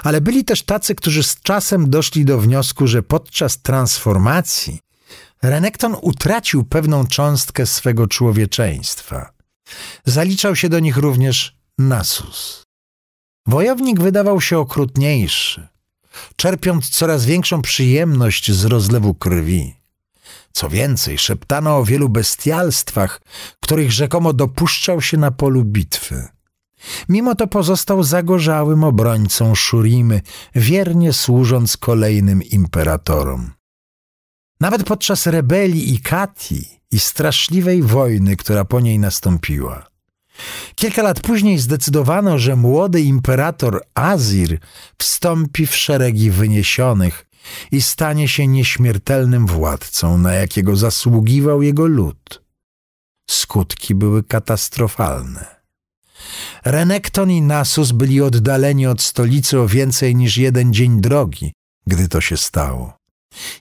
Ale 0.03 0.21
byli 0.21 0.45
też 0.45 0.63
tacy, 0.63 0.95
którzy 0.95 1.23
z 1.23 1.41
czasem 1.41 1.91
doszli 1.91 2.25
do 2.25 2.39
wniosku, 2.39 2.87
że 2.87 3.03
podczas 3.03 3.63
transformacji 3.63 4.81
Renekton 5.43 5.97
utracił 6.03 6.65
pewną 6.65 7.07
cząstkę 7.07 7.67
swego 7.67 8.07
człowieczeństwa– 8.07 9.31
Zaliczał 10.05 10.57
się 10.57 10.69
do 10.69 10.81
nich 10.81 10.97
również 10.97 11.57
Nasus. 11.79 12.63
Wojownik 13.47 14.01
wydawał 14.01 14.41
się 14.41 14.59
okrutniejszy, 14.59 15.69
czerpiąc 16.37 16.91
coraz 16.91 17.25
większą 17.25 17.63
przyjemność 17.63 18.53
z 18.53 18.65
rozlewu 18.65 19.15
krwi. 19.15 19.77
Co 20.53 20.69
więcej, 20.69 21.19
szeptano 21.19 21.79
o 21.79 21.85
wielu 21.85 22.09
bestialstwach, 22.09 23.21
których 23.61 23.93
rzekomo 23.93 24.33
dopuszczał 24.33 25.03
się 25.03 25.17
na 25.17 25.31
polu 25.31 25.65
bitwy. 25.65 26.29
Mimo 27.09 27.35
to 27.35 27.47
pozostał 27.47 28.03
zagorzałym 28.03 28.85
obrońcą 28.85 29.55
Szurimy, 29.55 30.21
wiernie 30.55 31.13
służąc 31.13 31.77
kolejnym 31.77 32.43
imperatorom. 32.43 33.56
Nawet 34.61 34.85
podczas 34.85 35.27
rebelii 35.27 35.95
i 35.95 36.01
Kati 36.01 36.81
i 36.93 36.99
straszliwej 36.99 37.83
wojny, 37.83 38.37
która 38.37 38.65
po 38.65 38.81
niej 38.81 38.99
nastąpiła. 38.99 39.87
Kilka 40.75 41.03
lat 41.03 41.21
później 41.21 41.59
zdecydowano, 41.59 42.39
że 42.39 42.57
młody 42.57 43.01
imperator 43.01 43.83
Azir 43.95 44.59
wstąpi 44.99 45.67
w 45.67 45.77
szeregi 45.77 46.31
wyniesionych 46.31 47.27
i 47.73 47.83
stanie 47.83 48.29
się 48.29 48.47
nieśmiertelnym 48.47 49.47
władcą, 49.47 50.19
na 50.19 50.33
jakiego 50.33 50.77
zasługiwał 50.77 51.63
jego 51.63 51.87
lud. 51.87 52.43
Skutki 53.31 53.95
były 53.95 54.25
katastrofalne. 54.25 55.57
Renekton 56.65 57.31
i 57.31 57.43
Nasus 57.43 57.93
byli 57.93 58.23
oddaleni 58.23 58.87
od 58.87 59.03
stolicy 59.03 59.61
o 59.61 59.69
więcej 59.69 60.17
niż 60.17 60.37
jeden 60.37 60.73
dzień 60.73 61.01
drogi, 61.01 61.53
gdy 61.87 62.09
to 62.09 62.21
się 62.21 62.37
stało, 62.37 62.96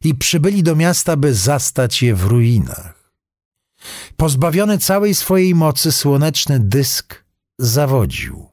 i 0.04 0.16
przybyli 0.16 0.64
do 0.64 0.76
miasta, 0.76 1.18
by 1.18 1.34
zastać 1.34 2.04
je 2.04 2.16
w 2.16 2.24
ruinach. 2.24 3.12
Pozbawiony 4.18 4.78
całej 4.78 5.16
swojej 5.16 5.56
mocy, 5.56 5.92
słoneczny 5.92 6.60
dysk 6.60 7.24
zawodził. 7.60 8.50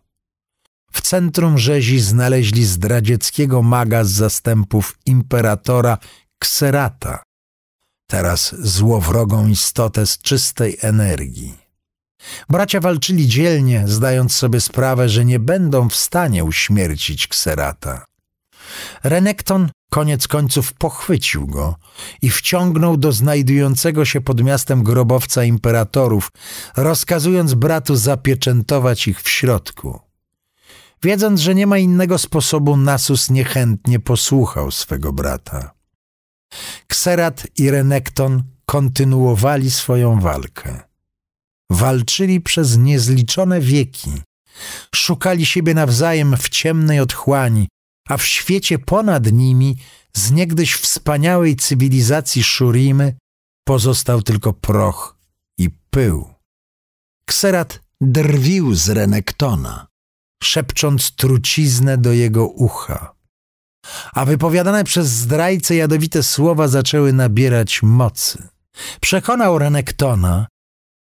W 0.92 1.00
centrum 1.00 1.58
rzezi 1.58 2.00
znaleźli 2.00 2.64
zdradzieckiego 2.64 3.62
maga 3.62 4.04
z 4.04 4.10
zastępów 4.10 4.98
imperatora 5.06 5.98
Kserata, 6.38 7.22
teraz 8.06 8.54
złowrogą 8.58 9.48
istotę 9.48 10.06
z 10.06 10.18
czystej 10.18 10.76
energii. 10.80 11.58
Bracia 12.48 12.80
walczyli 12.80 13.28
dzielnie, 13.28 13.84
zdając 13.86 14.34
sobie 14.34 14.60
sprawę, 14.60 15.08
że 15.08 15.24
nie 15.24 15.38
będą 15.38 15.88
w 15.88 15.96
stanie 15.96 16.44
uśmiercić 16.44 17.26
Kserata. 17.26 18.04
Renekton 19.04 19.70
koniec 19.90 20.28
końców 20.28 20.72
pochwycił 20.72 21.46
go 21.46 21.76
i 22.22 22.30
wciągnął 22.30 22.96
do 22.96 23.12
znajdującego 23.12 24.04
się 24.04 24.20
pod 24.20 24.42
miastem 24.42 24.82
grobowca 24.82 25.44
imperatorów, 25.44 26.28
rozkazując 26.76 27.54
bratu 27.54 27.96
zapieczętować 27.96 29.08
ich 29.08 29.22
w 29.22 29.28
środku. 29.28 30.00
Wiedząc, 31.02 31.40
że 31.40 31.54
nie 31.54 31.66
ma 31.66 31.78
innego 31.78 32.18
sposobu, 32.18 32.76
Nasus 32.76 33.30
niechętnie 33.30 34.00
posłuchał 34.00 34.70
swego 34.70 35.12
brata. 35.12 35.70
Kserat 36.86 37.46
i 37.58 37.70
Renekton 37.70 38.42
kontynuowali 38.66 39.70
swoją 39.70 40.20
walkę. 40.20 40.80
Walczyli 41.70 42.40
przez 42.40 42.78
niezliczone 42.78 43.60
wieki. 43.60 44.10
Szukali 44.94 45.46
siebie 45.46 45.74
nawzajem 45.74 46.36
w 46.36 46.48
ciemnej 46.48 47.00
otchłani, 47.00 47.68
a 48.08 48.16
w 48.16 48.24
świecie 48.24 48.78
ponad 48.78 49.32
nimi, 49.32 49.76
z 50.12 50.30
niegdyś 50.30 50.74
wspaniałej 50.74 51.56
cywilizacji 51.56 52.42
Szurimy, 52.42 53.14
pozostał 53.64 54.22
tylko 54.22 54.52
proch 54.52 55.16
i 55.58 55.70
pył. 55.90 56.34
Kserat 57.24 57.80
drwił 58.00 58.74
z 58.74 58.88
Renektona, 58.88 59.86
szepcząc 60.42 61.10
truciznę 61.10 61.98
do 61.98 62.12
jego 62.12 62.46
ucha. 62.46 63.14
A 64.12 64.24
wypowiadane 64.24 64.84
przez 64.84 65.08
zdrajcę 65.08 65.74
jadowite 65.74 66.22
słowa 66.22 66.68
zaczęły 66.68 67.12
nabierać 67.12 67.82
mocy. 67.82 68.48
Przekonał 69.00 69.58
Renektona, 69.58 70.46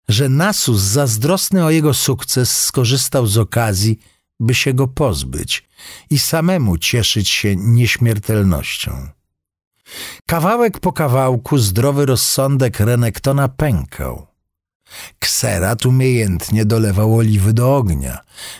że 0.08 0.28
Nasus, 0.28 0.80
zazdrosny 0.80 1.64
o 1.64 1.70
jego 1.70 1.94
sukces, 1.94 2.64
skorzystał 2.64 3.26
z 3.26 3.38
okazji, 3.38 3.98
by 4.40 4.54
się 4.54 4.74
go 4.74 4.88
pozbyć 4.88 5.68
i 6.10 6.18
samemu 6.18 6.78
cieszyć 6.78 7.28
się 7.28 7.56
nieśmiertelnością. 7.56 9.08
Kawałek 10.26 10.80
po 10.80 10.92
kawałku 10.92 11.58
zdrowy 11.58 12.06
rozsądek 12.06 12.80
Renektona 12.80 13.48
pękał. 13.48 14.26
Kserat 15.18 15.86
umiejętnie 15.86 16.64
dolewał 16.64 17.16
oliwy 17.16 17.52
do 17.52 17.76
ognia, 17.76 18.18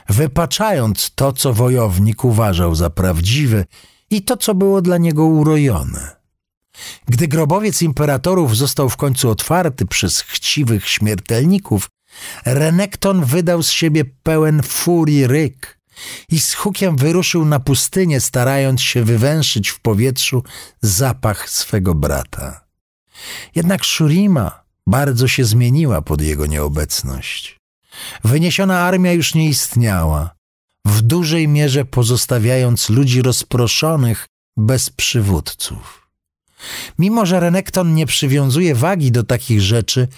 wypaczając 0.09 1.11
to, 1.15 1.33
co 1.33 1.53
wojownik 1.53 2.25
uważał 2.25 2.75
za 2.75 2.91
prawdziwe 2.91 3.65
i 4.11 4.23
to, 4.23 4.37
co 4.37 4.55
było 4.55 4.83
dla 4.83 4.99
niego 4.99 5.25
urojone. 5.25 6.17
Gdy 7.07 7.29
grobowiec 7.29 7.83
imperatorów 7.83 8.57
został 8.57 8.89
w 8.89 8.97
końcu 8.97 9.31
otwarty 9.31 9.87
przez 9.87 10.21
chciwych 10.21 10.89
śmiertelników, 10.89 11.91
Renekton 12.45 13.25
wydał 13.25 13.63
z 13.63 13.71
siebie 13.71 14.05
pełen 14.23 14.63
furii 14.63 15.27
ryk 15.27 15.79
i 16.29 16.41
z 16.41 16.55
hukiem 16.55 16.97
wyruszył 16.97 17.45
na 17.45 17.61
pustynię, 17.61 18.21
starając 18.21 18.83
się 18.83 19.05
wywęszyć 19.05 19.69
w 19.69 19.81
powietrzu 19.81 20.43
zapach 20.83 21.51
swego 21.51 21.95
brata. 21.95 22.65
Jednak 23.55 23.85
Shurima 23.85 24.63
bardzo 24.87 25.29
się 25.29 25.45
zmieniła 25.45 26.03
pod 26.03 26.21
jego 26.21 26.47
nieobecność. 26.47 27.59
Wyniesiona 28.25 28.81
armia 28.81 29.13
już 29.13 29.35
nie 29.35 29.49
istniała, 29.49 30.31
w 30.85 31.03
dużej 31.03 31.49
mierze 31.49 31.85
pozostawiając 31.85 32.91
ludzi 32.91 33.23
rozproszonych 33.23 34.27
bez 34.57 34.91
przywódców. 34.91 36.09
Mimo, 36.99 37.27
że 37.27 37.41
Renekton 37.41 37.95
nie 37.95 38.07
przywiązuje 38.07 38.75
wagi 38.75 39.13
do 39.13 39.23
takich 39.23 39.61
rzeczy, 39.61 40.09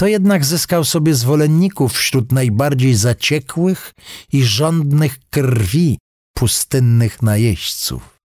to 0.00 0.06
jednak 0.06 0.44
zyskał 0.44 0.84
sobie 0.84 1.14
zwolenników 1.14 1.92
wśród 1.92 2.32
najbardziej 2.32 2.94
zaciekłych 2.94 3.92
i 4.32 4.44
żądnych 4.44 5.18
krwi 5.30 5.98
pustynnych 6.36 7.22
najeźdźców. 7.22 8.18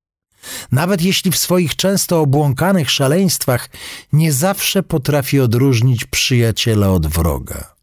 Nawet 0.72 1.02
jeśli 1.02 1.32
w 1.32 1.38
swoich 1.38 1.76
często 1.76 2.22
obłąkanych 2.22 2.92
szaleństwach 2.92 3.70
nie 4.14 4.34
zawsze 4.34 4.84
potrafi 4.84 5.40
odróżnić 5.40 6.06
przyjaciela 6.06 6.90
od 6.90 7.08
wroga. 7.08 7.76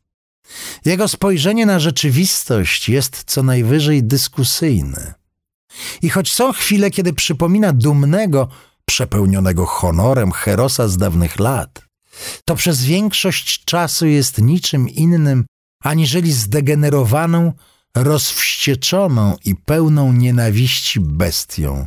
Jego 0.84 1.08
spojrzenie 1.08 1.66
na 1.66 1.80
rzeczywistość 1.80 2.88
jest 2.88 3.24
co 3.26 3.42
najwyżej 3.42 4.04
dyskusyjne. 4.04 5.14
I 6.02 6.10
choć 6.10 6.32
są 6.32 6.52
chwile, 6.52 6.90
kiedy 6.90 7.12
przypomina 7.12 7.72
dumnego, 7.72 8.48
przepełnionego 8.84 9.66
honorem 9.66 10.32
herosa 10.32 10.88
z 10.88 10.96
dawnych 10.96 11.38
lat, 11.38 11.91
to 12.44 12.54
przez 12.56 12.84
większość 12.84 13.64
czasu 13.64 14.06
jest 14.06 14.38
niczym 14.38 14.88
innym 14.88 15.44
aniżeli 15.82 16.32
zdegenerowaną, 16.32 17.52
rozwścieczoną 17.96 19.36
i 19.44 19.54
pełną 19.54 20.12
nienawiści 20.12 21.00
bestią, 21.00 21.86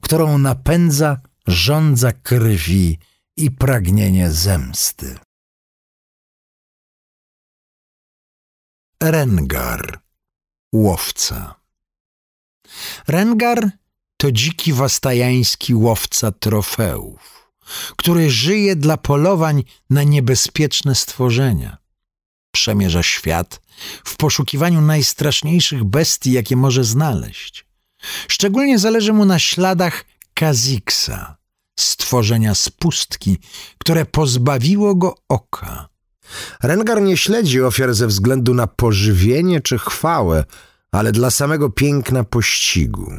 którą 0.00 0.38
napędza 0.38 1.20
żądza 1.46 2.12
krwi 2.12 2.98
i 3.36 3.50
pragnienie 3.50 4.30
zemsty. 4.30 5.18
Rengar, 9.02 10.00
łowca. 10.74 11.54
Rengar 13.08 13.70
to 14.16 14.32
dziki 14.32 14.72
wastajański 14.72 15.74
łowca 15.74 16.32
trofeów, 16.32 17.39
który 17.96 18.30
żyje 18.30 18.76
dla 18.76 18.96
polowań 18.96 19.64
na 19.90 20.02
niebezpieczne 20.02 20.94
stworzenia. 20.94 21.78
Przemierza 22.52 23.02
świat 23.02 23.60
w 24.04 24.16
poszukiwaniu 24.16 24.80
najstraszniejszych 24.80 25.84
bestii, 25.84 26.32
jakie 26.32 26.56
może 26.56 26.84
znaleźć. 26.84 27.66
Szczególnie 28.28 28.78
zależy 28.78 29.12
mu 29.12 29.24
na 29.24 29.38
śladach 29.38 30.04
Kaziksa, 30.34 31.36
stworzenia 31.78 32.54
z 32.54 32.70
pustki, 32.70 33.38
które 33.78 34.06
pozbawiło 34.06 34.94
go 34.94 35.14
oka. 35.28 35.88
Rengar 36.62 37.02
nie 37.02 37.16
śledzi 37.16 37.62
ofiar 37.62 37.94
ze 37.94 38.06
względu 38.06 38.54
na 38.54 38.66
pożywienie 38.66 39.60
czy 39.60 39.78
chwałę, 39.78 40.44
ale 40.92 41.12
dla 41.12 41.30
samego 41.30 41.70
piękna 41.70 42.24
pościgu. 42.24 43.12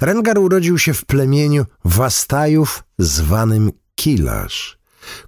Rengar 0.00 0.38
urodził 0.38 0.78
się 0.78 0.94
w 0.94 1.04
plemieniu 1.04 1.64
Wastajów 1.84 2.84
zwanym 2.98 3.72
Kilasz, 3.94 4.78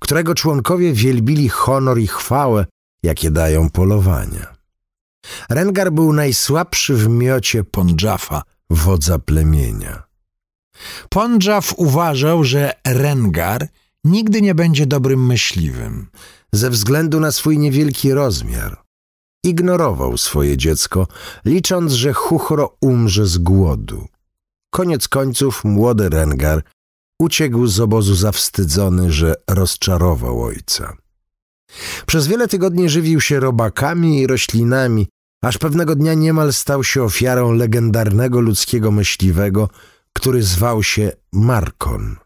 którego 0.01 0.35
członkowie 0.35 0.93
wielbili 0.93 1.49
honor 1.49 1.99
i 1.99 2.07
chwałę, 2.07 2.67
jakie 3.03 3.31
dają 3.31 3.71
polowania. 3.71 4.59
Rengar 5.51 5.93
był 5.93 6.13
najsłabszy 6.13 6.95
w 6.95 7.09
miocie 7.09 7.65
Pondżafa, 7.65 8.43
wodza 8.71 9.19
plemienia. 9.19 10.03
Pondżaf 11.09 11.75
uważał, 11.77 12.45
że 12.45 12.73
Rengar 12.87 13.69
nigdy 14.05 14.43
nie 14.43 14.55
będzie 14.55 14.87
dobrym 14.87 15.27
myśliwym, 15.27 16.07
ze 16.53 16.71
względu 16.71 17.21
na 17.21 17.33
swój 17.33 17.59
niewielki 17.59 18.13
rozmiar. 18.13 18.83
Ignorował 19.45 20.17
swoje 20.17 20.57
dziecko, 20.57 21.07
licząc, 21.45 21.93
że 21.93 22.13
Chuchro 22.13 22.77
umrze 22.81 23.27
z 23.27 23.39
głodu. 23.39 24.09
Koniec 24.71 25.09
końców 25.09 25.65
młody 25.65 26.09
Rengar 26.09 26.63
uciekł 27.21 27.67
z 27.67 27.81
obozu 27.81 28.15
zawstydzony, 28.15 29.13
że 29.13 29.35
rozczarował 29.51 30.43
ojca. 30.43 30.97
Przez 32.07 32.27
wiele 32.27 32.49
tygodni 32.49 32.89
żywił 32.89 33.21
się 33.21 33.41
robakami 33.41 34.21
i 34.21 34.27
roślinami, 34.27 35.09
aż 35.45 35.59
pewnego 35.59 35.95
dnia 35.95 36.15
niemal 36.15 36.53
stał 36.53 36.85
się 36.85 37.03
ofiarą 37.03 37.53
legendarnego 37.53 38.41
ludzkiego 38.41 38.91
myśliwego, 38.91 39.69
który 40.13 40.43
zwał 40.43 40.83
się 40.83 41.13
Markon. 41.33 42.17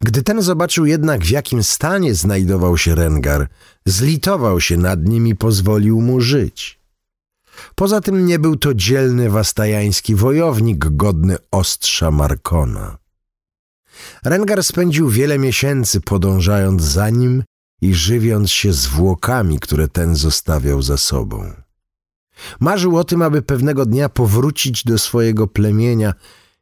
Gdy 0.00 0.22
ten 0.22 0.42
zobaczył 0.42 0.86
jednak, 0.86 1.24
w 1.24 1.30
jakim 1.30 1.62
stanie 1.62 2.14
znajdował 2.14 2.78
się 2.78 2.94
Rengar, 2.94 3.48
zlitował 3.86 4.60
się 4.60 4.76
nad 4.76 5.04
nim 5.04 5.26
i 5.26 5.34
pozwolił 5.34 6.00
mu 6.00 6.20
żyć. 6.20 6.77
Poza 7.74 8.00
tym 8.00 8.26
nie 8.26 8.38
był 8.38 8.56
to 8.56 8.74
dzielny 8.74 9.30
wastajański 9.30 10.14
wojownik 10.14 10.78
godny 10.78 11.36
ostrza 11.50 12.10
Markona. 12.10 12.98
Rengar 14.24 14.64
spędził 14.64 15.08
wiele 15.08 15.38
miesięcy 15.38 16.00
podążając 16.00 16.82
za 16.82 17.10
nim 17.10 17.42
i 17.80 17.94
żywiąc 17.94 18.50
się 18.50 18.72
zwłokami, 18.72 19.58
które 19.58 19.88
ten 19.88 20.16
zostawiał 20.16 20.82
za 20.82 20.96
sobą. 20.96 21.52
Marzył 22.60 22.96
o 22.96 23.04
tym, 23.04 23.22
aby 23.22 23.42
pewnego 23.42 23.86
dnia 23.86 24.08
powrócić 24.08 24.84
do 24.84 24.98
swojego 24.98 25.46
plemienia 25.46 26.14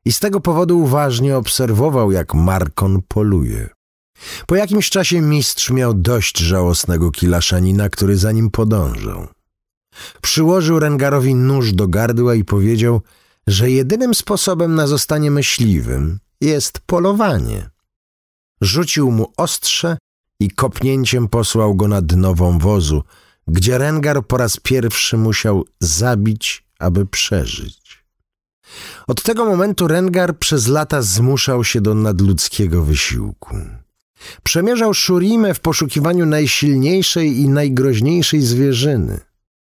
i 0.04 0.12
z 0.12 0.20
tego 0.20 0.40
powodu 0.40 0.78
uważnie 0.78 1.36
obserwował, 1.36 2.12
jak 2.12 2.34
Markon 2.34 3.02
poluje. 3.08 3.68
Po 4.46 4.56
jakimś 4.56 4.90
czasie 4.90 5.20
mistrz 5.20 5.70
miał 5.70 5.94
dość 5.94 6.38
żałosnego 6.38 7.10
kilaszanina, 7.10 7.88
który 7.88 8.16
za 8.16 8.32
nim 8.32 8.50
podążał. 8.50 9.26
Przyłożył 10.22 10.78
Rengarowi 10.78 11.34
nóż 11.34 11.72
do 11.72 11.88
gardła 11.88 12.34
i 12.34 12.44
powiedział, 12.44 13.00
że 13.46 13.70
jedynym 13.70 14.14
sposobem 14.14 14.74
na 14.74 14.86
zostanie 14.86 15.30
myśliwym 15.30 16.18
jest 16.40 16.80
polowanie. 16.80 17.70
Rzucił 18.60 19.10
mu 19.10 19.32
ostrze 19.36 19.98
i 20.40 20.50
kopnięciem 20.50 21.28
posłał 21.28 21.74
go 21.74 21.88
na 21.88 22.02
dno 22.02 22.34
wąwozu, 22.34 23.02
gdzie 23.46 23.78
Rengar 23.78 24.26
po 24.26 24.36
raz 24.36 24.60
pierwszy 24.60 25.16
musiał 25.16 25.64
zabić, 25.80 26.64
aby 26.78 27.06
przeżyć. 27.06 28.04
Od 29.06 29.22
tego 29.22 29.44
momentu 29.44 29.88
Rengar 29.88 30.38
przez 30.38 30.66
lata 30.66 31.02
zmuszał 31.02 31.64
się 31.64 31.80
do 31.80 31.94
nadludzkiego 31.94 32.82
wysiłku. 32.82 33.56
Przemierzał 34.42 34.94
Szurimę 34.94 35.54
w 35.54 35.60
poszukiwaniu 35.60 36.26
najsilniejszej 36.26 37.40
i 37.40 37.48
najgroźniejszej 37.48 38.40
zwierzyny. 38.42 39.20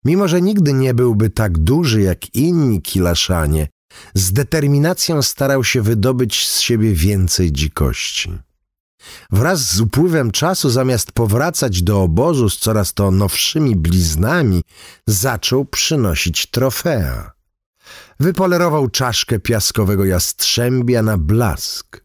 Mimo, 0.05 0.29
że 0.29 0.43
nigdy 0.43 0.73
nie 0.73 0.95
byłby 0.95 1.31
tak 1.31 1.59
duży 1.59 2.03
jak 2.03 2.35
inni 2.35 2.83
kilaszanie, 2.83 3.69
z 4.15 4.33
determinacją 4.33 5.23
starał 5.23 5.65
się 5.65 5.83
wydobyć 5.83 6.49
z 6.49 6.61
siebie 6.61 6.95
więcej 6.95 7.53
dzikości. 7.53 8.39
Wraz 9.31 9.75
z 9.75 9.81
upływem 9.81 10.31
czasu, 10.31 10.71
zamiast 10.71 11.13
powracać 11.13 11.83
do 11.83 12.03
obozu 12.03 12.51
z 12.51 12.59
coraz 12.59 12.95
to 12.95 13.11
nowszymi 13.11 13.77
bliznami, 13.77 14.63
zaczął 15.07 15.65
przynosić 15.65 16.47
trofea. 16.47 17.31
Wypolerował 18.21 18.89
czaszkę 18.89 19.39
piaskowego 19.39 20.05
jastrzębia 20.05 21.03
na 21.03 21.19
blask. 21.19 22.05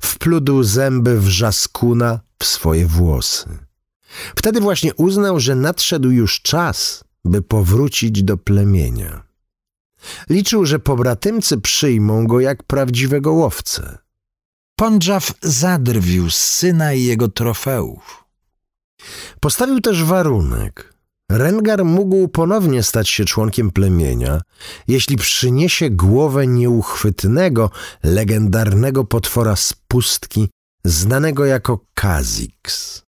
Wpludł 0.00 0.62
zęby 0.62 1.20
wrzaskuna 1.20 2.20
w 2.38 2.44
swoje 2.44 2.86
włosy. 2.86 3.58
Wtedy 4.36 4.60
właśnie 4.60 4.94
uznał, 4.94 5.40
że 5.40 5.54
nadszedł 5.54 6.10
już 6.10 6.42
czas, 6.42 7.04
by 7.24 7.42
powrócić 7.42 8.22
do 8.22 8.36
plemienia. 8.36 9.22
Liczył, 10.30 10.66
że 10.66 10.78
pobratymcy 10.78 11.60
przyjmą 11.60 12.26
go 12.26 12.40
jak 12.40 12.62
prawdziwego 12.62 13.32
łowcę. 13.32 13.98
Pondżaw 14.76 15.32
zadrwił 15.42 16.30
z 16.30 16.38
syna 16.38 16.92
i 16.92 17.04
jego 17.04 17.28
trofeów. 17.28 18.24
Postawił 19.40 19.80
też 19.80 20.04
warunek. 20.04 20.92
Rengar 21.30 21.84
mógł 21.84 22.28
ponownie 22.28 22.82
stać 22.82 23.08
się 23.08 23.24
członkiem 23.24 23.70
plemienia, 23.70 24.40
jeśli 24.88 25.16
przyniesie 25.16 25.90
głowę 25.90 26.46
nieuchwytnego, 26.46 27.70
legendarnego 28.02 29.04
potwora 29.04 29.56
z 29.56 29.72
pustki, 29.88 30.48
znanego 30.84 31.44
jako 31.44 31.80
Kazix. 31.94 33.02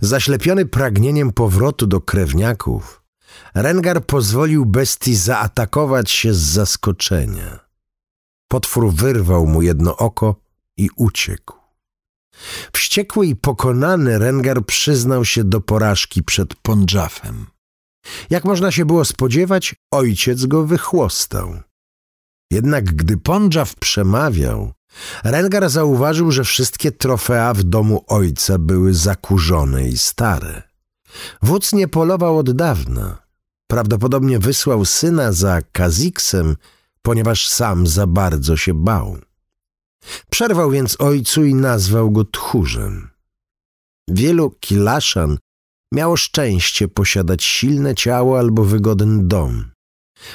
Zaślepiony 0.00 0.66
pragnieniem 0.66 1.32
powrotu 1.32 1.86
do 1.86 2.00
krewniaków, 2.00 3.01
Rengar 3.54 4.06
pozwolił 4.06 4.66
bestii 4.66 5.16
zaatakować 5.16 6.10
się 6.10 6.34
z 6.34 6.38
zaskoczenia. 6.38 7.60
Potwór 8.48 8.92
wyrwał 8.92 9.46
mu 9.46 9.62
jedno 9.62 9.96
oko 9.96 10.36
i 10.76 10.90
uciekł. 10.96 11.56
Wściekły 12.72 13.26
i 13.26 13.36
pokonany 13.36 14.18
Rengar 14.18 14.66
przyznał 14.66 15.24
się 15.24 15.44
do 15.44 15.60
porażki 15.60 16.22
przed 16.22 16.54
Pondżafem. 16.54 17.46
Jak 18.30 18.44
można 18.44 18.70
się 18.70 18.84
było 18.84 19.04
spodziewać, 19.04 19.74
ojciec 19.90 20.46
go 20.46 20.66
wychłostał. 20.66 21.60
Jednak 22.50 22.84
gdy 22.84 23.16
Pondżaf 23.16 23.74
przemawiał, 23.74 24.72
Rengar 25.24 25.70
zauważył, 25.70 26.30
że 26.30 26.44
wszystkie 26.44 26.92
trofea 26.92 27.54
w 27.54 27.62
domu 27.62 28.04
ojca 28.06 28.58
były 28.58 28.94
zakurzone 28.94 29.88
i 29.88 29.98
stare. 29.98 30.71
Wódz 31.42 31.72
nie 31.72 31.88
polował 31.88 32.38
od 32.38 32.52
dawna. 32.52 33.22
Prawdopodobnie 33.70 34.38
wysłał 34.38 34.84
syna 34.84 35.32
za 35.32 35.62
Kaziksem, 35.72 36.56
ponieważ 37.02 37.48
sam 37.48 37.86
za 37.86 38.06
bardzo 38.06 38.56
się 38.56 38.74
bał. 38.74 39.18
Przerwał 40.30 40.70
więc 40.70 41.00
ojcu 41.00 41.44
i 41.44 41.54
nazwał 41.54 42.10
go 42.10 42.24
tchórzem. 42.24 43.10
Wielu 44.08 44.50
kilaszan 44.50 45.38
miało 45.92 46.16
szczęście 46.16 46.88
posiadać 46.88 47.44
silne 47.44 47.94
ciało 47.94 48.38
albo 48.38 48.64
wygodny 48.64 49.24
dom. 49.24 49.70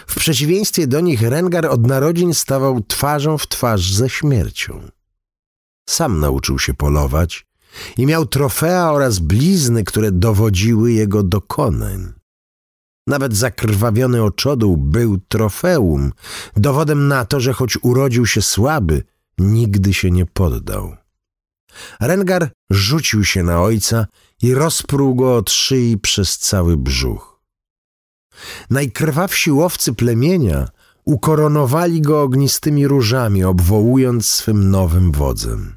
W 0.07 0.15
przeciwieństwie 0.15 0.87
do 0.87 0.99
nich 0.99 1.21
Rengar 1.21 1.65
od 1.65 1.87
narodzin 1.87 2.33
stawał 2.33 2.81
twarzą 2.81 3.37
w 3.37 3.47
twarz 3.47 3.93
ze 3.93 4.09
śmiercią. 4.09 4.91
Sam 5.89 6.19
nauczył 6.19 6.59
się 6.59 6.73
polować 6.73 7.46
i 7.97 8.05
miał 8.05 8.25
trofea 8.25 8.91
oraz 8.91 9.19
blizny, 9.19 9.83
które 9.83 10.11
dowodziły 10.11 10.91
jego 10.91 11.23
dokonań. 11.23 12.13
Nawet 13.07 13.35
zakrwawiony 13.35 14.23
oczodół 14.23 14.77
był 14.77 15.17
trofeum, 15.17 16.11
dowodem 16.55 17.07
na 17.07 17.25
to, 17.25 17.39
że 17.39 17.53
choć 17.53 17.77
urodził 17.81 18.25
się 18.25 18.41
słaby, 18.41 19.03
nigdy 19.37 19.93
się 19.93 20.11
nie 20.11 20.25
poddał. 20.25 20.95
Rengar 21.99 22.49
rzucił 22.69 23.23
się 23.23 23.43
na 23.43 23.61
ojca 23.61 24.07
i 24.41 24.53
rozpruł 24.53 25.15
go 25.15 25.35
od 25.35 25.49
szyi 25.51 25.97
przez 25.97 26.37
cały 26.37 26.77
brzuch. 26.77 27.41
Najkrwawsi 28.69 29.51
łowcy 29.51 29.93
plemienia 29.93 30.67
ukoronowali 31.05 32.01
go 32.01 32.21
ognistymi 32.21 32.87
różami, 32.87 33.43
obwołując 33.43 34.25
swym 34.25 34.71
nowym 34.71 35.11
wodzem. 35.11 35.75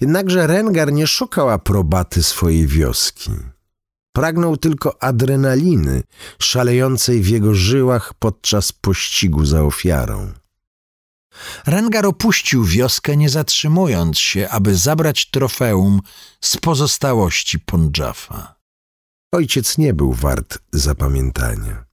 Jednakże 0.00 0.46
Rengar 0.46 0.92
nie 0.92 1.06
szukał 1.06 1.50
aprobaty 1.50 2.22
swojej 2.22 2.66
wioski. 2.66 3.30
Pragnął 4.12 4.56
tylko 4.56 5.02
adrenaliny 5.02 6.02
szalejącej 6.38 7.22
w 7.22 7.28
jego 7.28 7.54
żyłach 7.54 8.14
podczas 8.14 8.72
pościgu 8.72 9.44
za 9.44 9.62
ofiarą. 9.62 10.32
Rengar 11.66 12.06
opuścił 12.06 12.64
wioskę, 12.64 13.16
nie 13.16 13.28
zatrzymując 13.28 14.18
się, 14.18 14.48
aby 14.48 14.76
zabrać 14.76 15.30
trofeum 15.30 16.00
z 16.40 16.56
pozostałości 16.56 17.60
Pondżafa. 17.60 18.54
Ojciec 19.32 19.78
nie 19.78 19.94
był 19.94 20.12
wart 20.12 20.58
zapamiętania. 20.72 21.89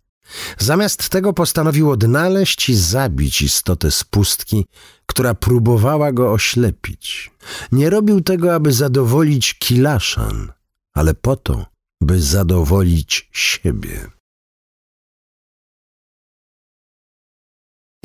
Zamiast 0.57 1.09
tego 1.09 1.34
postanowił 1.34 1.91
odnaleźć 1.91 2.69
i 2.69 2.75
zabić 2.75 3.41
istotę 3.41 3.91
z 3.91 4.03
pustki, 4.03 4.65
która 5.05 5.34
próbowała 5.34 6.11
go 6.11 6.32
oślepić. 6.32 7.32
Nie 7.71 7.89
robił 7.89 8.21
tego, 8.21 8.55
aby 8.55 8.73
zadowolić 8.73 9.53
Kilaszan, 9.53 10.51
ale 10.93 11.13
po 11.13 11.36
to, 11.36 11.65
by 12.01 12.21
zadowolić 12.21 13.30
siebie. 13.32 14.07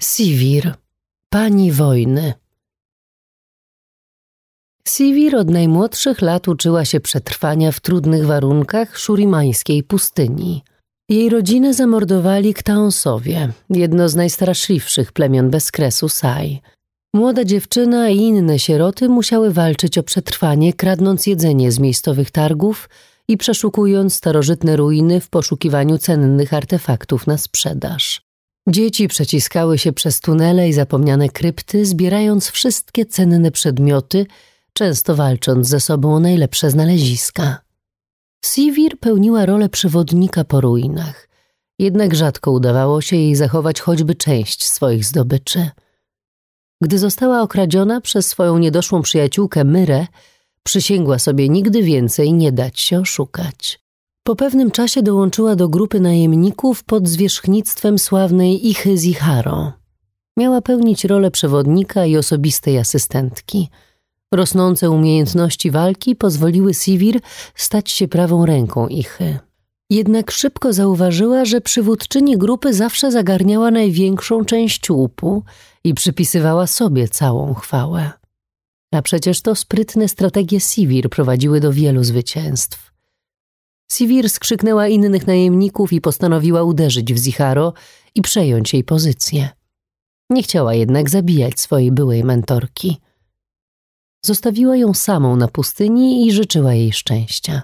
Sivir 0.01 0.75
Pani 1.33 1.73
wojny. 1.73 2.35
Sivir 4.89 5.37
od 5.37 5.51
najmłodszych 5.51 6.23
lat 6.23 6.49
uczyła 6.49 6.85
się 6.85 7.01
przetrwania 7.01 7.73
w 7.73 7.81
trudnych 7.81 8.27
warunkach 8.27 8.99
szurimańskiej 8.99 9.83
pustyni. 9.83 10.63
Jej 11.09 11.29
rodzinę 11.29 11.75
zamordowali 11.75 12.55
Ktaonsowie, 12.55 13.53
jedno 13.71 14.09
z 14.09 14.15
najstraszliwszych 14.15 15.13
plemion 15.13 15.51
bezkresu 15.51 16.09
Sai. 16.09 16.61
Młoda 17.15 17.45
dziewczyna 17.45 18.11
i 18.11 18.17
inne 18.17 18.59
sieroty 18.59 19.09
musiały 19.09 19.53
walczyć 19.53 19.99
o 19.99 20.03
przetrwanie, 20.03 20.73
kradnąc 20.73 21.27
jedzenie 21.27 21.73
z 21.73 21.79
miejscowych 21.79 22.31
targów 22.31 22.89
i 23.29 23.37
przeszukując 23.37 24.15
starożytne 24.15 24.77
ruiny 24.77 25.21
w 25.21 25.29
poszukiwaniu 25.29 25.99
cennych 25.99 26.55
artefaktów 26.55 27.27
na 27.27 27.39
sprzedaż. 27.39 28.23
Dzieci 28.69 29.09
przeciskały 29.09 29.79
się 29.79 29.93
przez 29.93 30.21
tunele 30.21 30.69
i 30.69 30.73
zapomniane 30.73 31.29
krypty, 31.29 31.87
zbierając 31.87 32.51
wszystkie 32.51 33.07
cenne 33.07 33.51
przedmioty, 33.51 34.27
często 34.73 35.17
walcząc 35.17 35.69
ze 35.69 35.81
sobą 35.81 36.15
o 36.15 36.21
najlepsze 36.21 36.71
znaleziska. 36.71 37.59
Sivir 38.45 38.99
pełniła 38.99 39.47
rolę 39.47 39.69
przewodnika 39.69 40.45
po 40.45 40.61
ruinach, 40.61 41.29
jednak 41.79 42.15
rzadko 42.15 42.51
udawało 42.51 43.01
się 43.01 43.17
jej 43.17 43.35
zachować 43.37 43.81
choćby 43.81 44.15
część 44.15 44.65
swoich 44.67 45.05
zdobyczy. 45.05 45.71
Gdy 46.83 46.99
została 46.99 47.43
okradziona 47.43 48.01
przez 48.01 48.27
swoją 48.27 48.59
niedoszłą 48.59 49.03
przyjaciółkę 49.03 49.65
Myrę, 49.65 50.07
przysięgła 50.63 51.19
sobie 51.19 51.49
nigdy 51.49 51.83
więcej 51.83 52.33
nie 52.33 52.53
dać 52.53 52.81
się 52.81 53.01
oszukać. 53.01 53.81
Po 54.25 54.37
pewnym 54.37 54.71
czasie 54.71 55.03
dołączyła 55.03 55.57
do 55.57 55.69
grupy 55.69 56.01
najemników 56.01 56.85
pod 56.85 57.09
zwierzchnictwem 57.09 57.99
sławnej 57.99 58.69
Ichy 58.69 58.97
Ziharo. 58.97 59.73
Miała 60.37 60.63
pełnić 60.63 61.05
rolę 61.05 61.31
przewodnika 61.31 62.07
i 62.07 62.17
osobistej 62.17 62.79
asystentki. 62.79 63.69
Rosnące 64.33 64.91
umiejętności 64.91 65.71
walki 65.71 66.17
pozwoliły 66.17 66.75
Sivir 66.75 67.21
stać 67.55 67.91
się 67.91 68.09
prawą 68.09 68.47
ręką 68.47 68.89
Ichy. 68.89 69.39
Jednak 69.91 70.31
szybko 70.31 70.73
zauważyła, 70.73 71.45
że 71.45 71.61
przywódczyni 71.61 72.39
grupy 72.39 72.75
zawsze 72.75 73.13
zagarniała 73.13 73.71
największą 73.71 74.45
część 74.45 74.91
łupu 74.91 75.43
i 75.85 75.95
przypisywała 75.95 76.67
sobie 76.67 77.09
całą 77.09 77.55
chwałę. 77.55 78.11
A 78.95 79.03
przecież 79.03 79.43
to 79.43 79.55
sprytne 79.55 80.09
strategie 80.09 80.61
Sivir 80.61 81.11
prowadziły 81.11 81.61
do 81.61 81.73
wielu 81.73 82.05
zwycięstw. 82.05 82.93
Sivir 83.93 84.31
skrzyknęła 84.31 84.89
innych 84.89 85.27
najemników 85.27 85.93
i 85.93 86.01
postanowiła 86.01 86.63
uderzyć 86.63 87.15
w 87.15 87.19
Zicharo 87.19 87.73
i 88.15 88.23
przejąć 88.23 88.73
jej 88.73 88.85
pozycję. 88.85 89.49
Nie 90.31 90.43
chciała 90.43 90.75
jednak 90.75 91.11
zabijać 91.11 91.61
swojej 91.61 91.93
byłej 91.93 92.25
mentorki. 92.25 93.01
Zostawiła 94.27 94.77
ją 94.77 94.95
samą 94.95 95.37
na 95.37 95.49
pustyni 95.49 96.27
i 96.27 96.33
życzyła 96.33 96.75
jej 96.75 96.93
szczęścia. 96.93 97.63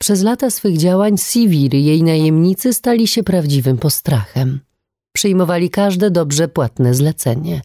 Przez 0.00 0.22
lata 0.22 0.50
swych 0.50 0.78
działań 0.78 1.18
Sivir 1.18 1.74
jej 1.74 2.02
najemnicy 2.02 2.72
stali 2.72 3.06
się 3.06 3.22
prawdziwym 3.22 3.78
postrachem. 3.78 4.60
Przyjmowali 5.12 5.70
każde 5.70 6.10
dobrze 6.10 6.48
płatne 6.48 6.94
zlecenie. 6.94 7.62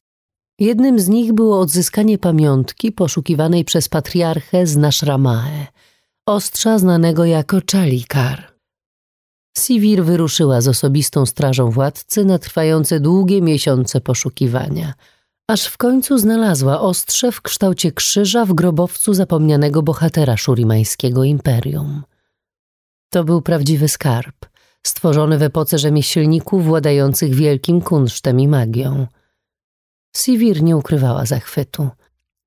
Jednym 0.60 1.00
z 1.00 1.08
nich 1.08 1.34
było 1.34 1.60
odzyskanie 1.60 2.18
pamiątki 2.18 2.92
poszukiwanej 2.92 3.66
przez 3.66 3.90
patriarchę 3.90 4.68
z 4.68 4.78
Nashramae, 4.78 5.68
ostrza 6.28 6.80
znanego 6.80 7.26
jako 7.26 7.58
Chalikar. 7.72 8.54
Sivir 9.58 10.04
wyruszyła 10.04 10.62
z 10.62 10.68
osobistą 10.68 11.26
strażą 11.26 11.72
władcy 11.72 12.26
na 12.26 12.40
trwające 12.40 13.00
długie 13.00 13.42
miesiące 13.42 14.02
poszukiwania, 14.02 14.94
aż 15.50 15.66
w 15.66 15.78
końcu 15.78 16.18
znalazła 16.18 16.82
ostrze 16.82 17.32
w 17.32 17.42
kształcie 17.42 17.92
krzyża 17.92 18.46
w 18.46 18.54
grobowcu 18.54 19.14
zapomnianego 19.14 19.82
bohatera 19.82 20.38
szurimańskiego 20.38 21.24
imperium. 21.24 22.04
To 23.10 23.24
był 23.24 23.42
prawdziwy 23.42 23.88
skarb, 23.88 24.36
stworzony 24.88 25.38
w 25.38 25.44
epoce 25.44 25.78
rzemieślników 25.78 26.66
władających 26.66 27.36
wielkim 27.36 27.82
kunsztem 27.82 28.40
i 28.40 28.48
magią. 28.48 29.08
Sivir 30.18 30.64
nie 30.64 30.78
ukrywała 30.78 31.26
zachwytu. 31.26 31.90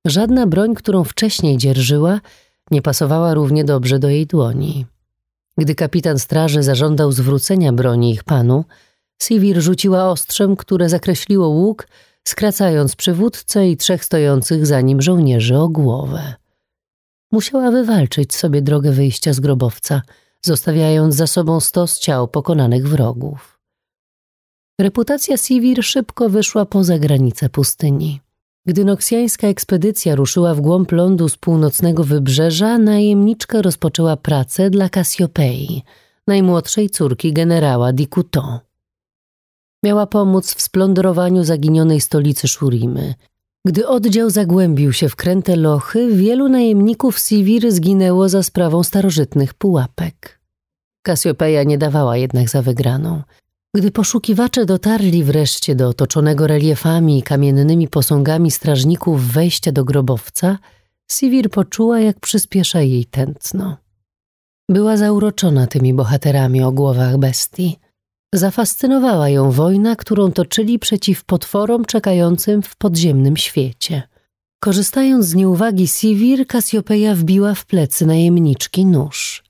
Żadna 0.05 0.47
broń, 0.47 0.75
którą 0.75 1.03
wcześniej 1.03 1.57
dzierżyła, 1.57 2.19
nie 2.71 2.81
pasowała 2.81 3.33
równie 3.33 3.65
dobrze 3.65 3.99
do 3.99 4.09
jej 4.09 4.27
dłoni. 4.27 4.85
Gdy 5.57 5.75
kapitan 5.75 6.19
straży 6.19 6.63
zażądał 6.63 7.11
zwrócenia 7.11 7.73
broni 7.73 8.11
ich 8.11 8.23
panu, 8.23 8.65
Sivir 9.23 9.61
rzuciła 9.61 10.09
ostrzem, 10.09 10.55
które 10.55 10.89
zakreśliło 10.89 11.47
łuk, 11.47 11.87
skracając 12.27 12.95
przywódcę 12.95 13.69
i 13.69 13.77
trzech 13.77 14.05
stojących 14.05 14.65
za 14.65 14.81
nim 14.81 15.01
żołnierzy 15.01 15.57
o 15.57 15.69
głowę. 15.69 16.33
Musiała 17.31 17.71
wywalczyć 17.71 18.35
sobie 18.35 18.61
drogę 18.61 18.91
wyjścia 18.91 19.33
z 19.33 19.39
grobowca– 19.39 20.01
zostawiając 20.45 21.15
za 21.15 21.27
sobą 21.27 21.59
stos 21.59 21.99
ciał 21.99 22.27
pokonanych 22.27 22.87
wrogów. 22.87 23.59
Reputacja 24.81 25.37
Sivir 25.37 25.83
szybko 25.83 26.29
wyszła 26.29 26.65
poza 26.65 26.99
granice 26.99 27.49
pustyni. 27.49 28.21
Gdy 28.65 28.85
noksjańska 28.85 29.47
ekspedycja 29.47 30.15
ruszyła 30.15 30.55
w 30.55 30.61
głąb 30.61 30.91
lądu 30.91 31.29
z 31.29 31.37
północnego 31.37 32.03
wybrzeża, 32.03 32.77
najemniczka 32.77 33.61
rozpoczęła 33.61 34.17
pracę 34.17 34.69
dla 34.69 34.89
Kasiopei, 34.89 35.83
najmłodszej 36.27 36.89
córki 36.89 37.33
generała 37.33 37.93
Dikuto. 37.93 38.59
Miała 39.83 40.07
pomóc 40.07 40.53
w 40.53 40.61
splądrowaniu 40.61 41.43
zaginionej 41.43 42.01
stolicy 42.01 42.47
Szurimy. 42.47 43.13
Gdy 43.67 43.87
oddział 43.87 44.29
zagłębił 44.29 44.93
się 44.93 45.09
w 45.09 45.15
kręte 45.15 45.55
lochy, 45.55 46.15
wielu 46.15 46.49
najemników 46.49 47.19
Sivir 47.19 47.71
zginęło 47.71 48.29
za 48.29 48.43
sprawą 48.43 48.83
starożytnych 48.83 49.53
pułapek. 49.53 50.39
Kasiopeja 51.01 51.63
nie 51.63 51.77
dawała 51.77 52.17
jednak 52.17 52.49
za 52.49 52.61
wygraną. 52.61 53.21
Gdy 53.75 53.91
poszukiwacze 53.91 54.65
dotarli 54.65 55.23
wreszcie 55.23 55.75
do 55.75 55.89
otoczonego 55.89 56.47
reliefami 56.47 57.19
i 57.19 57.23
kamiennymi 57.23 57.87
posągami 57.87 58.51
strażników 58.51 59.27
wejścia 59.27 59.71
do 59.71 59.83
grobowca, 59.85 60.57
Sivir 61.11 61.49
poczuła, 61.49 61.99
jak 61.99 62.19
przyspiesza 62.19 62.81
jej 62.81 63.05
tętno. 63.05 63.77
Była 64.69 64.97
zauroczona 64.97 65.67
tymi 65.67 65.93
bohaterami 65.93 66.63
o 66.63 66.71
głowach 66.71 67.17
bestii. 67.17 67.79
Zafascynowała 68.33 69.29
ją 69.29 69.51
wojna, 69.51 69.95
którą 69.95 70.31
toczyli 70.31 70.79
przeciw 70.79 71.23
potworom 71.25 71.85
czekającym 71.85 72.61
w 72.61 72.75
podziemnym 72.75 73.37
świecie. 73.37 74.03
Korzystając 74.59 75.25
z 75.25 75.35
nieuwagi 75.35 75.87
Sivir, 75.87 76.47
Kasiopeja 76.47 77.15
wbiła 77.15 77.53
w 77.55 77.65
plecy 77.65 78.05
najemniczki 78.05 78.85
nóż. 78.85 79.43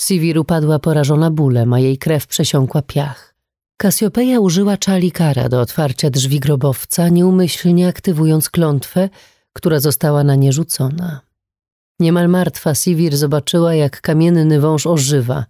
Sivir 0.00 0.38
upadła 0.38 0.78
porażona 0.78 1.30
bólem, 1.30 1.72
a 1.72 1.80
jej 1.80 1.98
krew 1.98 2.26
przesiąkła 2.26 2.82
piach. 2.82 3.34
Kasiopeja 3.76 4.40
użyła 4.40 4.76
czalikara 4.76 5.48
do 5.48 5.60
otwarcia 5.60 6.10
drzwi 6.10 6.40
grobowca, 6.40 7.08
nieumyślnie 7.08 7.88
aktywując 7.88 8.50
klątwę, 8.50 9.08
która 9.52 9.80
została 9.80 10.24
na 10.24 10.34
nie 10.34 10.52
rzucona. 10.52 11.20
Niemal 12.00 12.28
martwa 12.28 12.74
Sivir 12.74 13.16
zobaczyła, 13.16 13.74
jak 13.74 14.00
kamienny 14.00 14.60
wąż 14.60 14.86
ożywa 14.86 15.44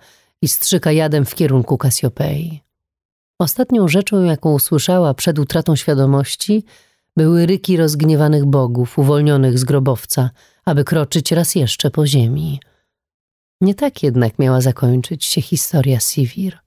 i 0.45 0.49
strzyka 0.49 0.93
jadem 0.93 1.25
w 1.25 1.35
kierunku 1.35 1.79
Kasiopei. 1.79 2.61
Ostatnią 3.39 3.89
rzeczą, 3.89 4.23
jaką 4.23 4.53
usłyszała 4.53 5.15
przed 5.15 5.39
utratą 5.39 5.77
świadomości, 5.77 6.65
były 7.17 7.47
ryki 7.47 7.77
rozgniewanych 7.77 8.45
bogów 8.45 8.99
uwolnionych 8.99 9.59
z 9.59 9.65
grobowca, 9.65 10.31
aby 10.65 10.85
kroczyć 10.85 11.33
raz 11.33 11.55
jeszcze 11.55 11.91
po 11.91 12.07
ziemi– 12.07 12.61
nie 13.61 13.75
tak 13.75 14.03
jednak 14.03 14.39
miała 14.39 14.61
zakończyć 14.61 15.25
się 15.25 15.43
historia 15.43 16.01
Sivir. 16.01 16.59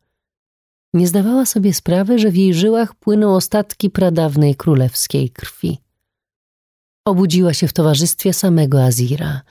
Nie 0.93 1.07
zdawała 1.07 1.45
sobie 1.45 1.73
sprawy, 1.73 2.19
że 2.19 2.32
w 2.32 2.36
jej 2.36 2.53
żyłach 2.53 2.95
płyną 2.95 3.36
ostatki 3.36 3.89
pradawnej 3.89 4.55
królewskiej 4.55 5.30
krwi. 5.30 5.78
Obudziła 7.05 7.53
się 7.53 7.67
w 7.67 7.73
towarzystwie 7.73 8.34
samego 8.34 8.84
Azira, 8.84 9.41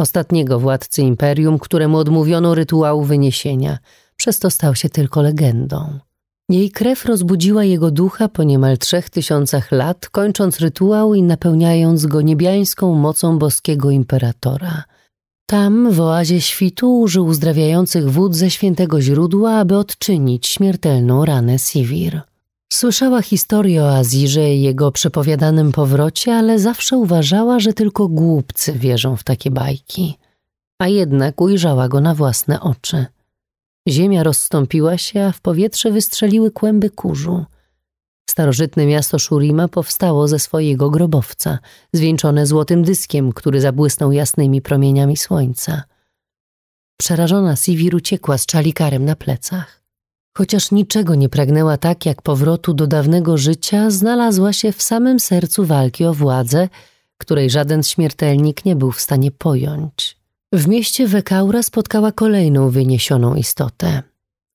ostatniego 0.00 0.60
władcy 0.60 1.02
imperium, 1.02 1.58
któremu 1.58 1.98
odmówiono 1.98 2.54
rytuału 2.54 3.04
wyniesienia, 3.04 3.78
przez 4.16 4.38
to 4.38 4.50
stał 4.50 4.74
się 4.74 4.88
tylko 4.88 5.22
legendą. 5.22 5.98
Jej 6.48 6.70
krew 6.70 7.04
rozbudziła 7.04 7.64
jego 7.64 7.90
ducha 7.90 8.28
po 8.28 8.42
niemal 8.42 8.78
trzech 8.78 9.10
tysiącach 9.10 9.72
lat, 9.72 10.08
kończąc 10.08 10.60
rytuał 10.60 11.14
i 11.14 11.22
napełniając 11.22 12.06
go 12.06 12.20
niebiańską 12.20 12.94
mocą 12.94 13.38
boskiego 13.38 13.90
imperatora– 13.90 14.82
tam, 15.50 15.92
w 15.92 16.00
oazie 16.00 16.40
świtu, 16.40 17.00
użył 17.00 17.26
uzdrawiających 17.26 18.10
wód 18.10 18.36
ze 18.36 18.50
świętego 18.50 19.00
źródła, 19.00 19.52
aby 19.52 19.76
odczynić 19.76 20.46
śmiertelną 20.46 21.24
ranę 21.24 21.58
Sivir. 21.58 22.20
Słyszała 22.72 23.22
historię 23.22 23.84
o 23.84 23.96
Azirze 23.96 24.54
i 24.54 24.62
jego 24.62 24.92
przepowiadanym 24.92 25.72
powrocie, 25.72 26.34
ale 26.34 26.58
zawsze 26.58 26.96
uważała, 26.96 27.60
że 27.60 27.72
tylko 27.72 28.08
głupcy 28.08 28.72
wierzą 28.72 29.16
w 29.16 29.24
takie 29.24 29.50
bajki. 29.50 30.18
A 30.78 30.88
jednak 30.88 31.40
ujrzała 31.40 31.88
go 31.88 32.00
na 32.00 32.14
własne 32.14 32.60
oczy. 32.60 33.06
Ziemia 33.88 34.22
rozstąpiła 34.22 34.98
się, 34.98 35.22
a 35.22 35.32
w 35.32 35.40
powietrze 35.40 35.90
wystrzeliły 35.90 36.50
kłęby 36.50 36.90
kurzu– 36.90 37.44
Starożytne 38.30 38.86
miasto 38.86 39.18
Shurima 39.18 39.68
powstało 39.68 40.28
ze 40.28 40.38
swojego 40.38 40.90
grobowca, 40.90 41.58
zwieńczone 41.92 42.46
złotym 42.46 42.82
dyskiem, 42.82 43.32
który 43.32 43.60
zabłysnął 43.60 44.12
jasnymi 44.12 44.62
promieniami 44.62 45.16
słońca. 45.16 45.82
Przerażona 47.00 47.56
Sivir 47.56 47.94
uciekła 47.94 48.38
z 48.38 48.46
czalikarem 48.46 49.04
na 49.04 49.16
plecach. 49.16 49.79
Chociaż 50.36 50.70
niczego 50.70 51.14
nie 51.14 51.28
pragnęła 51.28 51.76
tak 51.76 52.06
jak 52.06 52.22
powrotu 52.22 52.74
do 52.74 52.86
dawnego 52.86 53.38
życia, 53.38 53.90
znalazła 53.90 54.52
się 54.52 54.72
w 54.72 54.82
samym 54.82 55.20
sercu 55.20 55.64
walki 55.64 56.04
o 56.04 56.14
władzę, 56.14 56.68
której 57.18 57.50
żaden 57.50 57.82
śmiertelnik 57.82 58.64
nie 58.64 58.76
był 58.76 58.92
w 58.92 59.00
stanie 59.00 59.30
pojąć. 59.30 60.16
W 60.52 60.68
mieście 60.68 61.06
Wekaura 61.06 61.62
spotkała 61.62 62.12
kolejną 62.12 62.70
wyniesioną 62.70 63.34
istotę 63.34 64.02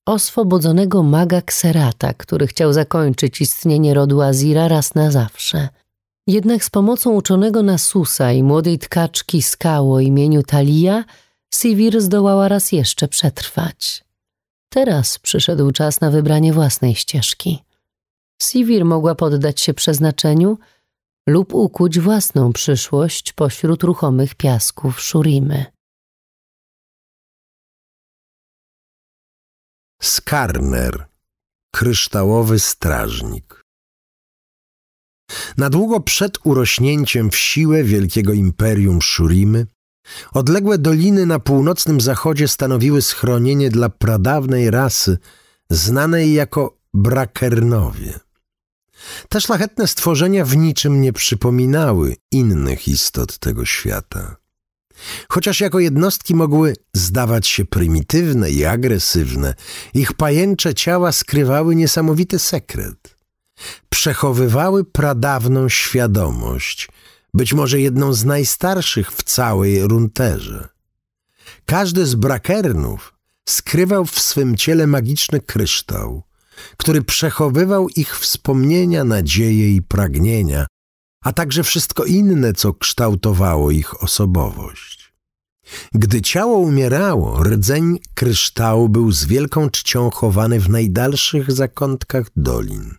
oswobodzonego 0.06 1.02
maga 1.02 1.42
Kserata, 1.42 2.14
który 2.14 2.46
chciał 2.46 2.72
zakończyć 2.72 3.40
istnienie 3.40 3.94
rodu 3.94 4.22
Azira 4.22 4.68
raz 4.68 4.94
na 4.94 5.10
zawsze. 5.10 5.68
Jednak 6.26 6.64
z 6.64 6.70
pomocą 6.70 7.12
uczonego 7.12 7.62
Nasusa 7.62 8.32
i 8.32 8.42
młodej 8.42 8.78
tkaczki 8.78 9.42
skał 9.42 9.92
o 9.92 10.00
imieniu 10.00 10.42
Talia, 10.42 11.04
Sivir 11.54 12.00
zdołała 12.00 12.48
raz 12.48 12.72
jeszcze 12.72 13.08
przetrwać. 13.08 14.05
Teraz 14.68 15.18
przyszedł 15.18 15.70
czas 15.70 16.00
na 16.00 16.10
wybranie 16.10 16.52
własnej 16.52 16.94
ścieżki. 16.94 17.64
Sivir 18.42 18.84
mogła 18.84 19.14
poddać 19.14 19.60
się 19.60 19.74
przeznaczeniu 19.74 20.58
lub 21.28 21.54
ukuć 21.54 22.00
własną 22.00 22.52
przyszłość 22.52 23.32
pośród 23.32 23.82
ruchomych 23.82 24.34
piasków 24.34 25.00
Szurimy. 25.00 25.66
Skarner, 30.02 31.06
kryształowy 31.74 32.58
strażnik. 32.58 33.62
Na 35.56 35.70
długo 35.70 36.00
przed 36.00 36.46
urośnięciem 36.46 37.30
w 37.30 37.36
siłę 37.36 37.84
wielkiego 37.84 38.32
imperium 38.32 39.02
Szurimy, 39.02 39.66
odległe 40.32 40.78
doliny 40.78 41.26
na 41.26 41.38
północnym 41.38 42.00
zachodzie 42.00 42.48
stanowiły 42.48 43.02
schronienie 43.02 43.70
dla 43.70 43.88
pradawnej 43.88 44.70
rasy 44.70 45.18
znanej 45.70 46.32
jako 46.32 46.76
Brakernowie. 46.94 48.20
Te 49.28 49.40
szlachetne 49.40 49.86
stworzenia 49.86 50.44
w 50.44 50.56
niczym 50.56 51.00
nie 51.00 51.12
przypominały 51.12 52.16
innych 52.30 52.88
istot 52.88 53.38
tego 53.38 53.64
świata. 53.64 54.36
Chociaż 55.28 55.60
jako 55.60 55.80
jednostki 55.80 56.34
mogły 56.34 56.74
zdawać 56.94 57.46
się 57.46 57.64
prymitywne 57.64 58.50
i 58.50 58.64
agresywne, 58.64 59.54
ich 59.94 60.12
pajęcze 60.12 60.74
ciała 60.74 61.12
skrywały 61.12 61.76
niesamowity 61.76 62.38
sekret. 62.38 63.16
Przechowywały 63.88 64.84
pradawną 64.84 65.68
świadomość, 65.68 66.88
być 67.36 67.52
może 67.54 67.80
jedną 67.80 68.12
z 68.12 68.24
najstarszych 68.24 69.12
w 69.12 69.22
całej 69.22 69.88
runterze. 69.88 70.68
Każdy 71.66 72.06
z 72.06 72.14
brakernów 72.14 73.14
skrywał 73.48 74.04
w 74.04 74.20
swym 74.20 74.56
ciele 74.56 74.86
magiczny 74.86 75.40
kryształ, 75.40 76.22
który 76.76 77.02
przechowywał 77.02 77.88
ich 77.88 78.18
wspomnienia, 78.18 79.04
nadzieje 79.04 79.74
i 79.74 79.82
pragnienia, 79.82 80.66
a 81.24 81.32
także 81.32 81.62
wszystko 81.62 82.04
inne, 82.04 82.52
co 82.52 82.74
kształtowało 82.74 83.70
ich 83.70 84.02
osobowość. 84.02 85.12
Gdy 85.94 86.22
ciało 86.22 86.58
umierało, 86.58 87.42
rdzeń 87.42 87.98
kryształu 88.14 88.88
był 88.88 89.12
z 89.12 89.24
wielką 89.24 89.70
czcią 89.70 90.10
chowany 90.10 90.60
w 90.60 90.68
najdalszych 90.68 91.52
zakątkach 91.52 92.26
dolin. 92.36 92.94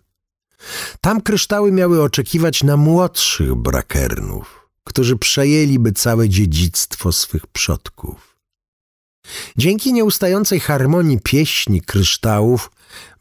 Tam 1.01 1.22
kryształy 1.22 1.72
miały 1.72 2.03
oczekiwać 2.03 2.63
na 2.63 2.78
młodszych 2.78 3.55
brakernów, 3.55 4.70
którzy 4.84 5.18
przejęliby 5.18 5.91
całe 5.91 6.30
dziedzictwo 6.30 7.11
swych 7.11 7.47
przodków. 7.47 8.38
Dzięki 9.57 9.93
nieustającej 9.93 10.59
harmonii 10.59 11.20
pieśni 11.24 11.82
kryształów, 11.82 12.72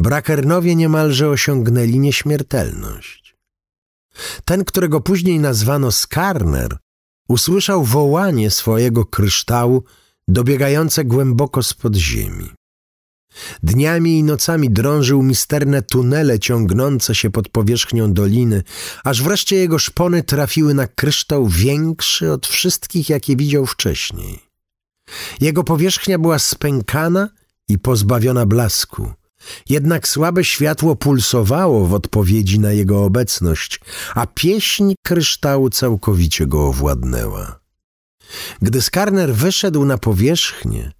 brakernowie 0.00 0.74
niemalże 0.74 1.28
osiągnęli 1.28 1.98
nieśmiertelność. 1.98 3.36
Ten, 4.44 4.64
którego 4.64 5.00
później 5.00 5.40
nazwano 5.40 5.92
Skarner, 5.92 6.76
usłyszał 7.28 7.84
wołanie 7.84 8.50
swojego 8.50 9.04
kryształu 9.04 9.84
dobiegające 10.28 11.04
głęboko 11.04 11.62
spod 11.62 11.96
ziemi. 11.96 12.50
Dniami 13.62 14.18
i 14.18 14.22
nocami 14.22 14.70
drążył 14.70 15.22
misterne 15.22 15.82
tunele 15.82 16.38
ciągnące 16.38 17.14
się 17.14 17.30
pod 17.30 17.48
powierzchnią 17.48 18.12
doliny, 18.12 18.62
aż 19.04 19.22
wreszcie 19.22 19.56
jego 19.56 19.78
szpony 19.78 20.22
trafiły 20.22 20.74
na 20.74 20.86
kryształ 20.86 21.46
większy 21.46 22.32
od 22.32 22.46
wszystkich, 22.46 23.08
jakie 23.08 23.36
widział 23.36 23.66
wcześniej. 23.66 24.38
Jego 25.40 25.64
powierzchnia 25.64 26.18
była 26.18 26.38
spękana 26.38 27.28
i 27.68 27.78
pozbawiona 27.78 28.46
blasku– 28.46 29.12
jednak 29.68 30.08
słabe 30.08 30.44
światło 30.44 30.96
pulsowało 30.96 31.86
w 31.86 31.94
odpowiedzi 31.94 32.60
na 32.60 32.72
jego 32.72 33.04
obecność, 33.04 33.80
a 34.14 34.26
pieśń 34.26 34.94
kryształu 35.02 35.70
całkowicie 35.70 36.46
go 36.46 36.66
owładnęła. 36.66 37.60
Gdy 38.62 38.82
Skarner 38.82 39.34
wyszedł 39.34 39.84
na 39.84 39.98
powierzchnię, 39.98 40.92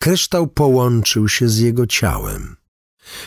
kryształ 0.00 0.46
połączył 0.46 1.28
się 1.28 1.48
z 1.48 1.58
jego 1.58 1.86
ciałem, 1.86 2.56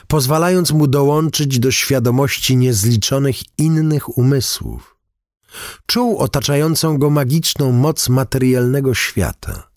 pozwalając 0.08 0.72
mu 0.72 0.88
dołączyć 0.88 1.60
do 1.60 1.72
świadomości 1.72 2.58
niezliczonych 2.58 3.38
innych 3.58 4.18
umysłów. 4.18 4.96
Czuł 5.86 6.18
otaczającą 6.18 6.98
go 6.98 7.10
magiczną 7.10 7.72
moc 7.72 8.10
materialnego 8.10 8.94
świata– 8.94 9.64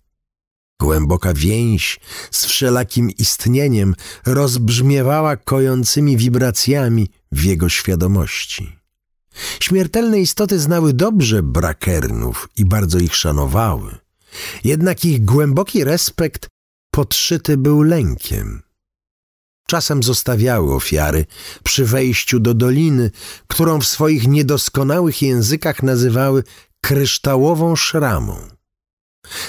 Głęboka 0.80 1.34
więź 1.34 2.00
z 2.30 2.46
wszelakim 2.46 3.10
istnieniem 3.10 3.94
rozbrzmiewała 4.26 5.36
kojącymi 5.36 6.16
wibracjami 6.16 7.10
w 7.32 7.44
jego 7.44 7.68
świadomości. 7.68 8.76
Śmiertelne 9.60 10.20
istoty 10.20 10.58
znały 10.58 10.92
dobrze 10.92 11.42
brakernów 11.42 12.48
i 12.56 12.64
bardzo 12.64 12.98
ich 12.98 13.14
szanowały. 13.14 13.94
Jednak 14.64 15.04
ich 15.04 15.24
głęboki 15.24 15.84
respekt 15.84 16.48
podszyty 16.96 17.56
był 17.56 17.82
lękiem. 17.82 18.62
Czasem 19.68 20.02
zostawiały 20.02 20.74
ofiary 20.74 21.26
przy 21.64 21.84
wejściu 21.84 22.40
do 22.40 22.54
doliny, 22.54 23.10
którą 23.46 23.80
w 23.80 23.86
swoich 23.86 24.28
niedoskonałych 24.28 25.22
językach 25.22 25.82
nazywały 25.82 26.44
kryształową 26.80 27.76
szramą. 27.76 28.48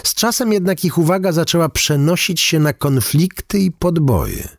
Z 0.03 0.13
czasem 0.13 0.53
jednak 0.53 0.85
ich 0.85 0.97
uwaga 0.97 1.31
zaczęła 1.31 1.69
przenosić 1.69 2.41
się 2.41 2.59
na 2.59 2.73
konflikty 2.73 3.59
i 3.59 3.71
podboje. 3.71 4.57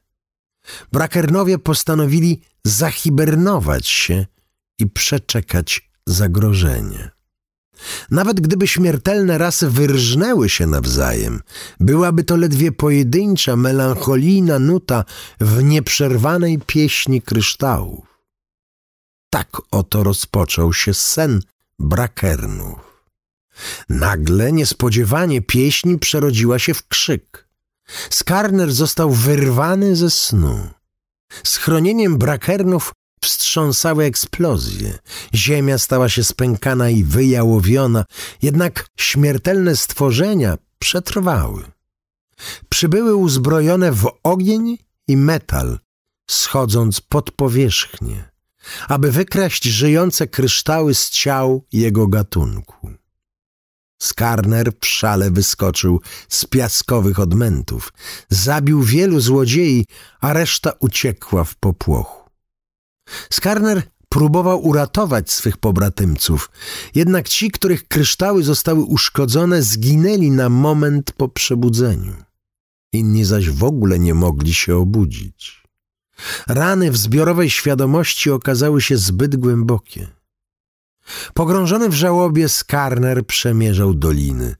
Brakernowie 0.93 1.59
postanowili 1.59 2.43
zahibernować 2.64 3.86
się 3.86 4.26
i 4.78 4.86
przeczekać 4.86 5.91
zagrożenie. 6.07 7.17
Nawet 8.10 8.40
gdyby 8.40 8.68
śmiertelne 8.68 9.38
rasy 9.38 9.70
wyrżnęły 9.70 10.48
się 10.48 10.66
nawzajem, 10.66 11.40
byłaby 11.80 12.24
to 12.24 12.36
ledwie 12.36 12.72
pojedyncza, 12.72 13.56
melancholijna 13.56 14.58
nuta 14.58 15.04
w 15.40 15.62
nieprzerwanej 15.62 16.58
pieśni 16.66 17.22
kryształów. 17.22 18.06
Tak 19.30 19.48
oto 19.70 20.04
rozpoczął 20.04 20.72
się 20.72 20.94
sen 20.94 21.40
Brakernów. 21.78 23.04
Nagle, 23.88 24.52
niespodziewanie, 24.52 25.42
pieśń 25.42 25.98
przerodziła 25.98 26.58
się 26.58 26.74
w 26.74 26.88
krzyk. 26.88 27.48
Skarner 28.10 28.72
został 28.72 29.10
wyrwany 29.10 29.96
ze 29.96 30.10
snu. 30.10 30.68
Schronieniem 31.44 32.18
brakernów 32.18 32.92
wstrząsały 33.20 34.04
eksplozje. 34.04 34.98
Ziemia 35.34 35.78
stała 35.78 36.08
się 36.08 36.24
spękana 36.24 36.90
i 36.90 37.04
wyjałowiona, 37.04 38.04
jednak 38.42 38.86
śmiertelne 38.96 39.76
stworzenia 39.76 40.58
przetrwały. 40.78 41.62
Przybyły 42.68 43.16
uzbrojone 43.16 43.92
w 43.92 44.10
ogień 44.22 44.78
i 45.08 45.16
metal, 45.16 45.78
schodząc 46.30 47.00
pod 47.00 47.30
powierzchnię, 47.30 48.30
aby 48.88 49.12
wykraść 49.12 49.64
żyjące 49.64 50.26
kryształy 50.26 50.94
z 50.94 51.10
ciał 51.10 51.64
jego 51.72 52.06
gatunku. 52.06 52.90
Skarner 54.02 54.72
w 54.80 54.86
szale 54.86 55.30
wyskoczył 55.30 56.00
z 56.28 56.44
piaskowych 56.44 57.18
odmętów. 57.18 57.93
Zabił 58.28 58.82
wielu 58.82 59.20
złodziei, 59.20 59.84
a 60.20 60.32
reszta 60.32 60.72
uciekła 60.80 61.44
w 61.44 61.56
popłochu. 61.56 62.18
Skarner 63.30 63.82
próbował 64.09 64.66
uratować 64.66 65.30
swych 65.30 65.56
pobratymców, 65.56 66.51
jednak 66.94 67.28
ci, 67.28 67.51
których 67.51 67.89
kryształy 67.89 68.43
zostały 68.43 68.80
uszkodzone, 68.80 69.62
zginęli 69.62 70.30
na 70.30 70.48
moment 70.48 71.12
po 71.12 71.28
przebudzeniu. 71.28 72.16
Inni 72.93 73.24
zaś 73.24 73.51
w 73.51 73.64
ogóle 73.64 73.98
nie 73.98 74.14
mogli 74.14 74.55
się 74.55 74.76
obudzić. 74.76 75.62
Rany 76.47 76.90
w 76.90 76.97
zbiorowej 76.97 77.51
świadomości 77.51 78.30
okazały 78.30 78.80
się 78.82 78.97
zbyt 78.97 79.36
głębokie. 79.36 80.09
Pogrążony 81.35 81.89
w 81.89 81.94
żałobie, 81.94 82.48
Skarner 82.48 83.26
przemierzał 83.26 83.94
doliny. 83.94 84.56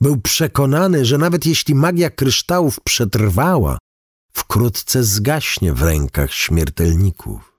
Był 0.00 0.20
przekonany, 0.20 1.04
że 1.04 1.18
nawet 1.18 1.46
jeśli 1.46 1.74
magia 1.74 2.10
kryształów 2.10 2.80
przetrwała, 2.80 3.78
wkrótce 4.32 5.04
zgaśnie 5.04 5.72
w 5.72 5.82
rękach 5.82 6.34
śmiertelników. 6.34 7.53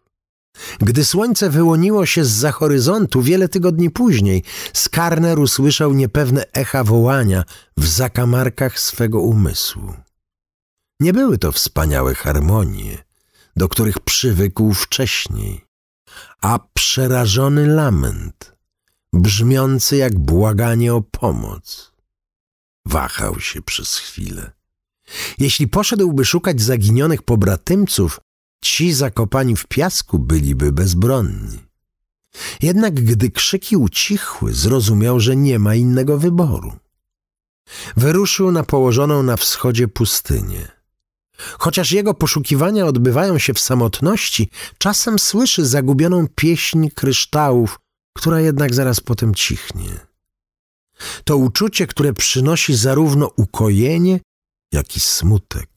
Gdy 0.80 1.06
słońce 1.06 1.50
wyłoniło 1.50 2.06
się 2.06 2.26
z 2.26 2.32
za 2.32 2.52
horyzontu 2.52 3.22
wiele 3.22 3.50
tygodni 3.50 3.90
później, 3.90 4.44
Skarner 4.74 5.40
usłyszał 5.40 5.94
niepewne 5.94 6.46
echa 6.54 6.84
wołania 6.84 7.44
w 7.78 7.88
zakamarkach 7.88 8.80
swego 8.80 9.22
umysłu. 9.22 9.94
Nie 11.00 11.14
były 11.14 11.38
to 11.38 11.52
wspaniałe 11.52 12.16
harmonie, 12.16 13.04
do 13.56 13.70
których 13.70 14.00
przywykł 14.00 14.74
wcześniej 14.74 15.66
a 16.42 16.60
przerażony 16.74 17.68
lament, 17.68 18.56
brzmiący 19.14 19.98
jak 19.98 20.20
błaganie 20.20 20.94
o 20.94 21.02
pomoc. 21.02 21.92
Wahał 22.86 23.40
się 23.40 23.62
przez 23.62 23.96
chwilę. 23.96 24.52
Jeśli 25.38 25.68
poszedłby 25.68 26.26
szukać 26.26 26.62
zaginionych 26.62 27.22
pobratymców, 27.22 28.20
ci 28.62 28.94
zakopani 28.94 29.56
w 29.56 29.68
piasku 29.68 30.20
byliby 30.20 30.72
bezbronni. 30.72 31.60
Jednak 32.62 32.94
gdy 32.94 33.32
krzyki 33.32 33.78
ucichły, 33.78 34.54
zrozumiał, 34.54 35.20
że 35.20 35.36
nie 35.36 35.60
ma 35.60 35.76
innego 35.76 36.18
wyboru. 36.18 36.74
Wyruszył 37.98 38.52
na 38.52 38.64
położoną 38.64 39.24
na 39.24 39.38
wschodzie 39.38 39.88
pustynię. 39.88 40.68
Chociaż 41.38 41.92
jego 41.92 42.14
poszukiwania 42.14 42.86
odbywają 42.86 43.38
się 43.40 43.54
w 43.54 43.60
samotności, 43.60 44.50
czasem 44.78 45.20
słyszy 45.20 45.66
zagubioną 45.66 46.28
pieśń 46.36 46.90
kryształów, 46.90 47.80
która 48.14 48.42
jednak 48.42 48.74
zaraz 48.74 49.00
potem 49.00 49.36
cichnie. 49.36 49.90
To 51.24 51.38
uczucie, 51.38 51.88
które 51.88 52.14
przynosi 52.14 52.76
zarówno 52.76 53.32
ukojenie, 53.36 54.20
jak 54.72 54.96
i 54.96 55.00
smutek. 55.00 55.75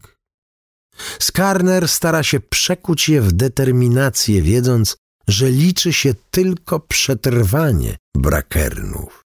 Skarner 1.18 1.88
stara 1.88 2.22
się 2.22 2.40
przekuć 2.40 3.08
je 3.08 3.20
w 3.20 3.32
determinację, 3.32 4.42
wiedząc, 4.42 4.96
że 5.28 5.50
liczy 5.50 5.92
się 5.92 6.14
tylko 6.30 6.80
przetrwanie 6.80 7.96
brakernów. 8.16 9.24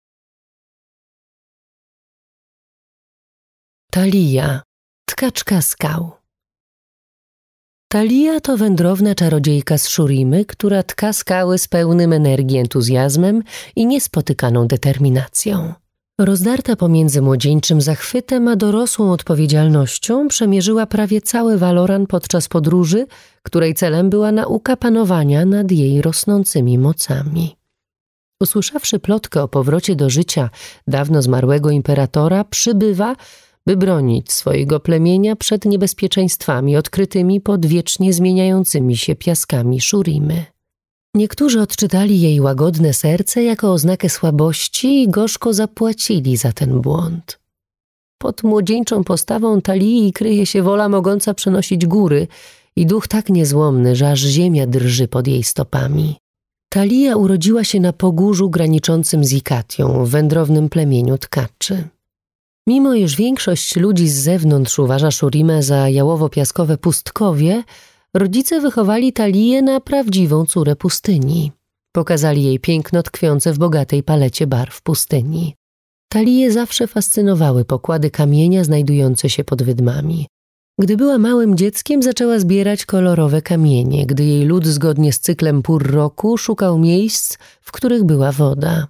Talia, 3.93 4.63
tkaczka 5.09 5.63
skał. 5.63 6.13
Talia 7.93 8.41
to 8.41 8.57
wędrowna 8.57 9.15
czarodziejka 9.15 9.79
z 9.79 9.89
Szurimy, 9.89 10.45
która 10.45 10.83
tka 10.83 11.13
skały 11.13 11.59
z 11.59 11.69
pełnym 11.69 12.13
energii 12.13 12.59
entuzjazmem 12.59 13.43
i 13.77 13.87
niespotykaną 13.87 14.67
determinacją. 14.67 15.75
Rozdarta 16.19 16.77
pomiędzy 16.77 17.23
młodzieńczym 17.23 17.81
zachwytem 17.81 18.49
a 18.49 18.57
dorosłą 18.57 19.13
odpowiedzialnością, 19.13 20.29
przemierzyła 20.29 20.87
prawie 20.87 21.21
cały 21.21 21.59
Valoran 21.59 22.07
podczas 22.07 22.49
podróży, 22.49 23.07
której 23.43 23.75
celem 23.75 24.11
była 24.11 24.33
nauka 24.33 24.77
panowania 24.77 25.45
nad 25.45 25.71
jej 25.71 26.03
rosnącymi 26.03 26.79
mocami. 26.79 27.57
Usłyszawszy 28.41 28.99
plotkę 28.99 29.43
o 29.43 29.49
powrocie 29.49 29.97
do 29.97 30.11
życia 30.11 30.51
dawno 30.87 31.23
zmarłego 31.23 31.71
imperatora, 31.71 32.45
przybywa, 32.45 33.17
by 33.67 33.77
bronić 33.77 34.33
swojego 34.33 34.81
plemienia 34.81 35.37
przed 35.37 35.65
niebezpieczeństwami 35.65 36.77
odkrytymi 36.77 37.41
pod 37.41 37.67
wiecznie 37.67 38.13
zmieniającymi 38.13 38.97
się 38.97 39.15
piaskami 39.15 39.81
Szurimy. 39.81 40.54
Niektórzy 41.15 41.61
odczytali 41.61 42.21
jej 42.21 42.41
łagodne 42.41 42.93
serce 42.93 43.43
jako 43.43 43.73
oznakę 43.73 44.09
słabości 44.09 45.03
i 45.03 45.09
gorzko 45.09 45.53
zapłacili 45.53 46.37
za 46.37 46.53
ten 46.53 46.81
błąd. 46.81 47.41
Pod 48.19 48.43
młodzieńczą 48.43 49.05
postawą 49.05 49.61
Talii 49.61 50.13
kryje 50.13 50.47
się 50.47 50.63
wola 50.63 50.89
mogąca 50.89 51.35
przenosić 51.35 51.87
góry 51.87 52.27
i 52.77 52.87
duch 52.87 53.09
tak 53.09 53.29
niezłomny, 53.29 53.97
że 53.97 54.11
aż 54.11 54.21
ziemia 54.21 54.67
drży 54.67 55.09
pod 55.09 55.27
jej 55.27 55.43
stopami. 55.43 56.17
Talia 56.69 57.17
urodziła 57.17 57.65
się 57.65 57.81
na 57.81 57.93
pogórzu 57.93 58.51
graniczącym 58.51 59.25
z 59.25 59.33
Ikatią, 59.33 60.05
w 60.05 60.09
wędrownym 60.11 60.69
plemieniu 60.69 61.19
tkaczy. 61.19 61.89
Mimo 62.69 62.95
iż 62.95 63.17
większość 63.17 63.77
ludzi 63.77 64.09
z 64.09 64.23
zewnątrz 64.23 64.79
uważa 64.79 65.11
Szurimę 65.11 65.63
za 65.63 65.89
jałowo-piaskowe 65.89 66.77
pustkowie, 66.77 67.63
rodzice 68.15 68.61
wychowali 68.61 69.13
Talię 69.13 69.63
na 69.63 69.81
prawdziwą 69.81 70.47
córę 70.47 70.77
pustyni. 70.77 71.53
Pokazali 71.93 72.45
jej 72.45 72.61
piękno 72.61 73.03
tkwiące 73.03 73.53
w 73.53 73.59
bogatej 73.59 74.03
palecie 74.03 74.47
barw 74.47 74.83
pustyni. 74.83 75.55
Talię 76.09 76.53
zawsze 76.53 76.87
fascynowały 76.87 77.65
pokłady 77.65 78.11
kamienia 78.11 78.65
znajdujące 78.65 79.31
się 79.31 79.45
pod 79.45 79.63
wydmami. 79.63 80.27
Gdy 80.79 80.97
była 80.97 81.19
małym 81.19 81.57
dzieckiem, 81.57 82.03
zaczęła 82.03 82.39
zbierać 82.39 82.87
kolorowe 82.87 83.43
kamienie, 83.43 84.07
gdy 84.07 84.25
jej 84.25 84.45
lud 84.45 84.67
zgodnie 84.67 85.13
z 85.13 85.21
cyklem 85.21 85.63
pór 85.63 85.91
roku 85.91 86.39
szukał 86.39 86.79
miejsc, 86.79 87.39
w 87.61 87.73
których 87.73 88.05
była 88.05 88.33
woda. 88.33 88.89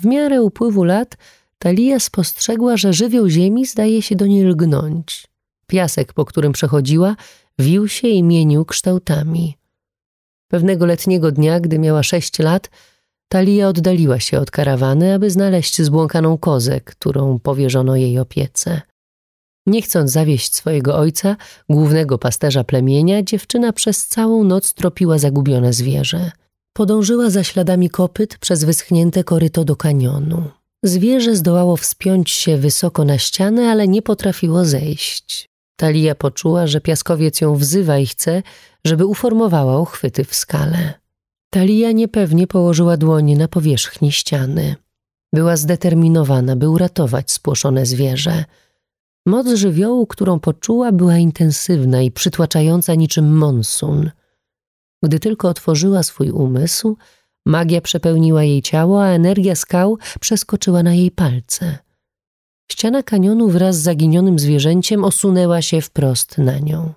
W 0.00 0.04
miarę 0.04 0.42
upływu 0.42 0.84
lat 0.84 1.16
Talia 1.58 2.00
spostrzegła, 2.00 2.76
że 2.76 2.92
żywioł 2.92 3.28
ziemi 3.28 3.66
zdaje 3.66 4.02
się 4.02 4.16
do 4.16 4.26
niej 4.26 4.44
lgnąć. 4.44 5.26
Piasek, 5.66 6.12
po 6.12 6.24
którym 6.24 6.52
przechodziła, 6.52 7.16
wił 7.58 7.88
się 7.88 8.08
i 8.08 8.22
mienił 8.22 8.64
kształtami. 8.64 9.56
Pewnego 10.48 10.86
letniego 10.86 11.32
dnia, 11.32 11.60
gdy 11.60 11.78
miała 11.78 12.02
sześć 12.02 12.38
lat, 12.38 12.70
Talia 13.28 13.68
oddaliła 13.68 14.20
się 14.20 14.40
od 14.40 14.50
karawany, 14.50 15.14
aby 15.14 15.30
znaleźć 15.30 15.82
zbłąkaną 15.82 16.38
kozę, 16.38 16.80
którą 16.80 17.38
powierzono 17.38 17.96
jej 17.96 18.18
opiece. 18.18 18.82
Nie 19.66 19.82
chcąc 19.82 20.10
zawieść 20.10 20.54
swojego 20.54 20.96
ojca, 20.96 21.36
głównego 21.68 22.18
pasterza 22.18 22.64
plemienia, 22.64 23.22
dziewczyna 23.22 23.72
przez 23.72 24.06
całą 24.06 24.44
noc 24.44 24.74
tropiła 24.74 25.18
zagubione 25.18 25.72
zwierzę. 25.72 26.32
Podążyła 26.72 27.30
za 27.30 27.44
śladami 27.44 27.90
kopyt 27.90 28.38
przez 28.38 28.64
wyschnięte 28.64 29.24
koryto 29.24 29.64
do 29.64 29.76
kanionu. 29.76 30.50
Zwierzę 30.82 31.36
zdołało 31.36 31.76
wspiąć 31.76 32.30
się 32.30 32.56
wysoko 32.56 33.04
na 33.04 33.18
ścianę, 33.18 33.70
ale 33.70 33.88
nie 33.88 34.02
potrafiło 34.02 34.64
zejść. 34.64 35.53
Talia 35.76 36.14
poczuła, 36.14 36.66
że 36.66 36.80
piaskowiec 36.80 37.40
ją 37.40 37.54
wzywa 37.56 37.98
i 37.98 38.06
chce, 38.06 38.42
żeby 38.84 39.06
uformowała 39.06 39.80
uchwyty 39.80 40.24
w 40.24 40.34
skale. 40.34 40.94
Talia 41.50 41.92
niepewnie 41.92 42.46
położyła 42.46 42.96
dłonie 42.96 43.36
na 43.36 43.48
powierzchni 43.48 44.12
ściany. 44.12 44.76
Była 45.32 45.56
zdeterminowana, 45.56 46.56
by 46.56 46.68
uratować 46.68 47.32
spłoszone 47.32 47.86
zwierzę. 47.86 48.44
Moc 49.26 49.48
żywiołu, 49.48 50.06
którą 50.06 50.40
poczuła, 50.40 50.92
była 50.92 51.18
intensywna 51.18 52.02
i 52.02 52.10
przytłaczająca 52.10 52.94
niczym 52.94 53.36
monsun. 53.36 54.10
Gdy 55.02 55.20
tylko 55.20 55.48
otworzyła 55.48 56.02
swój 56.02 56.30
umysł, 56.30 56.96
magia 57.46 57.80
przepełniła 57.80 58.44
jej 58.44 58.62
ciało, 58.62 59.04
a 59.04 59.08
energia 59.08 59.54
skał 59.54 59.98
przeskoczyła 60.20 60.82
na 60.82 60.94
jej 60.94 61.10
palce. 61.10 61.83
Ściana 62.72 63.02
kanionu 63.02 63.48
wraz 63.48 63.76
z 63.76 63.82
zaginionym 63.82 64.38
zwierzęciem 64.38 65.04
osunęła 65.04 65.62
się 65.62 65.80
wprost 65.80 66.38
na 66.38 66.58
nią. 66.58 66.92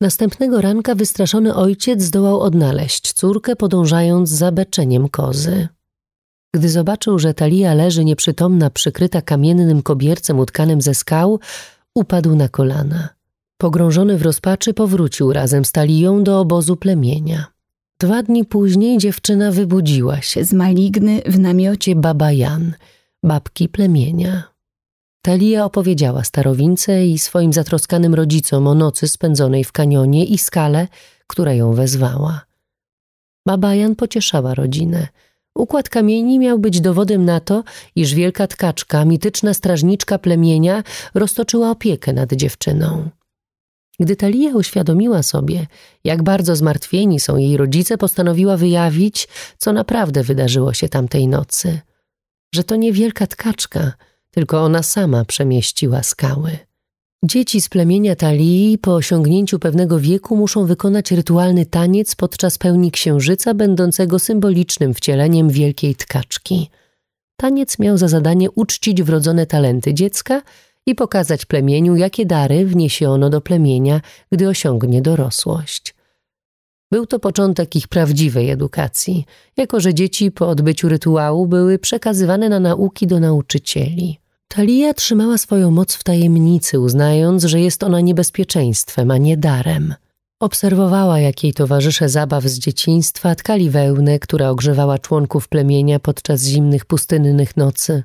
Następnego 0.00 0.60
ranka 0.60 0.94
wystraszony 0.94 1.54
ojciec 1.54 2.02
zdołał 2.02 2.40
odnaleźć 2.40 3.12
córkę, 3.12 3.56
podążając 3.56 4.30
za 4.30 4.52
beczeniem 4.52 5.08
kozy. 5.08 5.68
Gdy 6.54 6.68
zobaczył, 6.68 7.18
że 7.18 7.34
Talia 7.34 7.74
leży 7.74 8.04
nieprzytomna, 8.04 8.70
przykryta 8.70 9.22
kamiennym 9.22 9.82
kobiercem 9.82 10.38
utkanym 10.38 10.82
ze 10.82 10.94
skał, 10.94 11.40
upadł 11.94 12.36
na 12.36 12.48
kolana. 12.48 13.08
Pogrążony 13.58 14.18
w 14.18 14.22
rozpaczy 14.22 14.74
powrócił 14.74 15.32
razem 15.32 15.64
z 15.64 15.72
Talią 15.72 16.24
do 16.24 16.40
obozu 16.40 16.76
plemienia. 16.76 17.46
Dwa 18.00 18.22
dni 18.22 18.44
później 18.44 18.98
dziewczyna 18.98 19.52
wybudziła 19.52 20.20
się 20.20 20.44
z 20.44 20.52
maligny 20.52 21.22
w 21.26 21.38
namiocie 21.38 21.94
Baba 21.94 22.32
Jan, 22.32 22.74
babki 23.24 23.68
plemienia. 23.68 24.51
Talia 25.24 25.64
opowiedziała 25.64 26.24
starowince 26.24 27.06
i 27.06 27.18
swoim 27.18 27.52
zatroskanym 27.52 28.14
rodzicom 28.14 28.66
o 28.66 28.74
nocy 28.74 29.08
spędzonej 29.08 29.64
w 29.64 29.72
kanionie 29.72 30.24
i 30.24 30.38
skale, 30.38 30.88
która 31.26 31.52
ją 31.52 31.72
wezwała. 31.74 32.40
Baba 33.46 33.74
Jan 33.74 33.96
pocieszała 33.96 34.54
rodzinę. 34.54 35.08
Układ 35.54 35.88
kamieni 35.88 36.38
miał 36.38 36.58
być 36.58 36.80
dowodem 36.80 37.24
na 37.24 37.40
to, 37.40 37.64
iż 37.96 38.14
wielka 38.14 38.46
tkaczka, 38.46 39.04
mityczna 39.04 39.54
strażniczka 39.54 40.18
plemienia, 40.18 40.82
roztoczyła 41.14 41.70
opiekę 41.70 42.12
nad 42.12 42.32
dziewczyną. 42.32 43.08
Gdy 44.00 44.16
Talia 44.16 44.50
uświadomiła 44.56 45.22
sobie, 45.22 45.66
jak 46.04 46.22
bardzo 46.22 46.56
zmartwieni 46.56 47.20
są 47.20 47.36
jej 47.36 47.56
rodzice, 47.56 47.98
postanowiła 47.98 48.56
wyjawić, 48.56 49.28
co 49.58 49.72
naprawdę 49.72 50.22
wydarzyło 50.22 50.74
się 50.74 50.88
tamtej 50.88 51.28
nocy. 51.28 51.80
Że 52.54 52.64
to 52.64 52.76
nie 52.76 52.92
wielka 52.92 53.26
tkaczka– 53.26 53.92
tylko 54.34 54.60
ona 54.60 54.82
sama 54.82 55.24
przemieściła 55.24 56.02
skały. 56.02 56.58
Dzieci 57.24 57.60
z 57.60 57.68
plemienia 57.68 58.16
Talii 58.16 58.78
po 58.78 58.94
osiągnięciu 58.94 59.58
pewnego 59.58 60.00
wieku 60.00 60.36
muszą 60.36 60.66
wykonać 60.66 61.10
rytualny 61.10 61.66
taniec 61.66 62.14
podczas 62.14 62.58
pełni 62.58 62.90
księżyca, 62.90 63.54
będącego 63.54 64.18
symbolicznym 64.18 64.94
wcieleniem 64.94 65.50
wielkiej 65.50 65.94
tkaczki. 65.94 66.70
Taniec 67.36 67.78
miał 67.78 67.98
za 67.98 68.08
zadanie 68.08 68.50
uczcić 68.50 69.02
wrodzone 69.02 69.46
talenty 69.46 69.94
dziecka 69.94 70.42
i 70.86 70.94
pokazać 70.94 71.46
plemieniu, 71.46 71.96
jakie 71.96 72.26
dary 72.26 72.66
wniesie 72.66 73.10
ono 73.10 73.30
do 73.30 73.40
plemienia, 73.40 74.00
gdy 74.32 74.48
osiągnie 74.48 75.02
dorosłość. 75.02 75.94
Był 76.92 77.06
to 77.06 77.18
początek 77.18 77.76
ich 77.76 77.88
prawdziwej 77.88 78.50
edukacji, 78.50 79.24
jako 79.56 79.80
że 79.80 79.94
dzieci 79.94 80.30
po 80.30 80.48
odbyciu 80.48 80.88
rytuału 80.88 81.46
były 81.46 81.78
przekazywane 81.78 82.48
na 82.48 82.60
nauki 82.60 83.06
do 83.06 83.20
nauczycieli. 83.20 84.21
Talia 84.54 84.94
trzymała 84.94 85.38
swoją 85.38 85.70
moc 85.70 85.94
w 85.94 86.04
tajemnicy, 86.04 86.80
uznając, 86.80 87.44
że 87.44 87.60
jest 87.60 87.82
ona 87.82 88.00
niebezpieczeństwem, 88.00 89.10
a 89.10 89.18
nie 89.18 89.36
darem. 89.36 89.94
Obserwowała, 90.40 91.18
jak 91.18 91.44
jej 91.44 91.54
towarzysze 91.54 92.08
zabaw 92.08 92.44
z 92.44 92.58
dzieciństwa 92.58 93.34
tkali 93.34 93.70
wełnę, 93.70 94.18
która 94.18 94.50
ogrzewała 94.50 94.98
członków 94.98 95.48
plemienia 95.48 96.00
podczas 96.00 96.44
zimnych 96.44 96.84
pustynnych 96.84 97.56
nocy. 97.56 98.02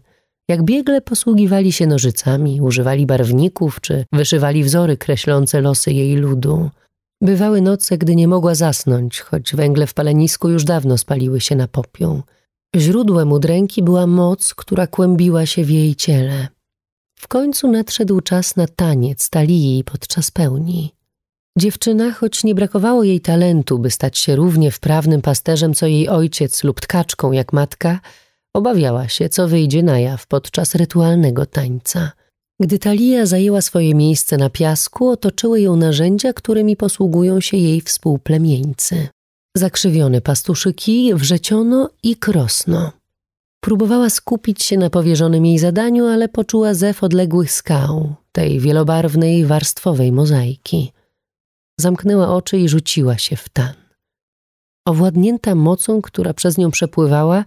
Jak 0.49 0.64
biegle 0.64 1.02
posługiwali 1.02 1.72
się 1.72 1.88
nożycami, 1.88 2.61
używali 2.61 3.06
barwników 3.06 3.82
czy 3.82 4.06
wyszywali 4.14 4.64
wzory 4.64 4.98
kreślące 4.98 5.61
losy 5.61 5.91
jej 5.91 6.15
ludu. 6.15 6.69
Bywały 7.22 7.61
noce, 7.61 7.98
gdy 7.98 8.15
nie 8.15 8.28
mogła 8.28 8.56
zasnąć, 8.56 9.19
choć 9.19 9.56
węgle 9.56 9.88
w 9.88 9.94
palenisku 9.94 10.49
już 10.49 10.64
dawno 10.64 10.98
spaliły 10.98 11.41
się 11.41 11.56
na 11.56 11.68
popiół. 11.68 12.22
Źródłem 12.76 13.31
udręki 13.31 13.84
była 13.84 14.07
moc, 14.07 14.53
która 14.53 14.88
kłębiła 14.88 15.45
się 15.45 15.64
w 15.64 15.69
jej 15.69 15.95
ciele. 15.95 16.48
W 17.19 17.27
końcu 17.27 17.72
nadszedł 17.72 18.22
czas 18.22 18.56
na 18.56 18.68
taniec 18.68 19.30
Talii 19.30 19.84
podczas 19.84 20.31
pełni. 20.31 20.91
Dziewczyna, 21.57 22.11
choć 22.11 22.44
nie 22.44 22.56
brakowało 22.56 23.03
jej 23.03 23.22
talentu, 23.22 23.80
by 23.80 23.91
stać 23.91 24.18
się 24.18 24.35
równie 24.35 24.72
wprawnym 24.72 25.22
pasterzem 25.22 25.73
co 25.73 25.88
jej 25.88 26.10
ojciec 26.10 26.64
lub 26.64 26.81
tkaczką 26.81 27.31
jak 27.31 27.53
matka, 27.53 27.99
obawiała 28.53 29.07
się, 29.07 29.30
co 29.30 29.48
wyjdzie 29.48 29.84
na 29.84 29.99
jaw 29.99 30.27
podczas 30.27 30.76
rytualnego 30.76 31.45
tańca. 31.45 32.11
Gdy 32.60 32.80
Talia 32.80 33.26
zajęła 33.26 33.61
swoje 33.61 33.95
miejsce 33.95 34.38
na 34.38 34.49
piasku, 34.49 35.10
otoczyły 35.10 35.61
ją 35.61 35.76
narzędzia, 35.76 36.34
którymi 36.34 36.76
posługują 36.76 37.41
się 37.41 37.57
jej 37.57 37.81
współplemieńcy. 37.81 39.07
Zakrzywione 39.58 40.22
pastuszyki 40.22 41.14
wrzeciono 41.16 41.90
i 42.04 42.16
krosno. 42.16 42.92
Próbowała 43.60 44.10
skupić 44.10 44.64
się 44.64 44.78
na 44.78 44.90
powierzonym 44.90 45.46
jej 45.46 45.60
zadaniu, 45.60 46.06
ale 46.06 46.30
poczuła 46.30 46.74
zew 46.74 47.04
odległych 47.04 47.52
skał, 47.52 48.16
tej 48.32 48.60
wielobarwnej, 48.60 49.46
warstwowej 49.46 50.12
mozaiki. 50.12 50.92
Zamknęła 51.80 52.36
oczy 52.36 52.58
i 52.58 52.70
rzuciła 52.70 53.18
się 53.18 53.36
w 53.36 53.50
tan. 53.50 53.74
Owładnięta 54.86 55.56
mocą, 55.56 56.02
która 56.02 56.34
przez 56.34 56.58
nią 56.58 56.72
przepływała, 56.72 57.46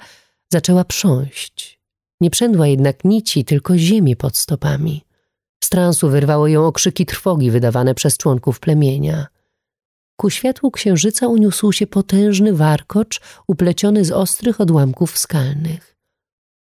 zaczęła 0.53 0.85
prząść. 0.85 1.81
Nie 2.20 2.31
przędła 2.31 2.66
jednak 2.66 3.05
nici, 3.05 3.45
tylko 3.45 3.78
ziemię 3.78 4.16
pod 4.16 4.37
stopami. 4.37 5.05
Z 5.65 5.69
transu 5.69 6.09
wyrwało 6.09 6.49
ją 6.49 6.66
okrzyki 6.66 7.07
trwogi 7.07 7.51
wydawane 7.51 7.95
przez 7.95 8.16
członków 8.16 8.61
plemienia. 8.61 9.27
Ku 10.20 10.30
światłu 10.30 10.70
księżyca 10.70 11.28
uniósł 11.28 11.72
się 11.72 11.86
potężny 11.86 12.52
warkocz 12.52 13.20
upleciony 13.47 14.05
z 14.05 14.10
ostrych 14.10 14.60
odłamków 14.60 15.18
skalnych. 15.18 15.97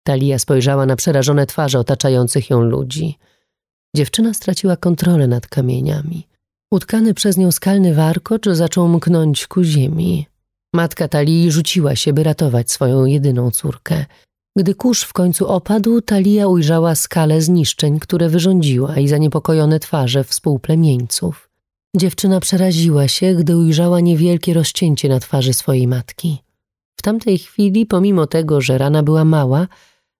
Talia 0.04 0.40
spojrzała 0.40 0.86
na 0.86 0.96
przerażone 0.96 1.46
twarze 1.46 1.80
otaczających 1.80 2.50
ją 2.50 2.62
ludzi. 2.62 3.18
Dziewczyna 3.96 4.34
straciła 4.34 4.76
kontrolę 4.76 5.28
nad 5.28 5.48
kamieniami. 5.48 6.28
Utkany 6.72 7.14
przez 7.14 7.38
nią 7.38 7.52
skalny 7.52 7.94
warkocz 7.94 8.46
zaczął 8.50 8.88
mknąć 8.88 9.48
ku 9.48 9.64
ziemi. 9.64 10.28
Matka 10.74 11.08
Talii 11.08 11.52
rzuciła 11.52 11.96
się, 11.96 12.14
by 12.14 12.24
ratować 12.24 12.72
swoją 12.72 13.06
jedyną 13.06 13.52
córkę. 13.52 14.06
Gdy 14.58 14.76
kurz 14.76 15.04
w 15.04 15.14
końcu 15.14 15.48
opadł, 15.48 16.02
Talia 16.02 16.48
ujrzała 16.48 16.96
skalę 16.96 17.42
zniszczeń, 17.42 18.00
które 18.00 18.30
wyrządziła 18.30 18.98
i 18.98 19.08
zaniepokojone 19.08 19.80
twarze 19.80 20.24
współplemieńców. 20.24 21.47
Dziewczyna 21.96 22.40
przeraziła 22.40 23.08
się, 23.08 23.36
gdy 23.36 23.58
ujrzała 23.58 24.00
niewielkie 24.00 24.54
rozcięcie 24.54 25.10
na 25.10 25.20
twarzy 25.20 25.54
swojej 25.54 25.88
matki. 25.88 26.44
W 26.96 27.02
tamtej 27.02 27.38
chwili, 27.38 27.86
pomimo 27.86 28.28
tego, 28.28 28.62
że 28.62 28.78
rana 28.78 29.04
była 29.04 29.26
mała, 29.26 29.68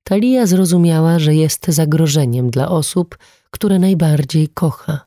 Talia 0.04 0.46
zrozumiała, 0.46 1.20
że 1.20 1.36
jest 1.36 1.68
zagrożeniem 1.68 2.50
dla 2.50 2.70
osób, 2.70 3.18
które 3.50 3.80
najbardziej 3.80 4.48
kocha. 4.48 5.06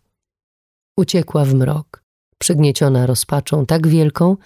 Uciekła 0.97 1.45
w 1.45 1.55
mrok, 1.55 2.05
przygnieciona 2.39 3.07
rozpaczą 3.07 3.67
tak 3.67 3.89
wielką, 3.89 4.37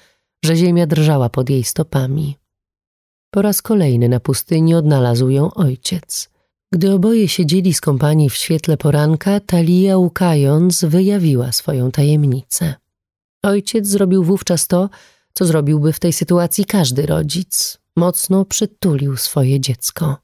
że 0.44 0.56
ziemia 0.56 0.86
drżała 0.86 1.28
pod 1.28 1.50
jej 1.50 1.64
stopami. 1.64 2.36
Po 3.30 3.42
raz 3.42 3.62
kolejny 3.62 4.08
na 4.08 4.20
pustyni 4.20 4.74
odnalazł 4.74 5.28
ją 5.28 5.54
ojciec. 5.54 6.30
Gdy 6.74 6.92
oboje 6.92 7.28
siedzieli 7.28 7.74
z 7.74 7.80
kompanii 7.80 8.30
w 8.30 8.34
świetle 8.34 8.76
poranka, 8.76 9.40
Talia 9.40 9.98
łkając 9.98 10.84
wyjawiła 10.84 11.52
swoją 11.52 11.90
tajemnicę. 11.90 12.74
Ojciec 13.42 13.86
zrobił 13.86 14.24
wówczas 14.24 14.66
to, 14.66 14.90
co 15.34 15.44
zrobiłby 15.44 15.92
w 15.92 16.00
tej 16.00 16.12
sytuacji 16.12 16.64
każdy 16.64 17.06
rodzic. 17.06 17.78
Mocno 17.96 18.44
przytulił 18.44 19.16
swoje 19.16 19.60
dziecko. 19.60 20.16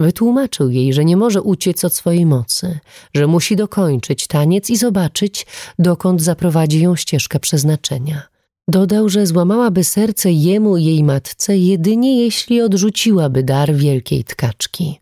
Wytłumaczył 0.00 0.70
jej, 0.70 0.92
że 0.92 1.04
nie 1.04 1.16
może 1.16 1.42
uciec 1.42 1.84
od 1.84 1.94
swojej 1.94 2.26
mocy, 2.26 2.78
że 3.14 3.26
musi 3.26 3.56
dokończyć 3.56 4.26
taniec 4.26 4.70
i 4.70 4.76
zobaczyć, 4.76 5.46
dokąd 5.78 6.22
zaprowadzi 6.22 6.80
ją 6.80 6.96
ścieżka 6.96 7.38
przeznaczenia. 7.38 8.22
Dodał, 8.68 9.08
że 9.08 9.26
złamałaby 9.26 9.84
serce 9.84 10.32
jemu 10.32 10.76
i 10.76 10.84
jej 10.84 11.04
matce 11.04 11.58
jedynie 11.58 12.24
jeśli 12.24 12.62
odrzuciłaby 12.62 13.42
dar 13.42 13.74
wielkiej 13.74 14.24
tkaczki. 14.24 15.01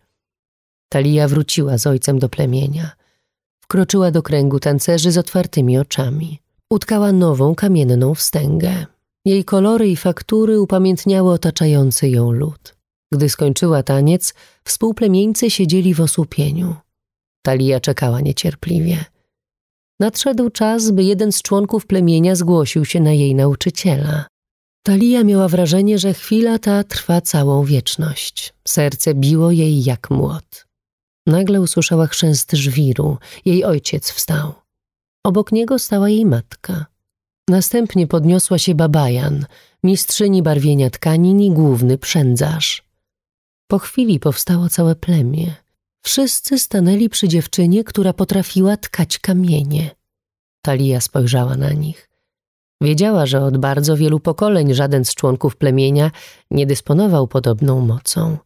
Talia 0.93 1.29
wróciła 1.29 1.79
z 1.79 1.87
ojcem 1.87 2.19
do 2.19 2.29
plemienia. 2.29 2.91
Wkroczyła 3.61 4.11
do 4.11 4.23
kręgu 4.23 4.61
tancerzy 4.61 5.13
z 5.13 5.19
otwartymi 5.19 5.79
oczami. 5.79 6.39
Utkała 6.71 7.13
nową 7.13 7.55
kamienną 7.55 8.15
wstęgę. 8.15 8.87
Jej 9.25 9.45
kolory 9.45 9.89
i 9.89 9.97
faktury 9.97 10.61
upamiętniały 10.61 11.33
otaczający 11.33 12.09
ją 12.09 12.33
lud. 12.33 12.77
Gdy 13.13 13.29
skończyła 13.29 13.83
taniec, 13.83 14.35
współplemieńcy 14.65 15.51
siedzieli 15.51 15.95
w 15.95 16.01
osłupieniu. 16.01 16.75
Talia 17.43 17.81
czekała 17.81 18.21
niecierpliwie. 18.21 19.05
Nadszedł 20.01 20.51
czas, 20.51 20.91
by 20.91 21.05
jeden 21.05 21.33
z 21.33 21.43
członków 21.43 21.87
plemienia 21.87 22.35
zgłosił 22.35 22.85
się 22.85 23.01
na 23.01 23.13
jej 23.13 23.35
nauczyciela. 23.35 24.27
Talia 24.83 25.25
miała 25.25 25.49
wrażenie, 25.49 25.99
że 25.99 26.15
chwila 26.15 26.59
ta 26.59 26.85
trwa 26.85 27.21
całą 27.21 27.65
wieczność. 27.65 28.55
Serce 28.69 29.15
biło 29.15 29.51
jej 29.51 29.85
jak 29.85 30.11
młot. 30.11 30.70
Nagle 31.27 31.61
usłyszała 31.61 32.07
chrzęst 32.07 32.53
żwiru. 32.53 33.19
Jej 33.45 33.65
ojciec 33.65 34.11
wstał. 34.11 34.53
Obok 35.25 35.53
niego 35.53 35.79
stała 35.79 36.09
jej 36.09 36.27
matka. 36.27 36.87
Następnie 37.49 38.07
podniosła 38.07 38.59
się 38.59 38.75
babajan, 38.75 39.47
mistrzyni 39.85 40.43
barwienia 40.43 40.91
tkanin 40.91 41.41
i 41.41 41.51
główny 41.51 41.99
przędzarz. 41.99 42.85
Po 43.67 43.79
chwili 43.79 44.21
powstało 44.21 44.69
całe 44.69 44.95
plemię. 44.95 45.55
Wszyscy 46.03 46.59
stanęli 46.59 47.09
przy 47.09 47.29
dziewczynie, 47.29 47.85
która 47.85 48.13
potrafiła 48.13 48.77
tkać 48.77 49.19
kamienie. 49.19 49.91
Talia 50.63 51.01
spojrzała 51.01 51.57
na 51.57 51.73
nich. 51.73 52.11
Wiedziała, 52.83 53.27
że 53.27 53.45
od 53.45 53.59
bardzo 53.59 53.97
wielu 53.97 54.21
pokoleń 54.21 54.75
żaden 54.75 55.05
z 55.05 55.15
członków 55.15 55.57
plemienia 55.57 56.11
nie 56.51 56.67
dysponował 56.67 57.29
podobną 57.29 57.81
mocą. 57.81 58.39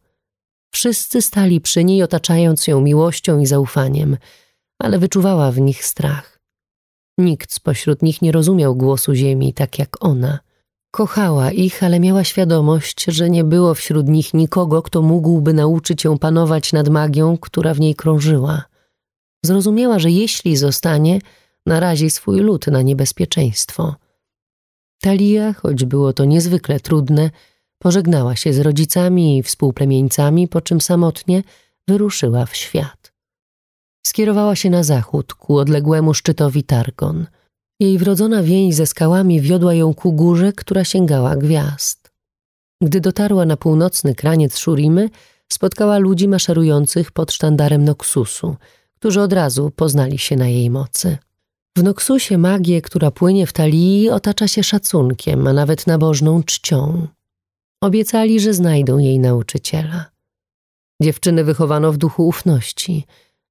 Wszyscy 0.75 1.21
stali 1.21 1.61
przy 1.61 1.83
niej, 1.83 2.03
otaczając 2.03 2.67
ją 2.67 2.81
miłością 2.81 3.39
i 3.39 3.45
zaufaniem, 3.45 4.17
ale 4.79 4.99
wyczuwała 4.99 5.51
w 5.51 5.59
nich 5.59 5.85
strach. 5.85 6.39
Nikt 7.17 7.53
spośród 7.53 8.01
nich 8.01 8.21
nie 8.21 8.31
rozumiał 8.31 8.75
głosu 8.75 9.13
ziemi 9.13 9.53
tak 9.53 9.79
jak 9.79 10.05
ona. 10.05 10.39
Kochała 10.91 11.51
ich, 11.51 11.83
ale 11.83 11.99
miała 11.99 12.23
świadomość, 12.23 13.05
że 13.07 13.29
nie 13.29 13.43
było 13.43 13.73
wśród 13.73 14.07
nich 14.07 14.33
nikogo, 14.33 14.81
kto 14.81 15.01
mógłby 15.01 15.53
nauczyć 15.53 16.03
ją 16.03 16.17
panować 16.17 16.73
nad 16.73 16.89
magią, 16.89 17.37
która 17.37 17.73
w 17.73 17.79
niej 17.79 17.95
krążyła. 17.95 18.63
Zrozumiała, 19.45 19.99
że 19.99 20.11
jeśli 20.11 20.57
zostanie, 20.57 21.19
narazi 21.65 22.09
swój 22.09 22.39
lud 22.39 22.67
na 22.67 22.81
niebezpieczeństwo. 22.81 23.95
Talia, 25.01 25.53
choć 25.53 25.85
było 25.85 26.13
to 26.13 26.25
niezwykle 26.25 26.79
trudne, 26.79 27.29
pożegnała 27.79 28.35
się 28.35 28.53
z 28.53 28.59
rodzicami 28.59 29.37
i 29.37 29.43
współplemieńcami, 29.43 30.47
po 30.47 30.61
czym 30.61 30.81
samotnie 30.81 31.43
wyruszyła 31.87 32.45
w 32.45 32.55
świat. 32.55 33.13
Skierowała 34.07 34.55
się 34.55 34.69
na 34.69 34.83
zachód, 34.83 35.33
ku 35.33 35.57
odległemu 35.57 36.13
szczytowi 36.13 36.63
Targon– 36.63 37.25
jej 37.79 37.97
wrodzona 37.97 38.43
więź 38.43 38.75
ze 38.75 38.85
skałami 38.85 39.41
wiodła 39.41 39.73
ją 39.73 39.93
ku 39.93 40.13
górze, 40.13 40.53
która 40.53 40.83
sięgała 40.83 41.35
gwiazd. 41.35 42.11
Gdy 42.81 43.01
dotarła 43.01 43.45
na 43.45 43.57
północny 43.57 44.15
kraniec 44.15 44.57
Szurimy, 44.57 45.09
spotkała 45.51 45.97
ludzi 45.97 46.27
maszerujących 46.27 47.11
pod 47.11 47.31
sztandarem 47.31 47.83
Noksusu, 47.83 48.55
którzy 48.95 49.21
od 49.21 49.33
razu 49.33 49.71
poznali 49.75 50.17
się 50.17 50.35
na 50.35 50.47
jej 50.47 50.69
mocy. 50.69 51.17
W 51.77 51.83
Noksusie 51.83 52.37
magię, 52.37 52.81
która 52.81 53.11
płynie 53.11 53.47
w 53.47 53.53
talii, 53.53 54.09
otacza 54.09 54.47
się 54.47 54.63
szacunkiem, 54.63 55.47
a 55.47 55.53
nawet 55.53 55.87
nabożną 55.87 56.43
czcią. 56.43 57.07
Obiecali, 57.85 58.39
że 58.39 58.53
znajdą 58.53 58.97
jej 58.97 59.19
nauczyciela. 59.19 60.05
Dziewczyny 61.01 61.43
wychowano 61.43 61.91
w 61.91 61.97
duchu 61.97 62.27
ufności– 62.27 63.03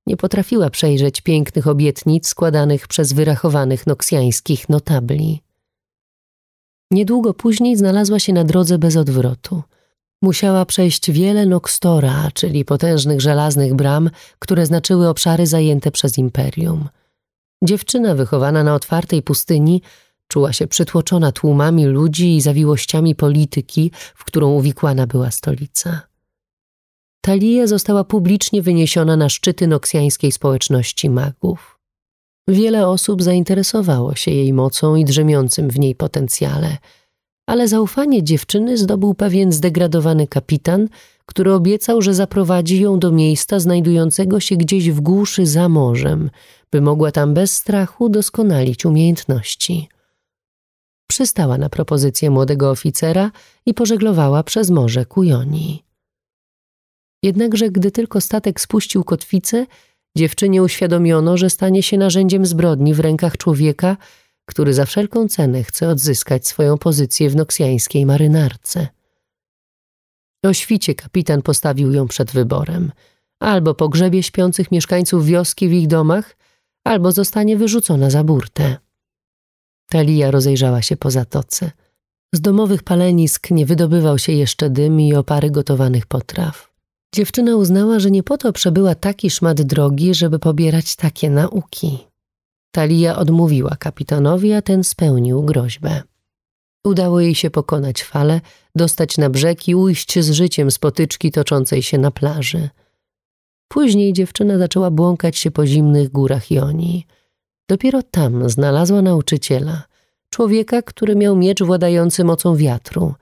nie 0.06 0.16
potrafiła 0.16 0.70
przejrzeć 0.70 1.20
pięknych 1.20 1.66
obietnic 1.66 2.28
składanych 2.28 2.88
przez 2.88 3.12
wyrachowanych 3.12 3.86
noksjańskich 3.86 4.68
notabli. 4.68 5.42
Niedługo 6.90 7.34
później 7.34 7.76
znalazła 7.76 8.18
się 8.18 8.32
na 8.32 8.44
drodze 8.44 8.78
bez 8.78 8.96
odwrotu. 8.96 9.62
Musiała 10.22 10.64
przejść 10.64 11.10
wiele 11.10 11.46
nokstora, 11.46 12.28
czyli 12.34 12.64
potężnych 12.64 13.20
żelaznych 13.20 13.74
bram, 13.74 14.10
które 14.38 14.66
znaczyły 14.66 15.08
obszary 15.08 15.46
zajęte 15.46 15.90
przez 15.90 16.18
imperium. 16.18 16.88
Dziewczyna 17.64 18.14
wychowana 18.14 18.64
na 18.64 18.74
otwartej 18.74 19.22
pustyni 19.22 19.82
czuła 20.28 20.52
się 20.52 20.66
przytłoczona 20.66 21.32
tłumami 21.32 21.86
ludzi 21.86 22.36
i 22.36 22.40
zawiłościami 22.40 23.14
polityki, 23.14 23.90
w 24.14 24.24
którą 24.24 24.50
uwikłana 24.52 25.06
była 25.06 25.30
stolica. 25.30 26.00
Talia 27.20 27.66
została 27.66 28.04
publicznie 28.04 28.62
wyniesiona 28.62 29.16
na 29.16 29.28
szczyty 29.28 29.66
noksjańskiej 29.66 30.32
społeczności 30.32 31.10
magów. 31.10 31.78
Wiele 32.48 32.88
osób 32.88 33.22
zainteresowało 33.22 34.14
się 34.14 34.30
jej 34.30 34.52
mocą 34.52 34.96
i 34.96 35.04
drzemiącym 35.04 35.70
w 35.70 35.78
niej 35.78 35.94
potencjale. 35.94 36.76
ale 37.46 37.68
zaufanie 37.68 38.22
dziewczyny 38.22 38.78
zdobył 38.78 39.14
pewien 39.14 39.52
zdegradowany 39.52 40.26
kapitan, 40.26 40.88
który 41.26 41.52
obiecał, 41.52 42.02
że 42.02 42.14
zaprowadzi 42.14 42.80
ją 42.80 42.98
do 42.98 43.12
miejsca 43.12 43.60
znajdującego 43.60 44.40
się 44.40 44.56
gdzieś 44.56 44.90
w 44.90 45.00
głuszy 45.00 45.46
za 45.46 45.68
morzem, 45.68 46.30
by 46.70 46.80
mogła 46.80 47.12
tam 47.12 47.34
bez 47.34 47.52
strachu 47.52 48.08
doskonalić 48.08 48.84
umiejętności. 48.84 49.88
Przystała 51.06 51.58
na 51.58 51.68
propozycję 51.68 52.30
młodego 52.30 52.70
oficera 52.70 53.30
i 53.66 53.74
pożeglowała 53.74 54.42
przez 54.42 54.70
morze 54.70 55.06
ku 55.06 55.22
Jonii. 55.22 55.84
Jednakże 57.22 57.70
gdy 57.70 57.90
tylko 57.90 58.20
statek 58.20 58.60
spuścił 58.60 59.04
kotwicę, 59.04 59.66
dziewczynie 60.16 60.62
uświadomiono, 60.62 61.36
że 61.36 61.50
stanie 61.50 61.82
się 61.82 61.98
narzędziem 61.98 62.46
zbrodni 62.46 62.94
w 62.94 63.00
rękach 63.00 63.36
człowieka, 63.36 63.96
który 64.48 64.74
za 64.74 64.84
wszelką 64.84 65.28
cenę 65.28 65.62
chce 65.62 65.88
odzyskać 65.88 66.46
swoją 66.46 66.78
pozycję 66.78 67.30
w 67.30 67.36
noksjańskiej 67.36 68.06
marynarce. 68.06 68.88
O 70.44 70.52
świcie 70.52 70.94
kapitan 70.94 71.42
postawił 71.42 71.92
ją 71.92 72.08
przed 72.08 72.30
wyborem. 72.30 72.92
Albo 73.40 73.74
pogrzebie 73.74 74.22
śpiących 74.22 74.72
mieszkańców 74.72 75.26
wioski 75.26 75.68
w 75.68 75.72
ich 75.72 75.86
domach, 75.86 76.36
albo 76.84 77.12
zostanie 77.12 77.56
wyrzucona 77.56 78.10
za 78.10 78.24
burtę. 78.24 78.83
Talia 79.86 80.30
rozejrzała 80.30 80.82
się 80.82 80.96
po 80.96 81.10
zatoce. 81.10 81.70
Z 82.34 82.40
domowych 82.40 82.82
palenisk 82.82 83.50
nie 83.50 83.66
wydobywał 83.66 84.18
się 84.18 84.32
jeszcze 84.32 84.70
dym 84.70 85.00
i 85.00 85.14
opary 85.14 85.50
gotowanych 85.50 86.06
potraw. 86.06 86.74
Dziewczyna 87.14 87.56
uznała, 87.56 87.98
że 87.98 88.10
nie 88.10 88.22
po 88.22 88.38
to 88.38 88.52
przebyła 88.52 88.94
taki 88.94 89.30
szmat 89.30 89.62
drogi, 89.62 90.14
żeby 90.14 90.38
pobierać 90.38 90.96
takie 90.96 91.30
nauki. 91.30 91.98
Talia 92.70 93.16
odmówiła 93.16 93.76
kapitanowi, 93.76 94.52
a 94.52 94.62
ten 94.62 94.84
spełnił 94.84 95.42
groźbę. 95.42 96.02
Udało 96.84 97.20
jej 97.20 97.34
się 97.34 97.50
pokonać 97.50 98.02
fale, 98.02 98.40
dostać 98.74 99.18
na 99.18 99.30
brzeg 99.30 99.68
i 99.68 99.74
ujść 99.74 100.20
z 100.20 100.30
życiem 100.30 100.70
z 100.70 100.78
potyczki 100.78 101.30
toczącej 101.30 101.82
się 101.82 101.98
na 101.98 102.10
plaży. 102.10 102.70
Później 103.68 104.12
dziewczyna 104.12 104.58
zaczęła 104.58 104.90
błąkać 104.90 105.38
się 105.38 105.50
po 105.50 105.66
zimnych 105.66 106.12
górach 106.12 106.50
Jonii. 106.50 107.06
Dopiero 107.68 108.02
tam 108.02 108.50
znalazła 108.50 109.02
nauczyciela, 109.02 109.82
człowieka, 110.30 110.82
który 110.82 111.16
miał 111.16 111.36
miecz 111.36 111.62
władający 111.62 112.24
mocą 112.24 112.56
wiatru, 112.56 113.14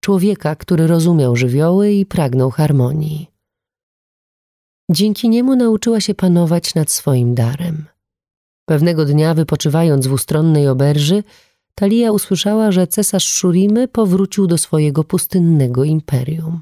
człowieka, 0.00 0.56
który 0.56 0.86
rozumiał 0.86 1.36
żywioły 1.36 1.92
i 1.92 2.06
pragnął 2.06 2.50
harmonii. 2.50 3.30
Dzięki 4.90 5.28
niemu 5.28 5.56
nauczyła 5.56 6.00
się 6.00 6.14
panować 6.14 6.74
nad 6.74 6.90
swoim 6.90 7.34
darem. 7.34 7.84
Pewnego 8.64 9.04
dnia, 9.04 9.34
wypoczywając 9.34 10.06
w 10.06 10.12
ustronnej 10.12 10.68
oberży, 10.68 11.22
Talia 11.74 12.12
usłyszała, 12.12 12.72
że 12.72 12.86
cesarz 12.86 13.28
Szurimy 13.28 13.88
powrócił 13.88 14.46
do 14.46 14.58
swojego 14.58 15.04
pustynnego 15.04 15.84
imperium. 15.84 16.60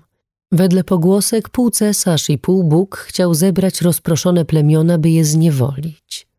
Wedle 0.53 0.85
pogłosek 0.85 1.49
pół 1.49 1.71
cesarz 1.71 2.31
i 2.31 2.39
pół 2.39 2.65
Bóg 2.65 2.97
chciał 2.97 3.35
zebrać 3.35 3.81
rozproszone 3.83 4.45
plemiona, 4.45 4.99
by 4.99 5.11
je 5.11 5.25
zniewolić. 5.25 6.30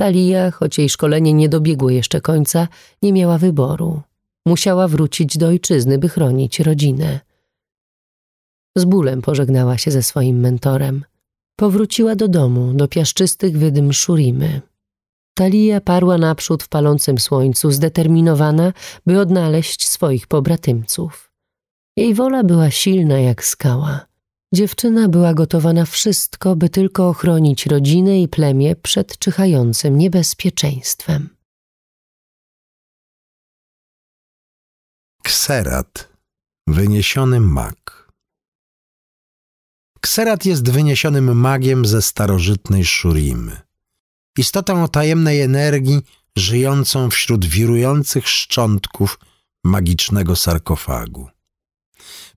Talia, 0.00 0.50
choć 0.50 0.78
jej 0.78 0.88
szkolenie 0.88 1.32
nie 1.32 1.48
dobiegło 1.48 1.90
jeszcze 1.90 2.20
końca, 2.20 2.68
nie 3.02 3.12
miała 3.12 3.38
wyboru. 3.38 4.02
Musiała 4.46 4.88
wrócić 4.88 5.38
do 5.38 5.46
ojczyzny, 5.46 5.98
by 5.98 6.08
chronić 6.08 6.60
rodzinę. 6.60 7.20
Z 8.76 8.84
bólem 8.84 9.22
pożegnała 9.22 9.78
się 9.78 9.90
ze 9.90 10.02
swoim 10.02 10.40
mentorem. 10.40 11.04
Powróciła 11.56 12.16
do 12.16 12.28
domu, 12.28 12.72
do 12.74 12.88
piaszczystych 12.88 13.58
wydym 13.58 13.92
Szurimy. 13.92 14.60
Talia 15.34 15.80
parła 15.80 16.18
naprzód 16.18 16.62
w 16.62 16.68
palącym 16.68 17.18
słońcu, 17.18 17.70
zdeterminowana, 17.70 18.72
by 19.06 19.20
odnaleźć 19.20 19.88
swoich 19.88 20.26
pobratymców. 20.26 21.32
Jej 21.96 22.14
wola 22.14 22.44
była 22.44 22.70
silna 22.70 23.18
jak 23.18 23.44
skała. 23.44 24.09
Dziewczyna 24.54 25.08
była 25.08 25.34
gotowa 25.34 25.72
na 25.72 25.84
wszystko, 25.84 26.56
by 26.56 26.68
tylko 26.68 27.08
ochronić 27.08 27.66
rodzinę 27.66 28.20
i 28.20 28.28
plemię 28.28 28.76
przed 28.76 29.18
czyhającym 29.18 29.98
niebezpieczeństwem. 29.98 31.36
Kserat, 35.22 36.08
wyniesiony 36.66 37.40
mag. 37.40 38.10
Kserat 40.00 40.44
jest 40.44 40.70
wyniesionym 40.70 41.36
magiem 41.36 41.86
ze 41.86 42.02
starożytnej 42.02 42.84
Szurimy 42.84 43.70
istotą 44.40 44.84
o 44.84 44.88
tajemnej 44.88 45.40
energii 45.40 46.00
żyjącą 46.36 47.10
wśród 47.10 47.46
wirujących 47.46 48.28
szczątków 48.28 49.18
magicznego 49.64 50.36
sarkofagu. 50.36 51.28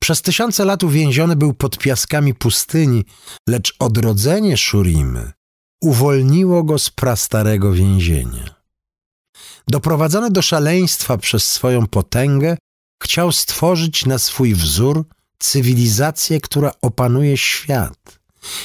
Przez 0.04 0.22
tysiące 0.22 0.66
lat 0.66 0.84
uwięziony 0.84 1.36
był 1.36 1.54
pod 1.54 1.78
piaskami 1.78 2.34
pustyni, 2.34 3.06
lecz 3.50 3.76
odrodzenie 3.80 4.58
Szurimy 4.58 5.32
uwolniło 5.82 6.64
go 6.64 6.80
z 6.80 6.90
prastarego 6.90 7.74
więzienia. 7.74 8.56
Doprowadzony 9.68 10.32
do 10.32 10.42
szaleństwa 10.42 11.18
przez 11.18 11.50
swoją 11.50 11.88
potęgę, 11.88 12.58
chciał 13.04 13.32
stworzyć 13.32 14.06
na 14.06 14.20
swój 14.20 14.54
wzór 14.54 15.06
cywilizację, 15.40 16.42
która 16.42 16.72
opanuje 16.82 17.38
świat 17.38 18.20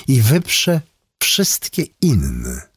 i 0.08 0.22
wyprze 0.22 0.80
wszystkie 1.22 1.84
inne. 2.00 2.68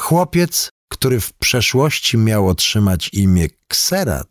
Chłopiec, 0.00 0.70
który 0.88 1.20
w 1.20 1.32
przeszłości 1.32 2.16
miał 2.16 2.48
otrzymać 2.48 3.10
imię 3.12 3.48
Kserat, 3.68 4.29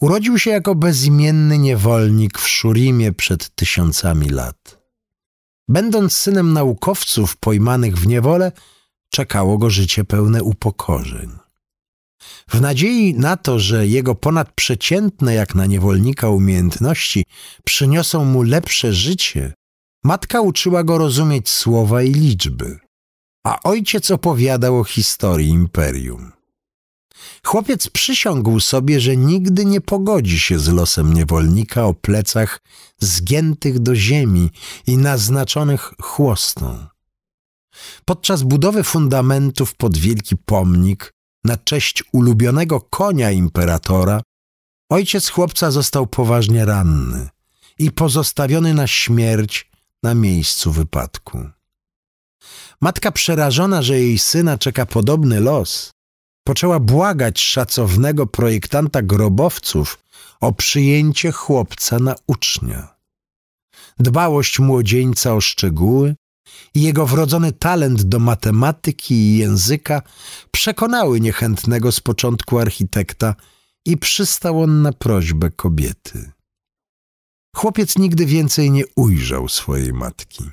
urodził 0.00 0.38
się 0.38 0.50
jako 0.50 0.74
bezimienny 0.74 1.58
niewolnik 1.58 2.38
w 2.38 2.48
Szurimie 2.48 3.12
przed 3.12 3.54
tysiącami 3.54 4.30
lat. 4.30 4.78
Będąc 5.68 6.12
synem 6.12 6.52
naukowców 6.52 7.36
pojmanych 7.36 7.96
w 7.96 8.06
niewolę, 8.06 8.52
czekało 9.10 9.58
go 9.58 9.70
życie 9.70 10.04
pełne 10.04 10.42
upokorzeń. 10.42 11.30
W 12.48 12.60
nadziei 12.60 13.14
na 13.14 13.36
to, 13.36 13.58
że 13.58 13.86
jego 13.86 14.14
ponadprzeciętne 14.14 15.34
jak 15.34 15.54
na 15.54 15.66
niewolnika 15.66 16.28
umiejętności 16.28 17.24
przyniosą 17.64 18.24
mu 18.24 18.42
lepsze 18.42 18.92
życie, 18.92 19.52
matka 20.04 20.40
uczyła 20.40 20.84
go 20.84 20.98
rozumieć 20.98 21.48
słowa 21.48 22.02
i 22.02 22.12
liczby 22.12 22.78
a 23.48 23.58
ojciec 23.62 24.10
opowiadał 24.10 24.78
o 24.80 24.84
historii 24.84 25.48
imperium. 25.48 26.32
Chłopiec 27.46 27.88
przysiągł 27.88 28.60
sobie, 28.60 29.00
że 29.00 29.16
nigdy 29.16 29.64
nie 29.64 29.80
pogodzi 29.80 30.38
się 30.38 30.58
z 30.58 30.68
losem 30.68 31.14
niewolnika 31.14 31.84
o 31.84 31.94
plecach 31.94 32.60
zgiętych 32.98 33.78
do 33.78 33.94
ziemi 33.94 34.50
i 34.86 34.98
naznaczonych 34.98 35.92
chłostą. 36.02 36.86
Podczas 38.04 38.42
budowy 38.42 38.84
fundamentów 38.84 39.74
pod 39.74 39.98
wielki 39.98 40.36
pomnik 40.36 41.14
na 41.44 41.56
cześć 41.56 42.04
ulubionego 42.12 42.80
konia 42.80 43.30
imperatora, 43.30 44.22
ojciec 44.90 45.28
chłopca 45.28 45.70
został 45.70 46.06
poważnie 46.06 46.64
ranny 46.64 47.28
i 47.78 47.90
pozostawiony 47.90 48.74
na 48.74 48.86
śmierć 48.86 49.70
na 50.02 50.14
miejscu 50.14 50.72
wypadku. 50.72 51.48
Matka 52.80 53.12
przerażona, 53.12 53.82
że 53.82 53.98
jej 53.98 54.18
syna 54.18 54.58
czeka 54.58 54.86
podobny 54.86 55.40
los, 55.40 55.90
poczęła 56.48 56.80
błagać 56.80 57.40
szacownego 57.40 58.26
projektanta 58.26 59.02
grobowców 59.02 59.98
o 60.40 60.52
przyjęcie 60.52 61.32
chłopca 61.32 61.98
na 61.98 62.14
ucznia. 62.26 62.88
Dbałość 63.98 64.58
młodzieńca 64.58 65.34
o 65.34 65.40
szczegóły 65.40 66.14
i 66.74 66.82
jego 66.82 67.06
wrodzony 67.06 67.52
talent 67.52 68.02
do 68.02 68.18
matematyki 68.18 69.14
i 69.14 69.38
języka 69.38 70.02
przekonały 70.50 71.20
niechętnego 71.20 71.92
z 71.92 72.00
początku 72.00 72.58
architekta 72.58 73.34
i 73.86 73.96
przystał 73.96 74.62
on 74.62 74.82
na 74.82 74.92
prośbę 74.92 75.50
kobiety. 75.50 76.32
Chłopiec 77.56 77.98
nigdy 77.98 78.26
więcej 78.26 78.70
nie 78.70 78.84
ujrzał 78.96 79.48
swojej 79.48 79.92
matki. 79.92 80.44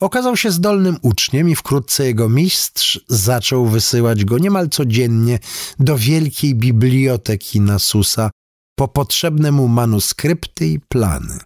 Okazał 0.00 0.36
się 0.36 0.50
zdolnym 0.50 0.96
uczniem 1.02 1.48
i 1.48 1.54
wkrótce 1.54 2.06
jego 2.06 2.28
mistrz 2.28 3.00
zaczął 3.08 3.66
wysyłać 3.66 4.24
go 4.24 4.38
niemal 4.38 4.68
codziennie 4.68 5.38
do 5.78 5.98
wielkiej 5.98 6.54
biblioteki 6.54 7.60
Nasusa 7.60 8.30
po 8.74 8.88
potrzebne 8.88 9.52
mu 9.52 9.68
manuskrypty 9.68 10.66
i 10.66 10.80
plany. 10.80 11.38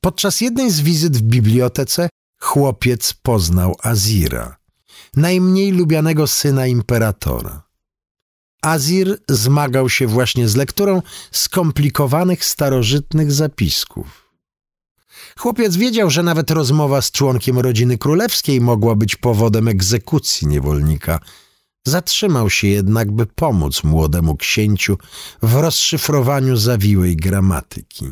Podczas 0.00 0.40
jednej 0.40 0.70
z 0.70 0.80
wizyt 0.80 1.16
w 1.16 1.22
bibliotece 1.22 2.08
chłopiec 2.40 3.14
poznał 3.22 3.76
Azira, 3.82 4.56
najmniej 5.16 5.72
lubianego 5.72 6.26
syna 6.26 6.66
imperatora. 6.66 7.66
Azir 8.62 9.18
zmagał 9.28 9.88
się 9.88 10.06
właśnie 10.06 10.48
z 10.48 10.56
lekturą 10.56 11.02
skomplikowanych 11.30 12.44
starożytnych 12.44 13.32
zapisków. 13.32 14.25
Chłopiec 15.38 15.76
wiedział, 15.76 16.10
że 16.10 16.22
nawet 16.22 16.50
rozmowa 16.50 17.02
z 17.02 17.10
członkiem 17.10 17.58
rodziny 17.58 17.98
królewskiej 17.98 18.60
mogła 18.60 18.94
być 18.94 19.16
powodem 19.16 19.68
egzekucji 19.68 20.46
niewolnika, 20.46 21.20
Zatrzymał 21.86 22.50
się 22.50 22.68
jednak, 22.68 23.12
by 23.12 23.26
pomóc 23.26 23.84
młodemu 23.84 24.36
księciu 24.36 24.98
w 25.42 25.54
rozszyfrowaniu 25.54 26.56
zawiłej 26.56 27.16
gramatyki. 27.16 28.04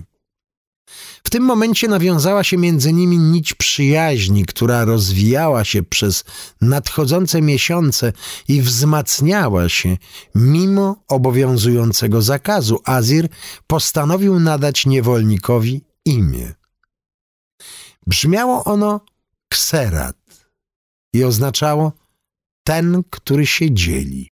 W 1.24 1.30
tym 1.30 1.42
momencie 1.42 1.88
nawiązała 1.88 2.44
się 2.44 2.56
między 2.56 2.92
nimi 2.92 3.18
nić 3.18 3.54
przyjaźni, 3.54 4.44
która 4.44 4.84
rozwijała 4.84 5.64
się 5.64 5.82
przez 5.82 6.24
nadchodzące 6.60 7.42
miesiące 7.42 8.12
i 8.48 8.62
wzmacniała 8.62 9.68
się 9.68 9.96
mimo 10.34 10.96
obowiązującego 11.08 12.22
zakazu. 12.22 12.80
Azir 12.84 13.28
postanowił 13.66 14.40
nadać 14.40 14.86
niewolnikowi 14.86 15.84
imię. 16.04 16.54
Brzmiało 18.06 18.64
ono 18.64 19.00
kserat 19.48 20.16
i 21.12 21.24
oznaczało 21.24 21.92
ten, 22.64 23.02
który 23.10 23.46
się 23.46 23.74
dzieli. 23.74 24.30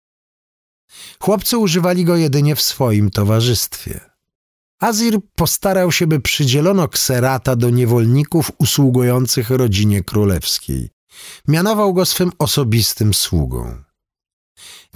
Chłopcy 1.20 1.58
używali 1.58 2.04
go 2.04 2.16
jedynie 2.16 2.56
w 2.56 2.62
swoim 2.62 3.10
towarzystwie. 3.10 4.00
Azir 4.80 5.18
postarał 5.34 5.92
się, 5.92 6.06
by 6.06 6.20
przydzielono 6.20 6.88
kserata 6.88 7.56
do 7.56 7.70
niewolników 7.70 8.52
usługujących 8.58 9.50
rodzinie 9.50 10.04
królewskiej. 10.04 10.90
Mianował 11.48 11.94
go 11.94 12.06
swym 12.06 12.32
osobistym 12.38 13.14
sługą. 13.14 13.83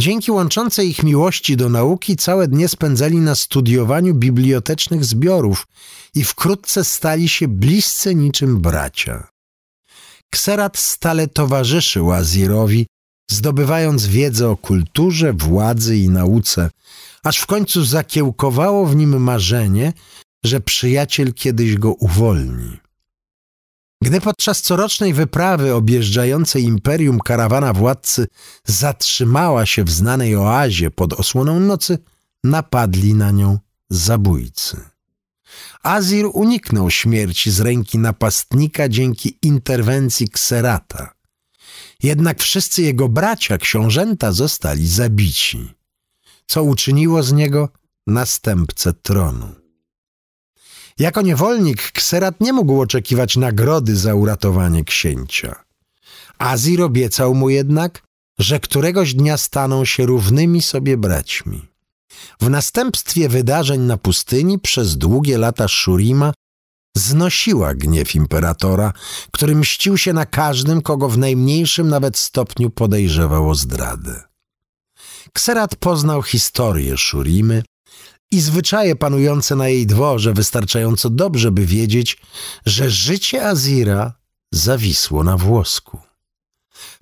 Dzięki 0.01 0.31
łączącej 0.31 0.89
ich 0.89 1.03
miłości 1.03 1.57
do 1.57 1.69
nauki 1.69 2.17
całe 2.17 2.49
dnie 2.49 2.69
spędzali 2.69 3.17
na 3.17 3.35
studiowaniu 3.35 4.15
bibliotecznych 4.15 5.05
zbiorów 5.05 5.67
i 6.15 6.25
wkrótce 6.25 6.85
stali 6.85 7.29
się 7.29 7.49
bliscy 7.49 8.15
niczym 8.15 8.61
bracia. 8.61 9.29
Kserat 10.31 10.79
stale 10.79 11.29
towarzyszył 11.29 12.13
Azirowi, 12.13 12.87
zdobywając 13.31 14.07
wiedzę 14.07 14.49
o 14.49 14.57
kulturze, 14.57 15.33
władzy 15.33 15.97
i 15.97 16.09
nauce, 16.09 16.71
aż 17.25 17.39
w 17.39 17.47
końcu 17.47 17.85
zakiełkowało 17.85 18.87
w 18.87 18.97
nim 18.97 19.23
marzenie, 19.23 19.93
że 20.45 20.61
przyjaciel 20.61 21.35
kiedyś 21.35 21.77
go 21.77 21.93
uwolni. 21.93 22.88
Gdy 24.03 24.21
podczas 24.21 24.63
corocznej 24.63 25.15
wyprawy 25.15 25.75
objeżdżającej 25.75 26.63
imperium 26.63 27.19
karawana 27.19 27.73
władcy 27.73 28.27
zatrzymała 28.65 29.67
się 29.67 29.85
w 29.85 29.91
znanej 29.91 30.37
oazie 30.37 30.91
pod 30.91 31.13
osłoną 31.13 31.61
nocy, 31.61 31.99
napadli 32.45 33.15
na 33.15 33.31
nią 33.31 33.59
zabójcy. 33.91 34.81
Azir 35.83 36.27
uniknął 36.33 36.91
śmierci 36.91 37.51
z 37.51 37.61
ręki 37.61 37.99
napastnika 37.99 38.89
dzięki 38.89 39.39
interwencji 39.43 40.29
Kserata. 40.29 41.13
Jednak 42.03 42.41
wszyscy 42.41 42.83
jego 42.83 43.09
bracia, 43.09 43.59
książęta, 43.59 44.33
zostali 44.33 44.89
zabici, 44.89 45.75
co 46.47 46.63
uczyniło 46.63 47.23
z 47.23 47.33
niego 47.33 47.69
następcę 48.07 48.93
tronu. 48.93 49.58
Jako 50.99 51.23
niewolnik 51.23 51.93
Kserat 51.93 52.41
nie 52.41 52.53
mógł 52.53 52.81
oczekiwać 52.81 53.37
nagrody 53.37 53.97
za 53.97 54.15
uratowanie 54.15 54.85
księcia. 54.85 55.65
Azir 56.39 56.83
obiecał 56.83 57.35
mu 57.35 57.51
jednak, 57.51 58.03
że 58.39 58.61
któregoś 58.61 59.15
dnia 59.15 59.37
staną 59.37 59.85
się 59.85 60.07
równymi 60.07 60.63
sobie 60.63 60.97
braćmi. 60.97 61.69
W 62.41 62.51
następstwie 62.51 63.29
wydarzeń 63.29 63.81
na 63.81 63.97
pustyni 63.97 64.59
przez 64.59 64.97
długie 64.97 65.39
lata 65.39 65.69
Shurima 65.69 66.33
znosiła 66.97 67.75
gniew 67.75 68.15
imperatora, 68.15 68.93
który 69.31 69.57
mścił 69.57 69.99
się 69.99 70.13
na 70.13 70.27
każdym, 70.27 70.83
kogo 70.83 71.09
w 71.09 71.19
najmniejszym 71.19 71.89
nawet 71.89 72.17
stopniu 72.17 72.71
podejrzewał 72.71 73.51
o 73.51 73.55
zdradę. 73.55 74.23
Kserat 75.33 75.77
poznał 75.77 76.23
historię 76.23 76.97
Szurimy 76.97 77.63
i 78.31 78.41
zwyczaje 78.41 78.97
panujące 78.97 79.57
na 79.57 79.69
jej 79.69 79.87
dworze 79.87 80.33
wystarczająco 80.33 81.11
dobrze, 81.11 81.51
by 81.51 81.67
wiedzieć, 81.67 82.19
że 82.67 82.91
życie 82.91 83.47
Azira 83.47 84.13
zawisło 84.53 85.25
na 85.25 85.37
włosku. 85.37 85.99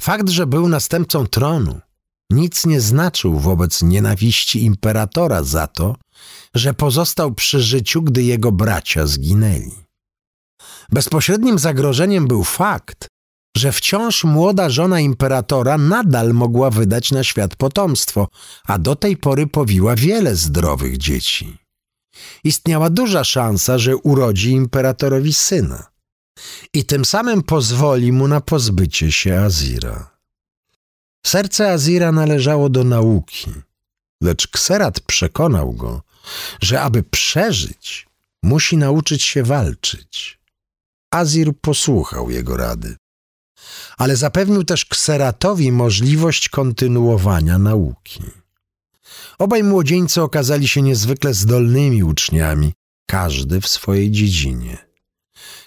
Fakt, 0.00 0.28
że 0.28 0.46
był 0.46 0.68
następcą 0.68 1.26
tronu, 1.26 1.80
nic 2.30 2.66
nie 2.66 2.80
znaczył 2.80 3.38
wobec 3.38 3.82
nienawiści 3.82 4.64
imperatora 4.64 5.42
za 5.42 5.66
to, 5.66 5.96
że 6.54 6.74
pozostał 6.74 7.34
przy 7.34 7.62
życiu, 7.62 8.02
gdy 8.02 8.22
jego 8.22 8.52
bracia 8.52 9.06
zginęli. 9.06 9.86
Bezpośrednim 10.92 11.58
zagrożeniem 11.58 12.26
był 12.26 12.44
fakt, 12.44 13.08
że 13.56 13.72
wciąż 13.72 14.24
młoda 14.24 14.70
żona 14.70 15.00
imperatora 15.00 15.78
nadal 15.78 16.34
mogła 16.34 16.70
wydać 16.70 17.12
na 17.12 17.24
świat 17.24 17.56
potomstwo, 17.56 18.28
a 18.64 18.78
do 18.78 18.96
tej 18.96 19.16
pory 19.16 19.46
powiła 19.46 19.96
wiele 19.96 20.36
zdrowych 20.36 20.96
dzieci. 20.98 21.58
Istniała 22.44 22.90
duża 22.90 23.24
szansa, 23.24 23.78
że 23.78 23.96
urodzi 23.96 24.50
imperatorowi 24.50 25.34
syna 25.34 25.86
i 26.72 26.84
tym 26.84 27.04
samym 27.04 27.42
pozwoli 27.42 28.12
mu 28.12 28.28
na 28.28 28.40
pozbycie 28.40 29.12
się 29.12 29.40
Azira. 29.40 30.10
Serce 31.26 31.72
Azira 31.72 32.12
należało 32.12 32.68
do 32.68 32.84
nauki, 32.84 33.50
lecz 34.22 34.48
Kserat 34.48 35.00
przekonał 35.00 35.72
go, 35.72 36.02
że 36.62 36.82
aby 36.82 37.02
przeżyć, 37.02 38.06
musi 38.42 38.76
nauczyć 38.76 39.22
się 39.22 39.42
walczyć. 39.42 40.38
Azir 41.10 41.52
posłuchał 41.60 42.30
jego 42.30 42.56
rady 42.56 42.96
ale 43.98 44.16
zapewnił 44.16 44.64
też 44.64 44.84
Kseratowi 44.84 45.72
możliwość 45.72 46.48
kontynuowania 46.48 47.58
nauki. 47.58 48.22
Obaj 49.38 49.62
młodzieńcy 49.62 50.22
okazali 50.22 50.68
się 50.68 50.82
niezwykle 50.82 51.34
zdolnymi 51.34 52.02
uczniami, 52.02 52.72
każdy 53.06 53.60
w 53.60 53.68
swojej 53.68 54.10
dziedzinie. 54.10 54.86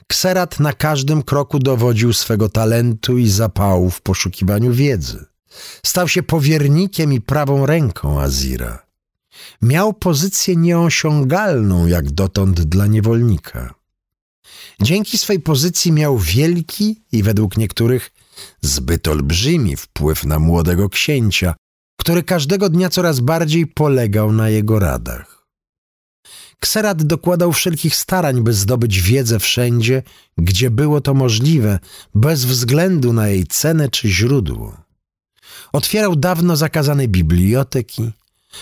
Kserat 0.07 0.59
na 0.59 0.73
każdym 0.73 1.23
kroku 1.23 1.59
dowodził 1.59 2.13
swego 2.13 2.49
talentu 2.49 3.17
i 3.17 3.29
zapału 3.29 3.89
w 3.89 4.01
poszukiwaniu 4.01 4.73
wiedzy. 4.73 5.25
Stał 5.85 6.07
się 6.07 6.23
powiernikiem 6.23 7.13
i 7.13 7.21
prawą 7.21 7.65
ręką 7.65 8.21
Azira. 8.21 8.85
Miał 9.61 9.93
pozycję 9.93 10.55
nieosiągalną 10.55 11.87
jak 11.87 12.11
dotąd 12.11 12.61
dla 12.61 12.87
niewolnika. 12.87 13.78
Dzięki 14.81 15.17
swej 15.17 15.39
pozycji 15.39 15.91
miał 15.91 16.17
wielki 16.17 17.01
i 17.11 17.23
według 17.23 17.57
niektórych 17.57 18.11
zbyt 18.61 19.07
olbrzymi 19.07 19.75
wpływ 19.75 20.25
na 20.25 20.39
młodego 20.39 20.89
księcia, 20.89 21.55
który 21.99 22.23
każdego 22.23 22.69
dnia 22.69 22.89
coraz 22.89 23.19
bardziej 23.19 23.67
polegał 23.67 24.31
na 24.31 24.49
jego 24.49 24.79
radach. 24.79 25.47
Kserat 26.59 27.03
dokładał 27.03 27.53
wszelkich 27.53 27.95
starań, 27.95 28.41
by 28.41 28.53
zdobyć 28.53 29.01
wiedzę 29.01 29.39
wszędzie, 29.39 30.03
gdzie 30.37 30.69
było 30.71 31.01
to 31.01 31.13
możliwe, 31.13 31.79
bez 32.15 32.45
względu 32.45 33.13
na 33.13 33.27
jej 33.27 33.47
cenę 33.47 33.89
czy 33.89 34.09
źródło. 34.09 34.77
Otwierał 35.73 36.15
dawno 36.15 36.55
zakazane 36.55 37.07
biblioteki, 37.07 38.11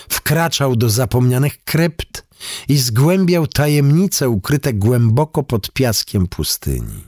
wkraczał 0.08 0.76
do 0.76 0.90
zapomnianych 0.90 1.64
krypt 1.64 2.27
i 2.68 2.78
zgłębiał 2.78 3.46
tajemnice 3.46 4.28
ukryte 4.28 4.72
głęboko 4.72 5.42
pod 5.42 5.72
piaskiem 5.72 6.26
pustyni. 6.26 7.04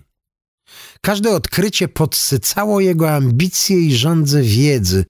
Każde 1.00 1.30
odkrycie 1.30 1.88
podsycało 1.88 2.80
jego 2.80 3.10
ambicje 3.10 3.80
i 3.80 3.96
żądze 3.96 4.42
wiedzy, 4.42 5.04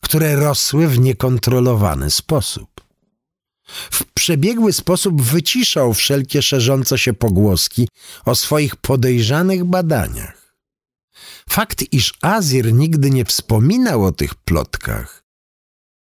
które 0.00 0.36
rosły 0.36 0.88
w 0.88 0.98
niekontrolowany 0.98 2.10
sposób. 2.10 2.80
W 3.90 4.04
przebiegły 4.14 4.72
sposób 4.72 5.22
wyciszał 5.22 5.94
wszelkie 5.94 6.42
szerzące 6.42 6.98
się 6.98 7.12
pogłoski 7.12 7.88
o 8.24 8.34
swoich 8.34 8.76
podejrzanych 8.76 9.64
badaniach. 9.64 10.54
Fakt, 11.48 11.84
iż 11.92 12.14
Azir 12.22 12.72
nigdy 12.72 13.10
nie 13.10 13.24
wspominał 13.24 14.04
o 14.04 14.12
tych 14.12 14.34
plotkach, 14.34 15.20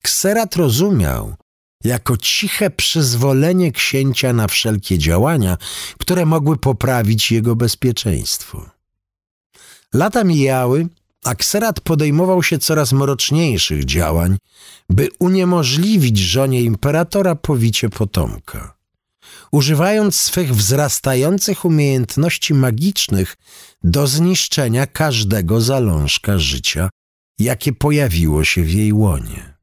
Kserat 0.03 0.57
rozumiał 0.57 1.37
jako 1.85 2.17
ciche 2.17 2.71
przyzwolenie 2.71 3.73
księcia 3.73 4.33
na 4.33 4.49
wszelkie 4.49 4.99
działania, 4.99 5.57
które 5.99 6.27
mogły 6.27 6.57
poprawić 6.57 7.33
jego 7.33 7.57
bezpieczeństwo. 7.57 8.71
Lata 9.95 10.25
mijały, 10.25 10.89
a 11.25 11.35
Kserat 11.35 11.81
podejmował 11.81 12.43
się 12.43 12.59
coraz 12.59 12.93
mroczniejszych 12.93 13.85
działań, 13.85 14.37
by 14.91 15.09
uniemożliwić 15.19 16.19
żonie 16.19 16.63
imperatora 16.63 17.35
powicie 17.35 17.89
potomka. 17.89 18.79
Używając 19.53 20.15
swych 20.15 20.55
wzrastających 20.55 21.65
umiejętności 21.65 22.55
magicznych 22.55 23.37
do 23.83 24.07
zniszczenia 24.07 24.87
każdego 24.87 25.61
zalążka 25.61 26.39
życia, 26.39 26.91
jakie 27.39 27.73
pojawiło 27.73 28.45
się 28.45 28.63
w 28.63 28.73
jej 28.73 28.93
łonie. 28.93 29.58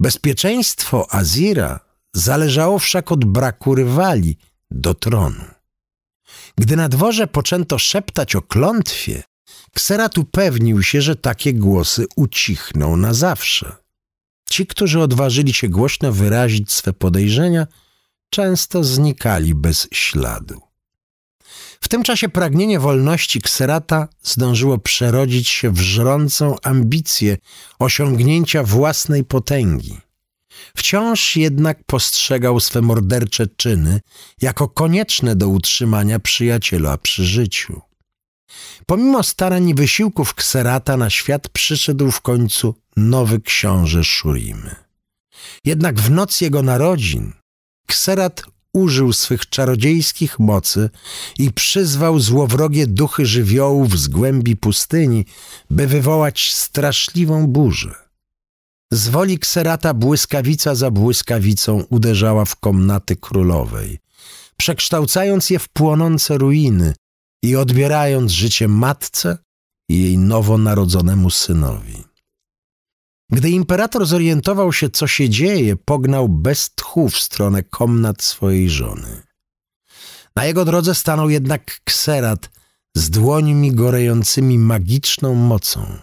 Bezpieczeństwo 0.00 1.06
Azira 1.14 1.80
zależało 2.14 2.78
wszak 2.78 3.12
od 3.12 3.24
braku 3.24 3.74
rywali 3.74 4.36
do 4.70 4.94
tronu. 4.94 5.44
Gdy 6.58 6.76
na 6.76 6.88
dworze 6.88 7.26
poczęto 7.26 7.78
szeptać 7.78 8.36
o 8.36 8.42
klątwie, 8.42 9.22
Kserat 9.74 10.18
upewnił 10.18 10.82
się, 10.82 11.02
że 11.02 11.16
takie 11.16 11.54
głosy 11.54 12.06
ucichną 12.16 12.96
na 12.96 13.14
zawsze. 13.14 13.76
Ci, 14.50 14.66
którzy 14.66 15.00
odważyli 15.00 15.52
się 15.52 15.68
głośno 15.68 16.12
wyrazić 16.12 16.72
swe 16.72 16.92
podejrzenia, 16.92 17.66
często 18.30 18.84
znikali 18.84 19.54
bez 19.54 19.88
śladu. 19.92 20.67
W 21.80 21.88
tym 21.88 22.02
czasie 22.02 22.28
pragnienie 22.28 22.80
wolności 22.80 23.40
Kserata 23.40 24.08
zdążyło 24.22 24.78
przerodzić 24.78 25.48
się 25.48 25.70
w 25.70 25.80
żrącą 25.80 26.56
ambicję 26.62 27.36
osiągnięcia 27.78 28.62
własnej 28.62 29.24
potęgi. 29.24 29.98
Wciąż 30.76 31.36
jednak 31.36 31.84
postrzegał 31.84 32.60
swe 32.60 32.82
mordercze 32.82 33.46
czyny 33.56 34.00
jako 34.42 34.68
konieczne 34.68 35.36
do 35.36 35.48
utrzymania 35.48 36.18
przyjaciela 36.18 36.98
przy 36.98 37.24
życiu. 37.24 37.80
Pomimo 38.86 39.22
starań 39.22 39.68
i 39.68 39.74
wysiłków 39.74 40.34
Kserata 40.34 40.96
na 40.96 41.10
świat 41.10 41.48
przyszedł 41.48 42.10
w 42.10 42.20
końcu 42.20 42.74
nowy 42.96 43.40
książę 43.40 44.04
Szurimy. 44.04 44.74
Jednak 45.64 46.00
w 46.00 46.10
noc 46.10 46.40
jego 46.40 46.62
narodzin 46.62 47.32
Kserat 47.86 48.42
użył 48.74 49.12
swych 49.12 49.48
czarodziejskich 49.48 50.38
mocy 50.38 50.90
i 51.38 51.52
przyzwał 51.52 52.20
złowrogie 52.20 52.86
duchy 52.86 53.26
żywiołów 53.26 53.98
z 53.98 54.08
głębi 54.08 54.56
pustyni, 54.56 55.24
by 55.70 55.86
wywołać 55.86 56.52
straszliwą 56.54 57.46
burzę. 57.46 57.94
Z 58.92 59.08
woli 59.08 59.38
Kserata 59.38 59.94
błyskawica 59.94 60.74
za 60.74 60.90
błyskawicą 60.90 61.84
uderzała 61.90 62.44
w 62.44 62.56
komnaty 62.56 63.16
królowej, 63.16 63.98
przekształcając 64.56 65.50
je 65.50 65.58
w 65.58 65.68
płonące 65.68 66.38
ruiny 66.38 66.94
i 67.42 67.56
odbierając 67.56 68.32
życie 68.32 68.68
matce 68.68 69.38
i 69.88 70.02
jej 70.02 70.18
nowonarodzonemu 70.18 71.30
synowi. 71.30 72.07
Gdy 73.30 73.50
imperator 73.50 74.06
zorientował 74.06 74.72
się, 74.72 74.90
co 74.90 75.06
się 75.06 75.28
dzieje, 75.28 75.76
pognał 75.76 76.28
bez 76.28 76.70
tchu 76.74 77.08
w 77.08 77.18
stronę 77.18 77.62
komnat 77.62 78.22
swojej 78.22 78.70
żony. 78.70 79.22
Na 80.36 80.44
jego 80.44 80.64
drodze 80.64 80.94
stanął 80.94 81.30
jednak 81.30 81.80
kserat 81.84 82.50
z 82.96 83.10
dłońmi 83.10 83.72
gorejącymi 83.72 84.58
magiczną 84.58 85.34
mocą. 85.34 85.98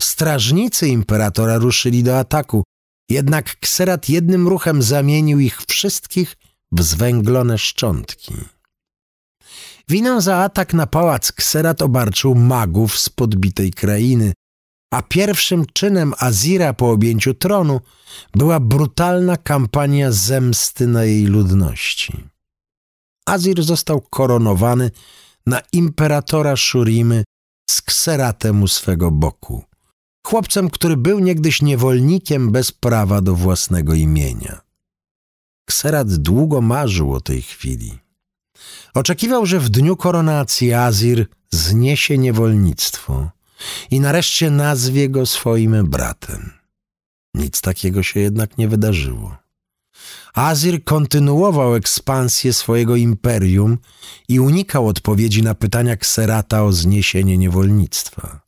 Strażnicy 0.00 0.88
imperatora 0.88 1.58
ruszyli 1.58 2.02
do 2.02 2.18
ataku, 2.18 2.64
jednak 3.08 3.56
kserat 3.60 4.08
jednym 4.08 4.48
ruchem 4.48 4.82
zamienił 4.82 5.40
ich 5.40 5.62
wszystkich 5.62 6.36
w 6.72 6.82
zwęglone 6.82 7.58
szczątki. 7.58 8.34
Winę 9.88 10.20
za 10.20 10.36
atak 10.36 10.74
na 10.74 10.86
pałac 10.86 11.32
kserat 11.32 11.82
obarczył 11.82 12.34
magów 12.34 12.98
z 12.98 13.08
podbitej 13.08 13.70
krainy, 13.70 14.32
a 14.90 15.02
pierwszym 15.02 15.64
czynem 15.72 16.14
Azira 16.18 16.72
po 16.72 16.90
objęciu 16.90 17.34
tronu 17.34 17.80
była 18.34 18.60
brutalna 18.60 19.36
kampania 19.36 20.12
zemsty 20.12 20.86
na 20.86 21.04
jej 21.04 21.26
ludności. 21.26 22.24
Azir 23.26 23.62
został 23.62 24.00
koronowany 24.00 24.90
na 25.46 25.60
imperatora 25.72 26.56
Szurimy 26.56 27.24
z 27.70 27.82
kseratem 27.82 28.62
u 28.62 28.68
swego 28.68 29.10
boku. 29.10 29.64
Chłopcem, 30.26 30.70
który 30.70 30.96
był 30.96 31.18
niegdyś 31.18 31.62
niewolnikiem 31.62 32.52
bez 32.52 32.72
prawa 32.72 33.20
do 33.20 33.34
własnego 33.34 33.94
imienia. 33.94 34.60
Kserat 35.68 36.14
długo 36.14 36.60
marzył 36.60 37.14
o 37.14 37.20
tej 37.20 37.42
chwili. 37.42 37.98
Oczekiwał, 38.94 39.46
że 39.46 39.60
w 39.60 39.68
dniu 39.68 39.96
koronacji 39.96 40.72
Azir 40.72 41.26
zniesie 41.50 42.18
niewolnictwo 42.18 43.30
i 43.90 44.00
nareszcie 44.00 44.50
nazwie 44.50 45.08
go 45.08 45.26
swoim 45.26 45.86
bratem. 45.86 46.52
Nic 47.34 47.60
takiego 47.60 48.02
się 48.02 48.20
jednak 48.20 48.58
nie 48.58 48.68
wydarzyło. 48.68 49.36
Azir 50.34 50.84
kontynuował 50.84 51.74
ekspansję 51.74 52.52
swojego 52.52 52.96
imperium 52.96 53.78
i 54.28 54.40
unikał 54.40 54.88
odpowiedzi 54.88 55.42
na 55.42 55.54
pytania 55.54 55.96
Kserata 55.96 56.64
o 56.64 56.72
zniesienie 56.72 57.38
niewolnictwa. 57.38 58.40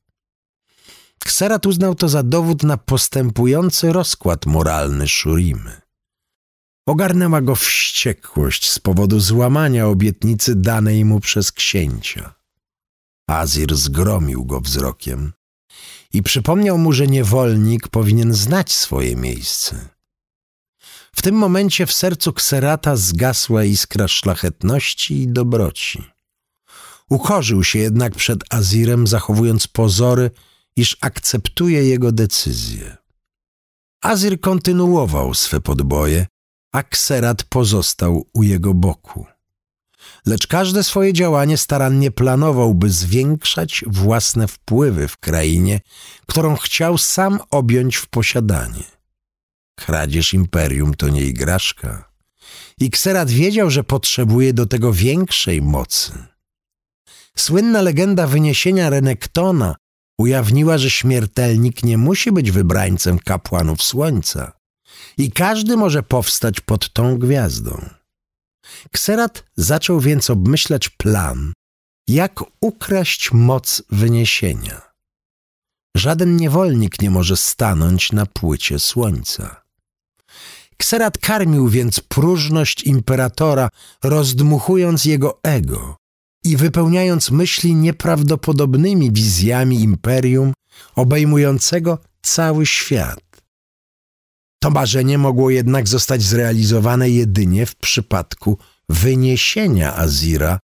Kserat 1.18 1.66
uznał 1.66 1.94
to 1.94 2.08
za 2.08 2.22
dowód 2.22 2.62
na 2.62 2.76
postępujący 2.76 3.92
rozkład 3.92 4.46
moralny 4.46 5.08
Szurimy. 5.08 5.80
Ogarnęła 6.86 7.40
go 7.40 7.54
wściekłość 7.54 8.70
z 8.70 8.78
powodu 8.78 9.20
złamania 9.20 9.86
obietnicy 9.86 10.54
danej 10.56 11.04
mu 11.04 11.20
przez 11.20 11.52
księcia. 11.52 12.34
Azir 13.32 13.76
zgromił 13.76 14.44
go 14.44 14.60
wzrokiem 14.60 15.32
i 16.12 16.22
przypomniał 16.22 16.78
mu, 16.78 16.92
że 16.92 17.06
niewolnik 17.06 17.88
powinien 17.88 18.34
znać 18.34 18.72
swoje 18.72 19.16
miejsce. 19.16 19.88
W 21.16 21.22
tym 21.22 21.34
momencie 21.34 21.86
w 21.86 21.92
sercu 21.92 22.32
Kserata 22.32 22.96
zgasła 22.96 23.64
iskra 23.64 24.08
szlachetności 24.08 25.22
i 25.22 25.28
dobroci. 25.28 26.04
Ukorzył 27.10 27.64
się 27.64 27.78
jednak 27.78 28.14
przed 28.14 28.54
Azirem, 28.54 29.06
zachowując 29.06 29.66
pozory, 29.66 30.30
iż 30.76 30.96
akceptuje 31.00 31.84
jego 31.84 32.12
decyzję. 32.12 32.96
Azir 34.02 34.40
kontynuował 34.40 35.34
swe 35.34 35.60
podboje, 35.60 36.26
a 36.72 36.82
Kserat 36.82 37.44
pozostał 37.44 38.26
u 38.34 38.42
jego 38.42 38.74
boku 38.74 39.31
lecz 40.26 40.46
każde 40.46 40.84
swoje 40.84 41.12
działanie 41.12 41.56
starannie 41.56 42.10
planował, 42.10 42.74
by 42.74 42.90
zwiększać 42.90 43.84
własne 43.86 44.48
wpływy 44.48 45.08
w 45.08 45.16
krainie, 45.16 45.80
którą 46.26 46.56
chciał 46.56 46.98
sam 46.98 47.40
objąć 47.50 47.96
w 47.96 48.08
posiadanie. 48.08 48.84
Kradzież 49.78 50.34
imperium 50.34 50.94
to 50.94 51.08
nie 51.08 51.24
igraszka. 51.24 52.12
I 52.80 52.90
Kserat 52.90 53.30
wiedział, 53.30 53.70
że 53.70 53.84
potrzebuje 53.84 54.52
do 54.52 54.66
tego 54.66 54.92
większej 54.92 55.62
mocy. 55.62 56.12
Słynna 57.36 57.82
legenda 57.82 58.26
wyniesienia 58.26 58.90
Renektona 58.90 59.76
ujawniła, 60.18 60.78
że 60.78 60.90
śmiertelnik 60.90 61.82
nie 61.82 61.98
musi 61.98 62.32
być 62.32 62.50
wybrańcem 62.50 63.18
kapłanów 63.18 63.82
słońca 63.82 64.52
i 65.18 65.32
każdy 65.32 65.76
może 65.76 66.02
powstać 66.02 66.60
pod 66.60 66.92
tą 66.92 67.18
gwiazdą. 67.18 68.01
Kserat 68.92 69.44
zaczął 69.56 70.00
więc 70.00 70.30
obmyślać 70.30 70.88
plan, 70.88 71.52
jak 72.08 72.40
ukraść 72.60 73.32
moc 73.32 73.82
wyniesienia. 73.90 74.92
Żaden 75.96 76.36
niewolnik 76.36 77.02
nie 77.02 77.10
może 77.10 77.36
stanąć 77.36 78.12
na 78.12 78.26
płycie 78.26 78.78
słońca. 78.78 79.62
Kserat 80.76 81.18
karmił 81.18 81.68
więc 81.68 82.00
próżność 82.00 82.84
imperatora, 82.84 83.68
rozdmuchując 84.04 85.04
jego 85.04 85.40
ego 85.42 85.96
i 86.44 86.56
wypełniając 86.56 87.30
myśli 87.30 87.74
nieprawdopodobnymi 87.74 89.12
wizjami 89.12 89.82
imperium 89.82 90.52
obejmującego 90.94 91.98
cały 92.22 92.66
świat. 92.66 93.31
To 94.62 94.70
marzenie 94.70 95.18
mogło 95.18 95.50
jednak 95.50 95.88
zostać 95.88 96.22
zrealizowane 96.22 97.10
jedynie 97.10 97.66
w 97.66 97.76
przypadku 97.76 98.58
wyniesienia 98.88 99.96
Azira 99.96 100.58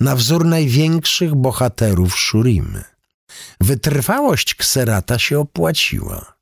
na 0.00 0.16
wzór 0.16 0.44
największych 0.44 1.34
bohaterów 1.34 2.18
Szurimy. 2.18 2.84
Wytrwałość 3.60 4.54
Kserata 4.54 5.18
się 5.18 5.38
opłaciła. 5.38 6.38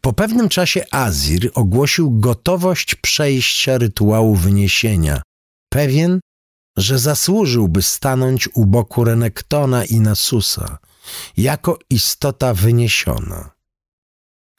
Po 0.00 0.12
pewnym 0.12 0.48
czasie 0.48 0.84
Azir 0.90 1.50
ogłosił 1.54 2.20
gotowość 2.20 2.94
przejścia 2.94 3.78
rytuału 3.78 4.34
wyniesienia, 4.34 5.22
pewien, 5.68 6.20
że 6.76 6.98
zasłużyłby 6.98 7.82
stanąć 7.82 8.48
u 8.54 8.66
boku 8.66 9.04
Renektona 9.04 9.84
i 9.84 10.00
Nasusa 10.00 10.78
jako 11.36 11.78
istota 11.90 12.54
wyniesiona. 12.54 13.55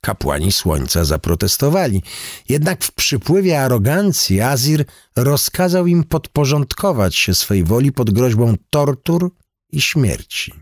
Kapłani 0.08 0.52
Słońca 0.52 1.06
zaprotestowali, 1.06 2.04
jednak 2.50 2.84
w 2.84 2.92
przypływie 2.92 3.62
arogancji 3.62 4.42
Azir 4.42 4.86
rozkazał 5.16 5.88
im 5.88 6.04
podporządkować 6.04 7.16
się 7.16 7.34
swej 7.34 7.64
woli 7.64 7.92
pod 7.92 8.12
groźbą 8.12 8.56
tortur 8.70 9.32
i 9.72 9.82
śmierci. 9.82 10.54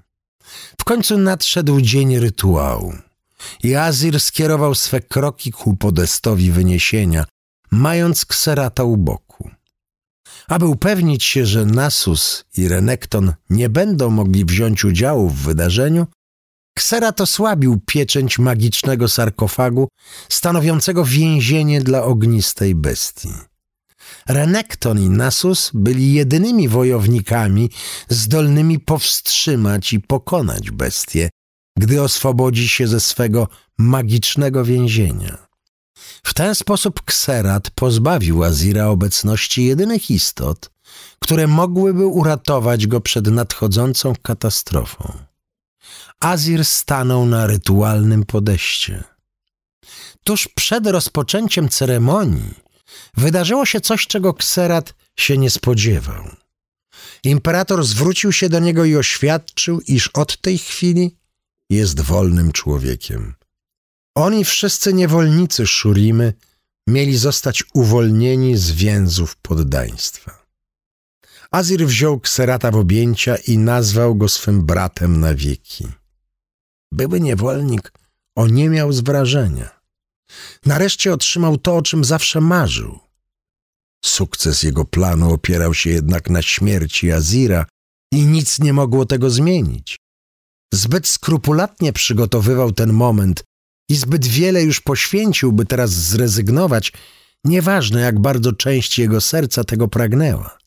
W 0.79 0.83
końcu 0.83 1.17
nadszedł 1.17 1.81
dzień 1.81 2.19
rytuału 2.19 2.93
i 3.63 3.75
Azir 3.75 4.19
skierował 4.19 4.75
swe 4.75 5.01
kroki 5.01 5.51
ku 5.51 5.75
podestowi 5.75 6.51
wyniesienia, 6.51 7.25
mając 7.71 8.25
kserata 8.25 8.83
u 8.83 8.97
boku. 8.97 9.49
Aby 10.47 10.65
upewnić 10.65 11.23
się, 11.23 11.45
że 11.45 11.65
Nasus 11.65 12.45
i 12.57 12.67
Renekton 12.67 13.33
nie 13.49 13.69
będą 13.69 14.09
mogli 14.09 14.45
wziąć 14.45 14.85
udziału 14.85 15.29
w 15.29 15.35
wydarzeniu, 15.35 16.07
Kserat 16.77 17.21
osłabił 17.21 17.79
pieczęć 17.85 18.39
magicznego 18.39 19.07
sarkofagu, 19.09 19.87
stanowiącego 20.29 21.05
więzienie 21.05 21.81
dla 21.81 22.03
ognistej 22.03 22.75
bestii. 22.75 23.33
Renekton 24.27 24.99
i 24.99 25.09
Nasus 25.09 25.71
byli 25.73 26.13
jedynymi 26.13 26.67
wojownikami 26.67 27.69
zdolnymi 28.09 28.79
powstrzymać 28.79 29.93
i 29.93 29.99
pokonać 29.99 30.71
bestię, 30.71 31.29
gdy 31.77 32.01
oswobodzi 32.01 32.69
się 32.69 32.87
ze 32.87 32.99
swego 32.99 33.47
magicznego 33.77 34.65
więzienia. 34.65 35.47
W 36.23 36.33
ten 36.33 36.55
sposób 36.55 37.01
Kserat 37.01 37.69
pozbawił 37.69 38.43
Azira 38.43 38.87
obecności 38.87 39.65
jedynych 39.65 40.11
istot, 40.11 40.71
które 41.19 41.47
mogłyby 41.47 42.05
uratować 42.05 42.87
go 42.87 43.01
przed 43.01 43.27
nadchodzącą 43.27 44.13
katastrofą. 44.21 45.34
Azir 46.25 46.65
stanął 46.65 47.25
na 47.25 47.47
rytualnym 47.47 48.23
podejście. 48.23 49.03
Tuż 50.23 50.47
przed 50.55 50.87
rozpoczęciem 50.87 51.69
ceremonii 51.69 52.53
wydarzyło 53.17 53.65
się 53.65 53.81
coś, 53.81 54.07
czego 54.07 54.33
Kserat 54.33 54.93
się 55.15 55.37
nie 55.37 55.49
spodziewał. 55.49 56.35
Imperator 57.23 57.83
zwrócił 57.83 58.31
się 58.31 58.49
do 58.49 58.59
niego 58.59 58.85
i 58.85 58.95
oświadczył, 58.95 59.81
iż 59.87 60.07
od 60.07 60.41
tej 60.41 60.57
chwili 60.57 61.17
jest 61.69 62.01
wolnym 62.01 62.51
człowiekiem. 62.51 63.33
Oni 64.15 64.45
wszyscy 64.45 64.93
niewolnicy 64.93 65.67
Szurimy 65.67 66.33
mieli 66.87 67.17
zostać 67.17 67.63
uwolnieni 67.73 68.57
z 68.57 68.71
więzów 68.71 69.35
poddaństwa. 69.35 70.45
Azir 71.51 71.87
wziął 71.87 72.19
Kserata 72.19 72.71
w 72.71 72.75
objęcia 72.75 73.35
i 73.35 73.57
nazwał 73.57 74.15
go 74.15 74.29
swym 74.29 74.65
bratem 74.65 75.19
na 75.19 75.35
wieki. 75.35 75.87
Były 76.91 77.19
niewolnik 77.19 77.91
oniemiał 78.35 78.93
z 78.93 78.99
wrażenia. 78.99 79.69
Nareszcie 80.65 81.13
otrzymał 81.13 81.57
to, 81.57 81.75
o 81.75 81.81
czym 81.81 82.03
zawsze 82.03 82.41
marzył. 82.41 82.99
Sukces 84.05 84.63
jego 84.63 84.85
planu 84.85 85.33
opierał 85.33 85.73
się 85.73 85.89
jednak 85.89 86.29
na 86.29 86.41
śmierci 86.41 87.11
Azira 87.11 87.65
i 88.11 88.25
nic 88.25 88.59
nie 88.59 88.73
mogło 88.73 89.05
tego 89.05 89.29
zmienić. 89.29 89.97
Zbyt 90.73 91.07
skrupulatnie 91.07 91.93
przygotowywał 91.93 92.71
ten 92.71 92.93
moment 92.93 93.43
i 93.89 93.95
zbyt 93.95 94.27
wiele 94.27 94.63
już 94.63 94.81
poświęcił, 94.81 95.51
by 95.51 95.65
teraz 95.65 95.91
zrezygnować, 95.91 96.91
nieważne 97.43 98.01
jak 98.01 98.19
bardzo 98.19 98.53
część 98.53 98.99
jego 98.99 99.21
serca 99.21 99.63
tego 99.63 99.87
pragnęła. 99.87 100.57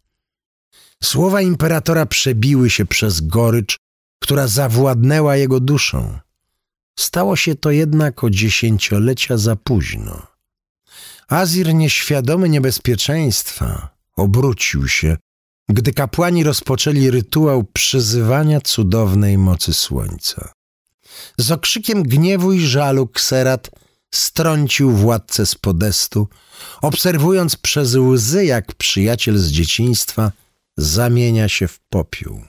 Słowa 1.03 1.43
imperatora 1.43 2.07
przebiły 2.07 2.71
się 2.71 2.87
przez 2.87 3.21
gorycz, 3.21 3.77
która 4.19 4.47
zawładnęła 4.47 5.37
jego 5.37 5.61
duszą. 5.61 6.19
Stało 6.99 7.37
się 7.37 7.55
to 7.55 7.71
jednak 7.71 8.25
o 8.25 8.31
dziesięciolecia 8.31 9.37
za 9.37 9.57
późno. 9.57 10.27
Azir, 11.29 11.75
nieświadomy 11.75 12.49
niebezpieczeństwa, 12.49 13.89
obrócił 14.17 14.89
się, 14.89 15.17
gdy 15.69 15.93
kapłani 15.93 16.45
rozpoczęli 16.45 17.11
rytuał 17.11 17.65
przyzywania 17.65 18.61
cudownej 18.61 19.39
mocy 19.39 19.75
słońca. 19.75 20.53
Z 21.39 21.51
okrzykiem 21.51 22.03
gniewu 22.03 22.53
i 22.53 22.61
żalu 22.67 23.07
Kserat 23.07 23.71
strącił 24.15 24.91
władcę 24.91 25.47
z 25.47 25.55
podestu, 25.55 26.29
obserwując 26.83 27.57
przez 27.57 27.95
łzy, 27.95 28.45
jak 28.45 28.75
przyjaciel 28.75 29.39
z 29.39 29.51
dzieciństwa 29.51 30.33
zamienia 30.77 31.49
się 31.49 31.69
w 31.69 31.81
popiół. 31.81 32.45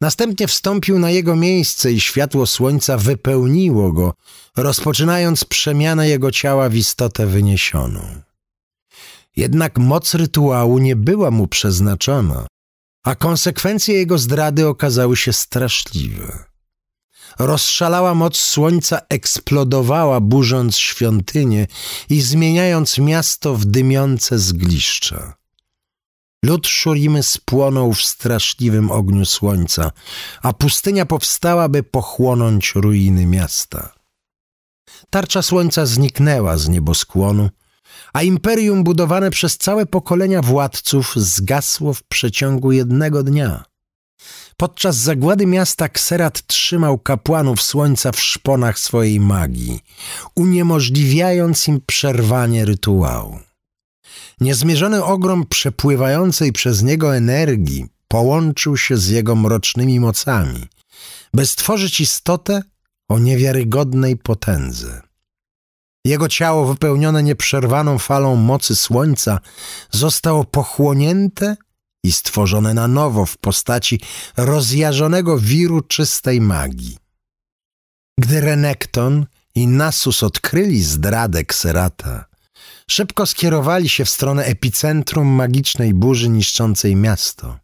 Następnie 0.00 0.48
wstąpił 0.48 0.98
na 0.98 1.10
jego 1.10 1.36
miejsce 1.36 1.92
i 1.92 2.00
światło 2.00 2.46
słońca 2.46 2.98
wypełniło 2.98 3.92
go, 3.92 4.14
rozpoczynając 4.56 5.44
przemianę 5.44 6.08
jego 6.08 6.30
ciała 6.32 6.68
w 6.68 6.74
istotę 6.74 7.26
wyniesioną. 7.26 8.00
Jednak 9.36 9.78
moc 9.78 10.14
rytuału 10.14 10.78
nie 10.78 10.96
była 10.96 11.30
mu 11.30 11.48
przeznaczona, 11.48 12.46
a 13.04 13.14
konsekwencje 13.14 13.94
jego 13.94 14.18
zdrady 14.18 14.66
okazały 14.66 15.16
się 15.16 15.32
straszliwe. 15.32 16.44
Rozszalała 17.38 18.14
moc 18.14 18.36
słońca 18.36 19.00
eksplodowała, 19.08 20.20
burząc 20.20 20.76
świątynię 20.76 21.66
i 22.10 22.20
zmieniając 22.20 22.98
miasto 22.98 23.54
w 23.54 23.64
dymiące 23.64 24.38
zgliszcza. 24.38 25.34
Lud 26.46 26.66
Szurimy 26.66 27.22
spłonął 27.22 27.92
w 27.92 28.02
straszliwym 28.02 28.90
ogniu 28.90 29.26
słońca, 29.26 29.92
a 30.42 30.52
pustynia 30.52 31.06
powstała, 31.06 31.68
by 31.68 31.82
pochłonąć 31.82 32.72
ruiny 32.74 33.26
miasta. 33.26 33.92
Tarcza 35.10 35.42
słońca 35.42 35.86
zniknęła 35.86 36.56
z 36.56 36.68
nieboskłonu, 36.68 37.50
a 38.12 38.22
imperium 38.22 38.84
budowane 38.84 39.30
przez 39.30 39.58
całe 39.58 39.86
pokolenia 39.86 40.42
władców 40.42 41.12
zgasło 41.16 41.94
w 41.94 42.02
przeciągu 42.02 42.72
jednego 42.72 43.22
dnia. 43.22 43.64
Podczas 44.56 44.96
zagłady 44.96 45.46
miasta 45.46 45.88
Kserat 45.88 46.46
trzymał 46.46 46.98
kapłanów 46.98 47.62
słońca 47.62 48.12
w 48.12 48.20
szponach 48.20 48.78
swojej 48.78 49.20
magii, 49.20 49.80
uniemożliwiając 50.34 51.68
im 51.68 51.80
przerwanie 51.86 52.64
rytuału. 52.64 53.45
Niezmierzony 54.40 55.04
ogrom 55.04 55.46
przepływającej 55.46 56.52
przez 56.52 56.82
niego 56.82 57.16
energii 57.16 57.86
połączył 58.08 58.76
się 58.76 58.96
z 58.96 59.08
jego 59.08 59.36
mrocznymi 59.36 60.00
mocami, 60.00 60.68
by 61.34 61.46
stworzyć 61.46 62.00
istotę 62.00 62.62
o 63.08 63.18
niewiarygodnej 63.18 64.16
potędze. 64.16 65.02
Jego 66.04 66.28
ciało 66.28 66.66
wypełnione 66.66 67.22
nieprzerwaną 67.22 67.98
falą 67.98 68.36
mocy 68.36 68.76
słońca 68.76 69.40
zostało 69.90 70.44
pochłonięte 70.44 71.56
i 72.04 72.12
stworzone 72.12 72.74
na 72.74 72.88
nowo 72.88 73.26
w 73.26 73.36
postaci 73.38 74.00
rozjarzonego 74.36 75.38
wiru 75.38 75.80
czystej 75.80 76.40
magii. 76.40 76.98
Gdy 78.18 78.40
Renekton 78.40 79.26
i 79.54 79.66
Nasus 79.66 80.22
odkryli 80.22 80.82
zdradę 80.82 81.44
Kserata, 81.44 82.24
szybko 82.90 83.26
skierowali 83.26 83.88
się 83.88 84.04
w 84.04 84.10
stronę 84.10 84.44
epicentrum 84.44 85.28
magicznej 85.28 85.94
burzy 85.94 86.28
niszczącej 86.28 86.96
miasto. 86.96 87.58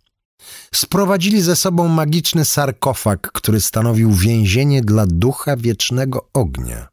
Sprowadzili 0.75 1.43
ze 1.43 1.57
sobą 1.57 1.89
magiczny 1.89 2.45
sarkofag, 2.45 3.33
który 3.33 3.61
stanowił 3.61 4.13
więzienie 4.13 4.83
dla 4.83 5.07
ducha 5.07 5.57
wiecznego 5.57 6.29
ognia. 6.33 6.89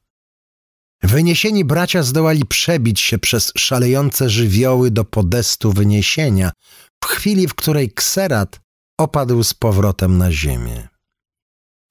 Wyniesieni 1.04 1.66
bracia 1.66 2.04
zdołali 2.04 2.46
przebić 2.46 3.00
się 3.02 3.20
przez 3.20 3.52
szalejące 3.58 4.30
żywioły 4.30 4.92
do 4.92 5.06
podestu 5.06 5.72
wyniesienia, 5.72 6.52
w 7.04 7.06
chwili, 7.06 7.48
w 7.48 7.56
której 7.56 7.92
kserat 7.92 8.60
opadł 9.00 9.44
z 9.44 9.54
powrotem 9.54 10.18
na 10.18 10.32
ziemię. 10.32 10.88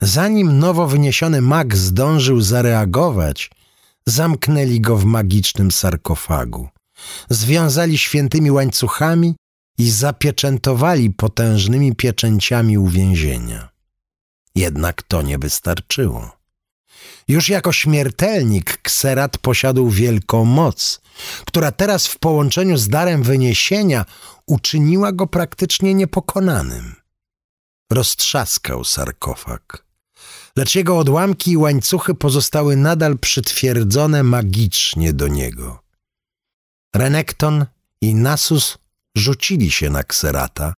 Zanim 0.02 0.58
nowo 0.58 0.86
wyniesiony 0.86 1.42
mag 1.42 1.76
zdążył 1.76 2.40
zareagować, 2.40 3.50
zamknęli 4.08 4.80
go 4.80 4.96
w 4.96 5.04
magicznym 5.04 5.70
sarkofagu. 5.70 6.68
Związali 7.30 7.98
świętymi 7.98 8.50
łańcuchami 8.50 9.34
i 9.78 9.90
zapieczętowali 9.90 11.10
potężnymi 11.10 11.96
pieczęciami 11.96 12.78
uwięzienia. 12.78 13.68
Jednak 14.54 15.02
to 15.02 15.22
nie 15.22 15.38
wystarczyło. 15.38 16.38
Już 17.28 17.48
jako 17.48 17.72
śmiertelnik 17.72 18.82
Kserat 18.82 19.38
posiadał 19.38 19.88
wielką 19.90 20.44
moc, 20.44 21.00
która 21.46 21.72
teraz 21.72 22.06
w 22.06 22.18
połączeniu 22.18 22.76
z 22.76 22.88
darem 22.88 23.22
wyniesienia 23.22 24.04
uczyniła 24.46 25.12
go 25.12 25.26
praktycznie 25.26 25.94
niepokonanym. 25.94 26.96
Roztrzaskał 27.92 28.84
sarkofag, 28.84 29.84
lecz 30.56 30.74
jego 30.74 30.98
odłamki 30.98 31.50
i 31.50 31.56
łańcuchy 31.56 32.14
pozostały 32.14 32.76
nadal 32.76 33.18
przytwierdzone 33.18 34.22
magicznie 34.22 35.12
do 35.12 35.28
niego. 35.28 35.82
Renekton 36.94 37.66
i 38.00 38.14
Nasus 38.14 38.78
rzucili 39.14 39.70
się 39.70 39.90
na 39.90 40.04
Kserata, 40.04 40.74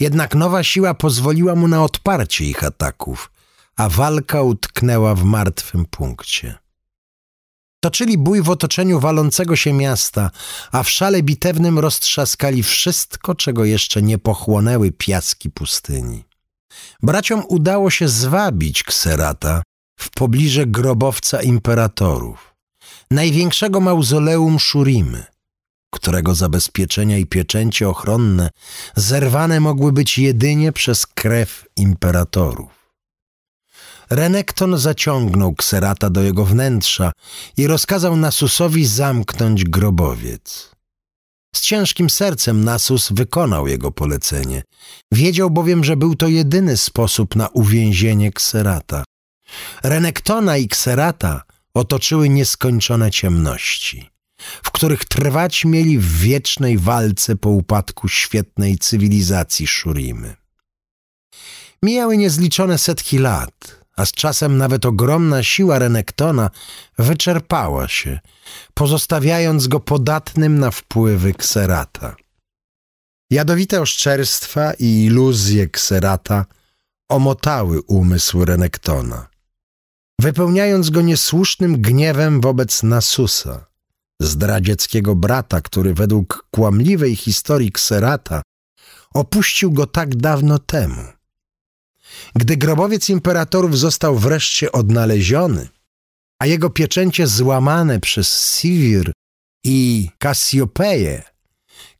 jednak 0.00 0.34
nowa 0.34 0.64
siła 0.64 0.94
pozwoliła 0.94 1.54
mu 1.54 1.68
na 1.68 1.84
odparcie 1.84 2.44
ich 2.44 2.64
ataków– 2.64 3.30
a 3.78 3.88
walka 3.88 4.42
utknęła 4.42 5.14
w 5.14 5.24
martwym 5.24 5.86
punkcie. 5.86 6.58
Toczyli 7.80 8.18
bój 8.18 8.42
w 8.42 8.50
otoczeniu 8.50 9.00
walącego 9.00 9.56
się 9.56 9.72
miasta, 9.72 10.30
a 10.72 10.82
w 10.82 10.90
szale 10.90 11.22
bitewnym 11.22 11.78
roztrzaskali 11.78 12.62
wszystko, 12.62 13.34
czego 13.34 13.64
jeszcze 13.64 14.02
nie 14.02 14.18
pochłonęły 14.18 14.92
piaski 14.92 15.50
pustyni. 15.50 16.24
Braciom 17.02 17.42
udało 17.48 17.90
się 17.90 18.08
zwabić 18.08 18.82
Kserata 18.82 19.62
w 19.98 20.10
pobliże 20.10 20.66
grobowca 20.66 21.42
imperatorów, 21.42 22.54
największego 23.10 23.80
mauzoleum 23.80 24.58
Szurimy, 24.58 25.24
którego 25.94 26.34
zabezpieczenia 26.34 27.18
i 27.18 27.26
pieczęcie 27.26 27.88
ochronne 27.88 28.50
zerwane 28.96 29.60
mogły 29.60 29.92
być 29.92 30.18
jedynie 30.18 30.72
przez 30.72 31.06
krew 31.06 31.64
imperatorów. 31.76 32.78
Renekton 34.10 34.78
zaciągnął 34.78 35.54
kserata 35.54 36.10
do 36.10 36.22
jego 36.22 36.44
wnętrza 36.44 37.12
i 37.56 37.66
rozkazał 37.66 38.16
Nasusowi 38.16 38.86
zamknąć 38.86 39.64
grobowiec. 39.64 40.77
Z 41.54 41.60
ciężkim 41.60 42.10
sercem 42.10 42.64
Nasus 42.64 43.08
wykonał 43.12 43.68
jego 43.68 43.92
polecenie. 43.92 44.62
Wiedział 45.12 45.50
bowiem, 45.50 45.84
że 45.84 45.96
był 45.96 46.14
to 46.14 46.28
jedyny 46.28 46.76
sposób 46.76 47.36
na 47.36 47.48
uwięzienie 47.48 48.32
Kserata. 48.32 49.04
Renektona 49.82 50.56
i 50.56 50.68
Kserata 50.68 51.42
otoczyły 51.74 52.28
nieskończone 52.28 53.10
ciemności, 53.10 54.10
w 54.62 54.70
których 54.70 55.04
trwać 55.04 55.64
mieli 55.64 55.98
w 55.98 56.18
wiecznej 56.18 56.78
walce 56.78 57.36
po 57.36 57.50
upadku 57.50 58.08
świetnej 58.08 58.78
cywilizacji 58.78 59.66
Szurimy. 59.66 60.36
Mijały 61.82 62.16
niezliczone 62.16 62.78
setki 62.78 63.18
lat, 63.18 63.77
a 63.98 64.04
z 64.06 64.12
czasem 64.12 64.58
nawet 64.58 64.86
ogromna 64.86 65.42
siła 65.42 65.78
Renektona 65.78 66.50
wyczerpała 66.98 67.88
się, 67.88 68.18
pozostawiając 68.74 69.68
go 69.68 69.80
podatnym 69.80 70.58
na 70.58 70.70
wpływy 70.70 71.34
kserata. 71.34 72.16
Jadowite 73.30 73.80
oszczerstwa 73.80 74.72
i 74.74 75.04
iluzje 75.04 75.68
kserata 75.68 76.46
omotały 77.08 77.82
umysł 77.82 78.44
Renektona, 78.44 79.28
wypełniając 80.20 80.90
go 80.90 81.00
niesłusznym 81.00 81.82
gniewem 81.82 82.40
wobec 82.40 82.82
Nasusa, 82.82 83.66
zdradzieckiego 84.20 85.14
brata, 85.14 85.60
który 85.60 85.94
według 85.94 86.46
kłamliwej 86.50 87.16
historii 87.16 87.72
kserata 87.72 88.42
opuścił 89.14 89.72
go 89.72 89.86
tak 89.86 90.16
dawno 90.16 90.58
temu. 90.58 91.17
Gdy 92.34 92.56
grobowiec 92.56 93.08
imperatorów 93.08 93.78
został 93.78 94.18
wreszcie 94.18 94.72
odnaleziony, 94.72 95.68
a 96.38 96.46
jego 96.46 96.70
pieczęcie 96.70 97.26
złamane 97.26 98.00
przez 98.00 98.56
Sivir 98.58 99.12
i 99.64 100.10
Kasiopeję, 100.18 101.22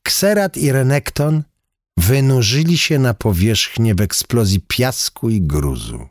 Kserat 0.02 0.56
i 0.56 0.72
Renekton 0.72 1.42
wynurzyli 1.96 2.78
się 2.78 2.98
na 2.98 3.14
powierzchnię 3.14 3.94
w 3.94 4.00
eksplozji 4.00 4.60
piasku 4.68 5.30
i 5.30 5.40
gruzu. 5.40 6.08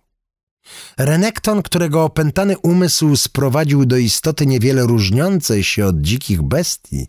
Renekton, 0.98 1.64
którego 1.64 2.03
opętany 2.03 2.57
umysł 2.57 3.15
sprowadził 3.15 3.86
do 3.86 3.98
istoty 3.98 4.45
niewiele 4.45 4.82
różniącej 4.82 5.64
się 5.64 5.86
od 5.86 6.02
dzikich 6.02 6.41
bestii, 6.41 7.07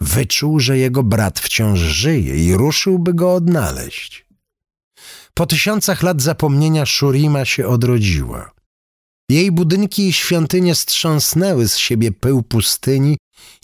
wyczuł, 0.00 0.60
że 0.60 0.78
jego 0.78 1.02
brat 1.02 1.40
wciąż 1.40 1.78
żyje 1.78 2.46
i 2.46 2.54
ruszyłby 2.54 3.14
go 3.14 3.34
odnaleźć. 3.34 4.25
Po 5.38 5.46
tysiącach 5.46 6.02
lat 6.02 6.22
zapomnienia 6.22 6.86
Shurima 6.86 7.44
się 7.44 7.66
odrodziła. 7.68 8.50
Jej 9.28 9.52
budynki 9.52 10.08
i 10.08 10.12
świątynie 10.12 10.74
strząsnęły 10.74 11.68
z 11.68 11.76
siebie 11.76 12.12
pył 12.12 12.42
pustyni 12.42 13.16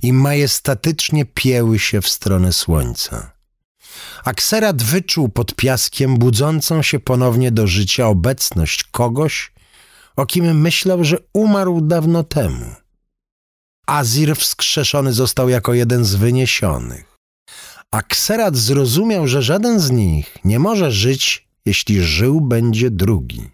i 0.02 0.12
majestatycznie 0.12 1.24
pieły 1.24 1.78
się 1.78 2.00
w 2.00 2.08
stronę 2.08 2.52
słońca. 2.52 3.32
Akserat 4.24 4.82
wyczuł 4.82 5.28
pod 5.28 5.54
piaskiem 5.54 6.16
budzącą 6.16 6.82
się 6.82 7.00
ponownie 7.00 7.52
do 7.52 7.66
życia 7.66 8.08
obecność 8.08 8.84
kogoś, 8.84 9.52
o 10.16 10.26
kim 10.26 10.60
myślał, 10.60 11.04
że 11.04 11.16
umarł 11.32 11.80
dawno 11.80 12.24
temu. 12.24 12.74
Azir 13.86 14.36
wskrzeszony 14.36 15.12
został 15.12 15.48
jako 15.48 15.74
jeden 15.74 16.04
z 16.04 16.14
wyniesionych. 16.14 17.18
Akserat 17.90 18.56
zrozumiał, 18.56 19.28
że 19.28 19.42
żaden 19.42 19.80
z 19.80 19.90
nich 19.90 20.36
nie 20.44 20.58
może 20.58 20.92
żyć, 20.92 21.51
jeśli 21.64 22.02
żył 22.02 22.40
będzie 22.40 22.90
drugi. 22.90 23.50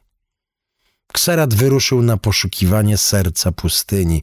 Kserat 1.13 1.55
wyruszył 1.55 2.03
na 2.03 2.17
poszukiwanie 2.17 2.99
serca 2.99 3.53
pustyni, 3.53 4.23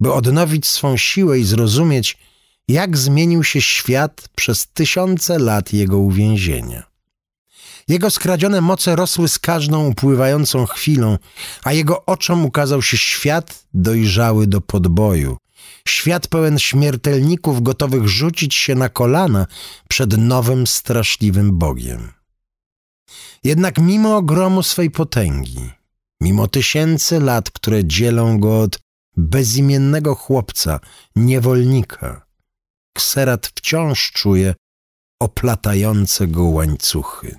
by 0.00 0.12
odnowić 0.12 0.66
swą 0.66 0.96
siłę 0.96 1.38
i 1.38 1.44
zrozumieć, 1.44 2.18
jak 2.68 2.96
zmienił 2.96 3.44
się 3.44 3.60
świat 3.60 4.28
przez 4.34 4.66
tysiące 4.66 5.38
lat 5.38 5.72
jego 5.72 5.98
uwięzienia. 5.98 6.90
Jego 7.88 8.10
skradzione 8.10 8.60
moce 8.60 8.96
rosły 8.96 9.28
z 9.28 9.38
każdą 9.38 9.86
upływającą 9.86 10.66
chwilą, 10.66 11.18
a 11.64 11.72
jego 11.72 12.06
oczom 12.06 12.44
ukazał 12.44 12.82
się 12.82 12.96
świat 12.96 13.64
dojrzały 13.74 14.46
do 14.46 14.60
podboju. 14.60 15.36
Świat 15.88 16.26
pełen 16.26 16.58
śmiertelników 16.58 17.62
gotowych 17.62 18.08
rzucić 18.08 18.54
się 18.54 18.74
na 18.74 18.88
kolana 18.88 19.46
przed 19.88 20.18
nowym, 20.18 20.66
straszliwym 20.66 21.58
Bogiem. 21.58 22.19
Jednak 23.44 23.78
mimo 23.78 24.16
ogromu 24.16 24.62
swej 24.62 24.90
potęgi, 24.90 25.70
mimo 26.20 26.48
tysięcy 26.48 27.20
lat, 27.20 27.50
które 27.50 27.84
dzielą 27.84 28.38
go 28.38 28.60
od 28.60 28.78
bezimiennego 29.16 30.14
chłopca, 30.14 30.80
niewolnika, 31.16 32.30
Kserat 32.96 33.46
wciąż 33.46 34.12
czuje 34.12 34.54
oplatające 35.20 36.26
go 36.26 36.44
łańcuchy. 36.44 37.36